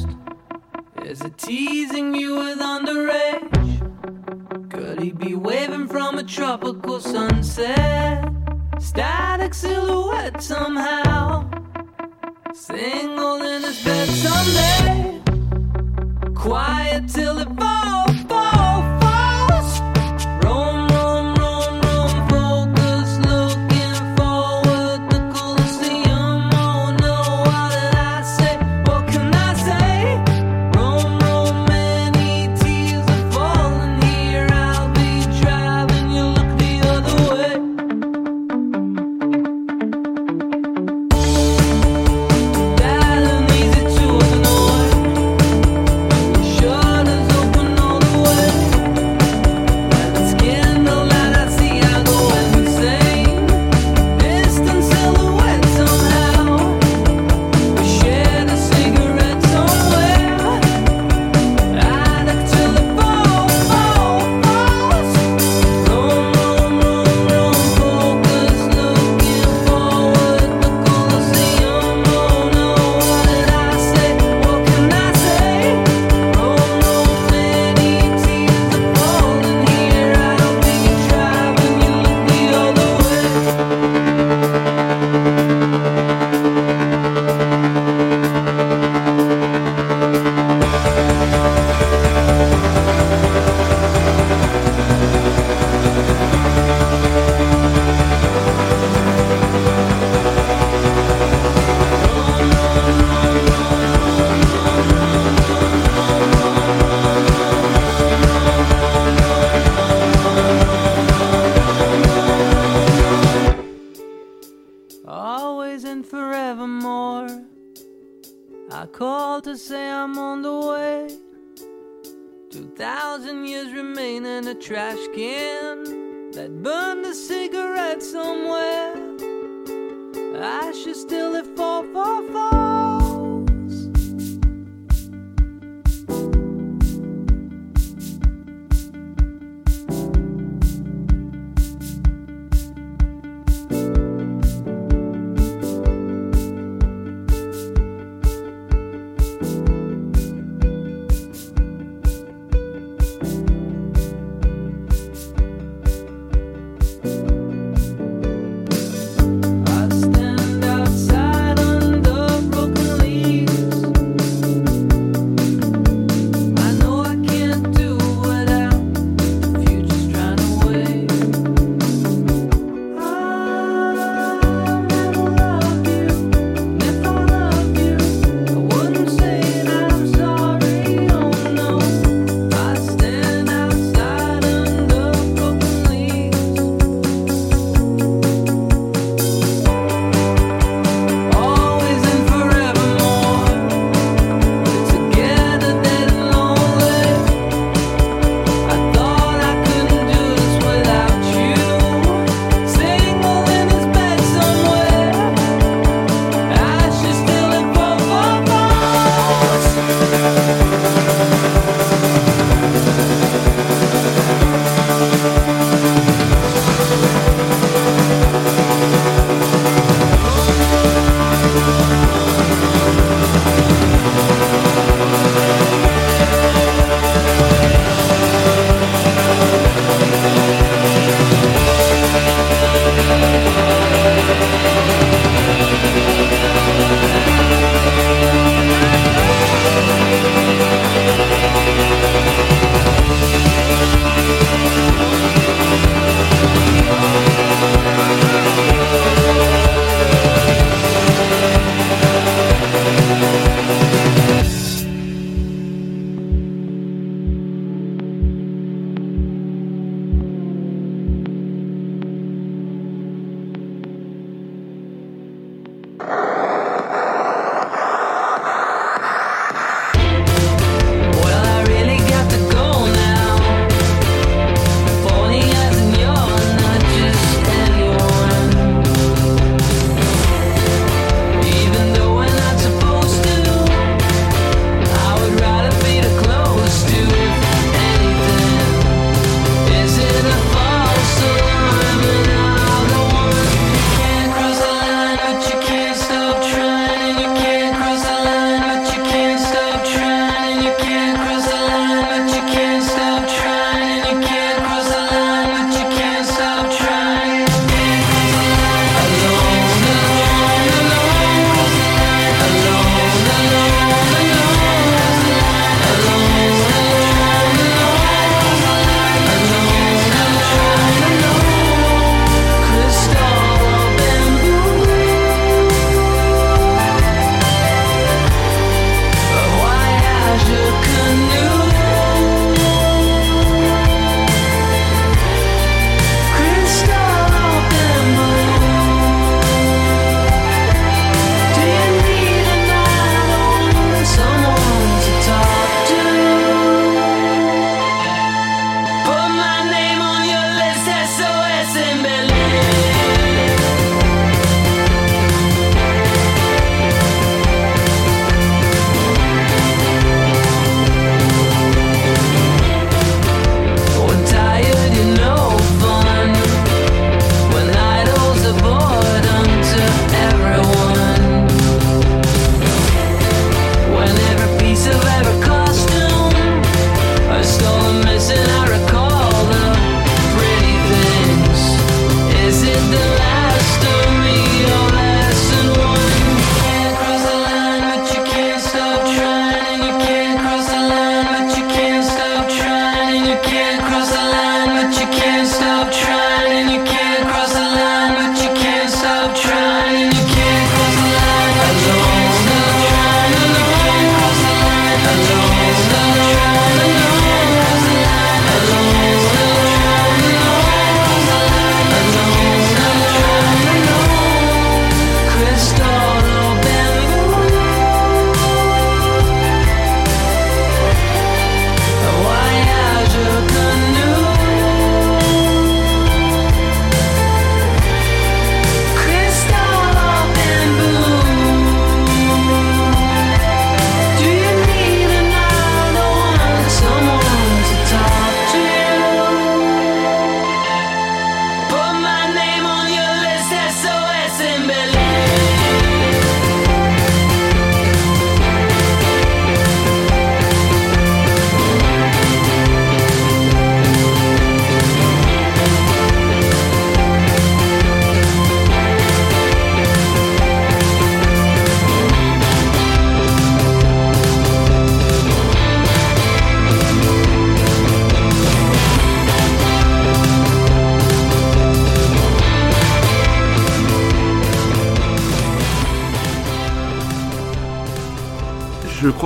Is 1.05 1.21
it 1.21 1.37
teasing 1.37 2.15
you 2.15 2.37
with 2.37 2.61
underage? 2.61 3.51
Could 4.71 5.01
he 5.01 5.13
be 5.13 5.35
waving 5.35 5.87
from 5.87 6.17
a 6.17 6.23
tropical 6.25 6.99
sunset? 6.99 8.27
Static 8.79 9.53
silhouette 9.53 10.43
somehow. 10.43 11.51
Single 12.55 13.43
in 13.43 13.63
his 13.63 13.85
bed 13.85 14.09
someday. 14.09 15.21
Quiet 16.35 17.07
till 17.09 17.39
it 17.39 17.49
falls, 17.61 17.75
falls, 18.05 18.14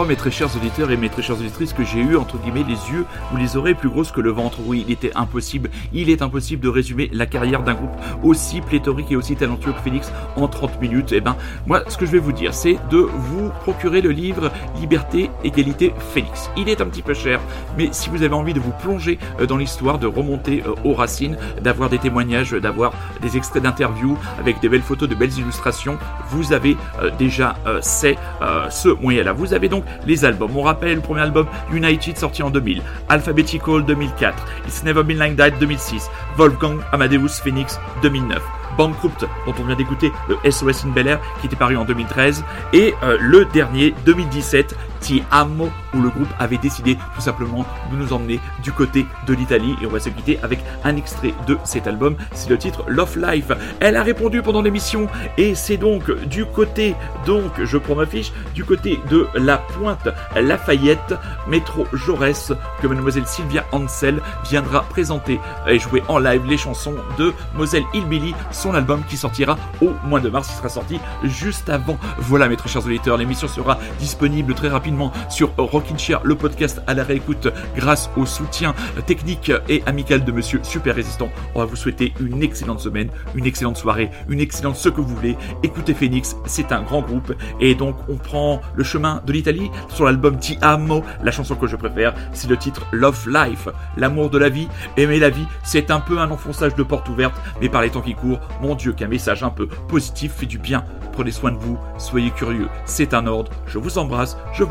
mes 0.09 0.17
très 0.17 0.31
chers 0.31 0.57
auditeurs 0.57 0.91
et 0.91 0.97
mes 0.97 1.11
très 1.11 1.21
chères 1.21 1.39
auditrices, 1.39 1.75
que 1.75 1.85
j'ai 1.85 2.01
eu, 2.01 2.17
entre 2.17 2.39
guillemets, 2.39 2.65
les 2.67 2.91
yeux 2.91 3.05
ou 3.33 3.37
les 3.37 3.57
oreilles 3.59 3.75
plus 3.75 3.91
grosses 3.91 4.11
que 4.11 4.23
le 4.23 4.31
ventre. 4.31 4.59
Oui, 4.65 4.83
il 4.87 4.91
était 4.91 5.13
impossible, 5.15 5.69
il 5.93 6.09
est 6.09 6.23
impossible 6.23 6.63
de 6.63 6.69
résumer 6.69 7.11
la 7.13 7.27
carrière 7.27 7.63
d'un 7.63 7.75
groupe 7.75 7.91
aussi 8.23 8.63
pléthorique 8.63 9.13
et 9.13 9.17
aussi 9.17 9.37
talentueux 9.37 9.73
que 9.73 9.81
Phoenix 9.81 10.11
en 10.37 10.49
30 10.49 10.81
minutes. 10.81 11.13
Et 11.13 11.21
ben, 11.21 11.37
moi, 11.67 11.83
ce 11.89 11.99
que 11.99 12.07
je 12.07 12.13
vais 12.13 12.19
vous 12.19 12.33
dire, 12.33 12.55
c'est 12.55 12.79
de 12.91 12.97
vous 12.97 13.51
procurer 13.63 14.01
le 14.01 14.11
livre 14.11 14.51
Liberté, 14.81 15.31
Égalité, 15.45 15.93
Phoenix. 16.15 16.51
Il 16.57 16.71
est 16.71 16.81
un 16.81 16.87
petit 16.87 17.03
peu 17.03 17.13
cher, 17.13 17.41
mais 17.77 17.91
si 17.93 18.09
vous 18.09 18.23
avez 18.23 18.35
envie 18.35 18.55
de 18.55 18.61
vous 18.61 18.73
plonger 18.81 19.19
euh, 19.41 19.47
dans 19.47 19.59
l'histoire, 19.59 19.99
de 19.99 20.07
remonter 20.07 20.63
euh, 20.67 20.75
aux 20.85 20.95
racines, 20.95 21.37
d'avoir 21.61 21.91
des 21.91 21.99
témoignages, 21.99 22.53
d'avoir 22.53 22.95
des 23.21 23.37
extraits 23.37 23.63
d'interviews 23.63 24.17
avec 24.39 24.61
des 24.61 24.71
belles 24.71 24.81
photos, 24.81 25.09
de 25.09 25.15
belles 25.15 25.37
illustrations, 25.39 25.99
vous 26.31 26.55
avez 26.55 26.79
euh, 27.03 27.11
déjà 27.19 27.57
c'est 27.81 28.17
ce 28.71 28.89
moyen-là. 28.89 29.33
Vous 29.33 29.55
avez 29.55 29.69
donc 29.69 29.85
les 30.07 30.25
albums. 30.25 30.57
On 30.57 30.63
rappelle 30.63 30.95
le 30.95 31.01
premier 31.01 31.23
album 31.23 31.47
United 31.73 32.17
sorti 32.17 32.43
en 32.43 32.51
2000, 32.51 32.83
Alphabetical 33.09 33.85
2004, 33.85 34.47
It's 34.67 34.83
Never 34.85 35.03
Been 35.03 35.19
Like 35.19 35.37
That 35.37 35.51
2006, 35.51 36.11
Wolfgang 36.37 36.79
Amadeus 36.93 37.41
Phoenix 37.43 37.79
2009. 38.03 38.43
Bankrupt, 38.77 39.27
dont 39.45 39.55
on 39.59 39.65
vient 39.65 39.75
d'écouter 39.75 40.13
le 40.29 40.51
SOS 40.51 40.85
in 40.85 40.91
Bel 40.91 41.19
qui 41.41 41.47
était 41.47 41.57
paru 41.57 41.77
en 41.77 41.85
2013, 41.85 42.45
et 42.73 42.95
euh, 43.03 43.19
le 43.21 43.45
dernier, 43.47 43.93
2017, 44.07 44.77
Ti 45.01 45.23
Amo, 45.31 45.71
où 45.95 46.01
le 46.01 46.11
groupe 46.11 46.29
avait 46.39 46.59
décidé 46.59 46.97
tout 47.15 47.21
simplement 47.21 47.65
de 47.91 47.97
nous 47.97 48.13
emmener 48.13 48.41
du 48.63 48.73
côté 48.73 49.07
de 49.27 49.35
l'Italie, 49.35 49.77
et 49.81 49.87
on 49.87 49.91
va 49.91 50.01
se 50.01 50.09
quitter 50.09 50.39
avec 50.43 50.61
un 50.85 50.97
extrait 50.97 51.35
de 51.47 51.57
cet 51.65 51.87
album, 51.87 52.17
c'est 52.33 52.51
le 52.51 52.59
titre 52.59 52.85
Love 52.89 53.19
Life. 53.19 53.53
Elle 53.81 53.97
a 53.97 54.03
répondu 54.03 54.43
pendant 54.43 54.63
l'émission, 54.63 55.07
et 55.37 55.55
c'est 55.55 55.77
donc 55.77 56.11
du 56.27 56.45
côté, 56.47 56.97
donc 57.27 57.53
je 57.63 57.79
prends 57.79 57.95
ma 57.95 58.07
fiche, 58.07 58.33
du 58.55 58.65
côté 58.65 59.01
de 59.11 59.29
la 59.35 59.59
pointe 59.59 60.09
Lafayette, 60.37 61.15
métro 61.47 61.87
Jaurès, 61.93 62.53
que 62.81 62.87
mademoiselle 62.87 63.27
Sylvia 63.27 63.65
Ansel 63.73 64.21
viendra 64.49 64.83
présenter 64.83 65.41
et 65.67 65.79
jouer 65.79 66.03
en 66.09 66.19
live 66.19 66.45
les 66.47 66.59
chansons 66.59 66.95
de 67.19 67.33
Moselle 67.55 67.85
Hillbilly, 67.95 68.35
son 68.51 68.75
album 68.75 69.03
qui 69.09 69.17
sortira 69.17 69.57
au 69.81 69.91
mois 70.05 70.21
de 70.21 70.29
mars, 70.29 70.49
il 70.51 70.57
sera 70.57 70.69
sorti 70.69 70.99
juste 71.25 71.69
avant. 71.69 71.99
Voilà 72.19 72.49
mes 72.49 72.57
très 72.57 72.69
chers 72.69 72.85
auditeurs, 72.85 73.17
l'émission 73.17 73.49
sera 73.49 73.79
disponible 73.99 74.55
très 74.55 74.69
rapidement 74.69 74.88
sur 75.29 75.51
Rockin' 75.57 75.99
Chair, 75.99 76.21
le 76.25 76.35
podcast 76.35 76.81
à 76.87 76.95
la 76.95 77.05
réécoute 77.05 77.49
grâce 77.77 78.11
au 78.17 78.27
soutien 78.27 78.75
technique 79.07 79.53
et 79.69 79.83
amical 79.87 80.25
de 80.25 80.33
monsieur 80.33 80.61
Super 80.63 80.95
Résistant. 80.95 81.29
On 81.55 81.61
va 81.61 81.65
vous 81.67 81.77
souhaiter 81.77 82.15
une 82.21 82.43
excellente 82.43 82.81
semaine, 82.81 83.11
une 83.35 83.47
excellente 83.47 83.77
soirée, 83.77 84.11
une 84.29 84.41
excellente 84.41 84.77
ce 84.77 84.89
que 84.89 85.01
vous 85.01 85.15
voulez. 85.15 85.37
Écoutez 85.63 85.95
Phoenix, 85.95 86.37
c'est 86.47 86.73
un 86.73 86.83
grand 86.83 87.03
groupe 87.03 87.35
et 87.61 87.75
donc 87.75 87.97
on 88.09 88.17
prend 88.17 88.61
le 88.75 88.85
chemin 88.85 89.23
de 89.27 89.33
l'Italie 89.33 89.71
sur 89.89 90.05
l'album 90.05 90.39
Ti 90.39 90.59
Amo. 90.63 91.05
La 91.23 91.33
chanson 91.33 91.55
que 91.55 91.67
je 91.67 91.77
préfère, 91.77 92.15
c'est 92.33 92.49
le 92.49 92.57
titre 92.57 92.87
Love 92.93 93.29
Life, 93.29 93.69
l'amour 93.97 94.31
de 94.31 94.39
la 94.39 94.49
vie, 94.49 94.69
aimer 94.97 95.19
la 95.19 95.31
vie. 95.31 95.47
C'est 95.63 95.91
un 95.91 96.01
peu 96.01 96.19
un 96.19 96.31
enfonçage 96.31 96.75
de 96.75 96.83
porte 96.83 97.09
ouverte, 97.09 97.35
mais 97.61 97.69
par 97.69 97.83
les 97.83 97.91
temps 97.91 98.01
qui 98.01 98.15
courent, 98.15 98.41
mon 98.63 98.75
Dieu, 98.75 98.93
qu'un 98.93 99.09
message 99.09 99.43
un 99.43 99.51
peu 99.51 99.67
positif 99.67 100.33
fait 100.33 100.47
du 100.47 100.59
bien. 100.59 100.85
Prenez 101.13 101.33
soin 101.33 101.51
de 101.51 101.59
vous, 101.59 101.77
soyez 101.99 102.31
curieux, 102.31 102.69
c'est 102.85 103.13
un 103.13 103.27
ordre. 103.27 103.51
Je 103.67 103.79
vous 103.79 103.99
embrasse, 103.99 104.37
je 104.53 104.63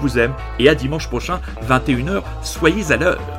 et 0.59 0.69
à 0.69 0.75
dimanche 0.75 1.07
prochain, 1.07 1.39
21h, 1.67 2.23
soyez 2.41 2.91
à 2.91 2.97
l'heure. 2.97 3.36